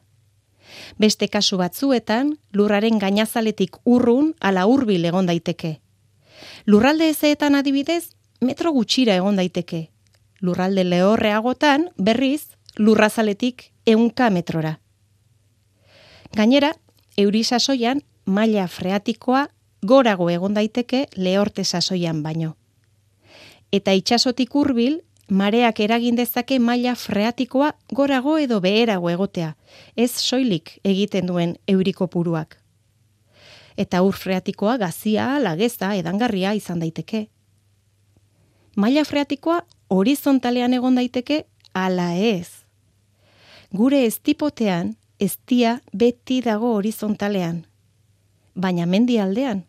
Beste 0.99 1.29
kasu 1.29 1.59
batzuetan, 1.59 2.37
lurraren 2.53 2.99
gainazaletik 2.99 3.77
urrun 3.85 4.35
ala 4.41 4.67
hurbil 4.67 5.05
egon 5.05 5.27
daiteke. 5.27 5.81
Lurralde 6.67 7.09
ezeetan 7.11 7.59
adibidez, 7.59 8.15
metro 8.41 8.73
gutxira 8.73 9.17
egon 9.17 9.37
daiteke. 9.37 9.89
lurralde 10.41 10.85
lehorreagotan 10.85 11.89
berriz 11.99 12.55
lurrazaletik 12.77 13.73
eunka 13.87 14.31
metrora. 14.31 14.79
Gainera, 16.37 16.75
euri 17.17 17.43
sasoian 17.43 18.03
maila 18.25 18.69
freatikoa 18.69 19.49
gorago 19.83 20.31
egon 20.31 20.55
daiteke 20.55 21.07
lehorte 21.17 21.65
sasoian 21.65 22.23
baino. 22.23 22.57
Eta 23.73 23.93
itsasotik 23.93 24.55
hurbil 24.55 25.03
mareak 25.29 25.81
eragin 25.81 26.17
dezake 26.17 26.59
maila 26.59 26.95
freatikoa 26.95 27.73
gorago 27.93 28.39
edo 28.39 28.61
beherago 28.61 29.11
egotea, 29.11 29.55
ez 29.97 30.11
soilik 30.11 30.79
egiten 30.85 31.27
duen 31.27 31.57
euriko 31.69 32.07
puruak. 32.07 32.57
Eta 33.77 34.03
ur 34.03 34.17
freatikoa 34.17 34.77
gazia, 34.79 35.39
lageza, 35.39 35.95
edangarria 35.95 36.55
izan 36.55 36.81
daiteke. 36.81 37.29
Maila 38.77 39.05
freatikoa 39.05 39.63
horizontalean 39.89 40.75
egon 40.75 40.99
daiteke 40.99 41.45
ala 41.75 42.15
ez. 42.15 42.65
Gure 43.71 44.05
estipotean, 44.07 44.97
estia 45.21 45.81
beti 45.93 46.41
dago 46.43 46.73
horizontalean. 46.75 47.67
Baina 48.55 48.87
mendialdean, 48.87 49.68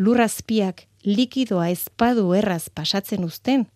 lurrazpiak 0.00 0.86
likidoa 1.04 1.68
espadu 1.68 2.32
erraz 2.34 2.68
pasatzen 2.74 3.24
uzten, 3.24 3.66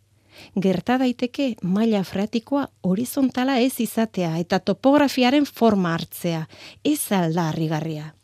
gerta 0.60 0.96
daiteke 0.98 1.54
maila 1.62 2.02
freatikoa 2.04 2.66
horizontala 2.82 3.58
ez 3.60 3.74
izatea 3.80 4.38
eta 4.40 4.58
topografiaren 4.58 5.44
forma 5.44 5.94
hartzea, 5.94 6.46
ez 6.84 7.12
alda 7.12 7.48
harrigarria. 7.50 8.14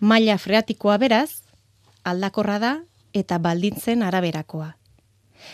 Maila 0.00 0.36
freatikoa 0.38 0.98
beraz, 0.98 1.30
aldakorra 2.04 2.58
da 2.58 2.72
eta 3.14 3.38
baldintzen 3.38 4.02
araberakoa. 4.02 4.72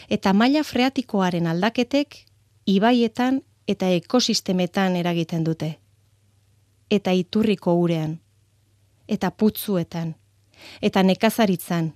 Eta 0.08 0.32
maila 0.32 0.62
freatikoaren 0.64 1.46
aldaketek 1.46 2.16
ibaietan 2.66 3.42
eta 3.68 3.90
ekosistemetan 3.98 4.96
eragiten 4.96 5.44
dute. 5.44 5.76
Eta 6.90 7.12
iturriko 7.14 7.74
urean, 7.78 8.16
eta 9.06 9.30
putzuetan, 9.30 10.14
eta 10.80 11.02
nekazaritzan, 11.02 11.92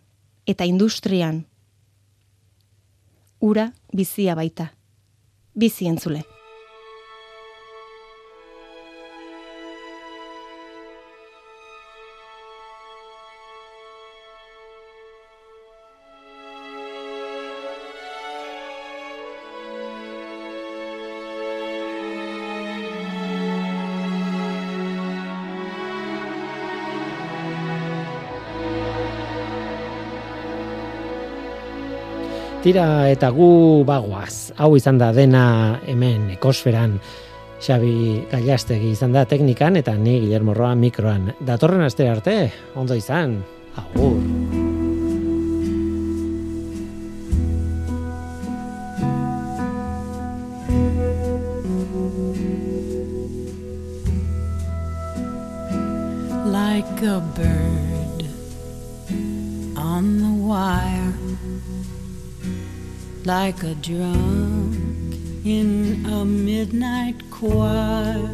eta 0.47 0.65
industrian, 0.65 1.45
ura 3.41 3.73
bizia 3.93 4.35
baita. 4.35 4.71
Bizi 5.55 5.87
entzule. 5.87 6.34
Tira 32.65 33.11
eta 33.13 33.29
gu 33.29 33.85
bagoaz. 33.85 34.55
Hau 34.57 34.71
izan 34.79 34.97
da 34.97 35.11
dena 35.13 35.43
hemen 35.85 36.31
ekosferan. 36.33 36.95
Xabi 37.61 38.25
Gailastegi 38.31 38.95
izan 38.97 39.13
da 39.13 39.27
teknikan 39.29 39.77
eta 39.77 39.93
ni 40.01 40.17
Guillermo 40.23 40.57
Roa 40.57 40.73
mikroan. 40.73 41.29
Datorren 41.45 41.85
aste 41.85 42.09
arte, 42.09 42.39
ondo 42.81 42.97
izan. 42.97 43.37
Agur. 43.77 44.44
Drunk 63.83 64.75
in 65.45 66.05
a 66.07 66.25
midnight 66.25 67.31
choir. 67.31 68.34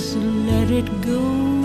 Just 0.00 0.16
let 0.16 0.70
it 0.70 0.88
go 1.02 1.59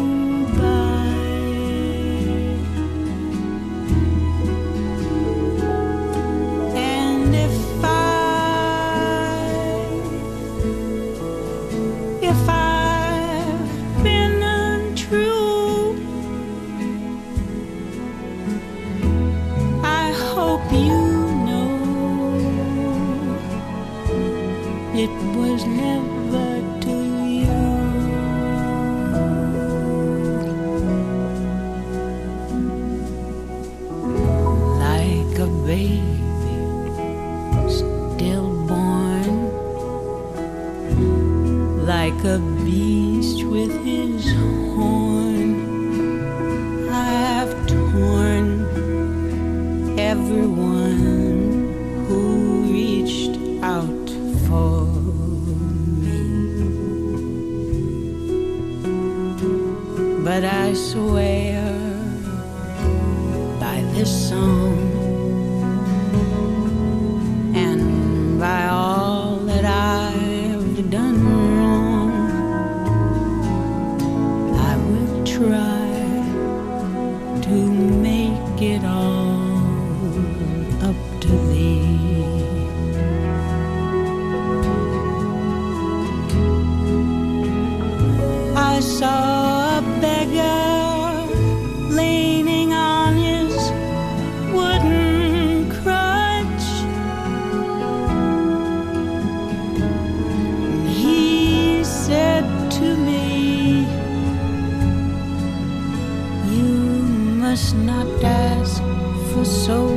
must 107.56 107.76
not 107.78 108.08
ask 108.22 108.84
for 109.32 109.46
so 109.46 109.88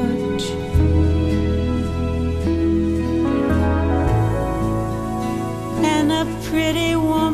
much. 0.00 0.44
And 5.84 6.10
a 6.10 6.24
pretty 6.48 6.96
woman. 6.96 7.33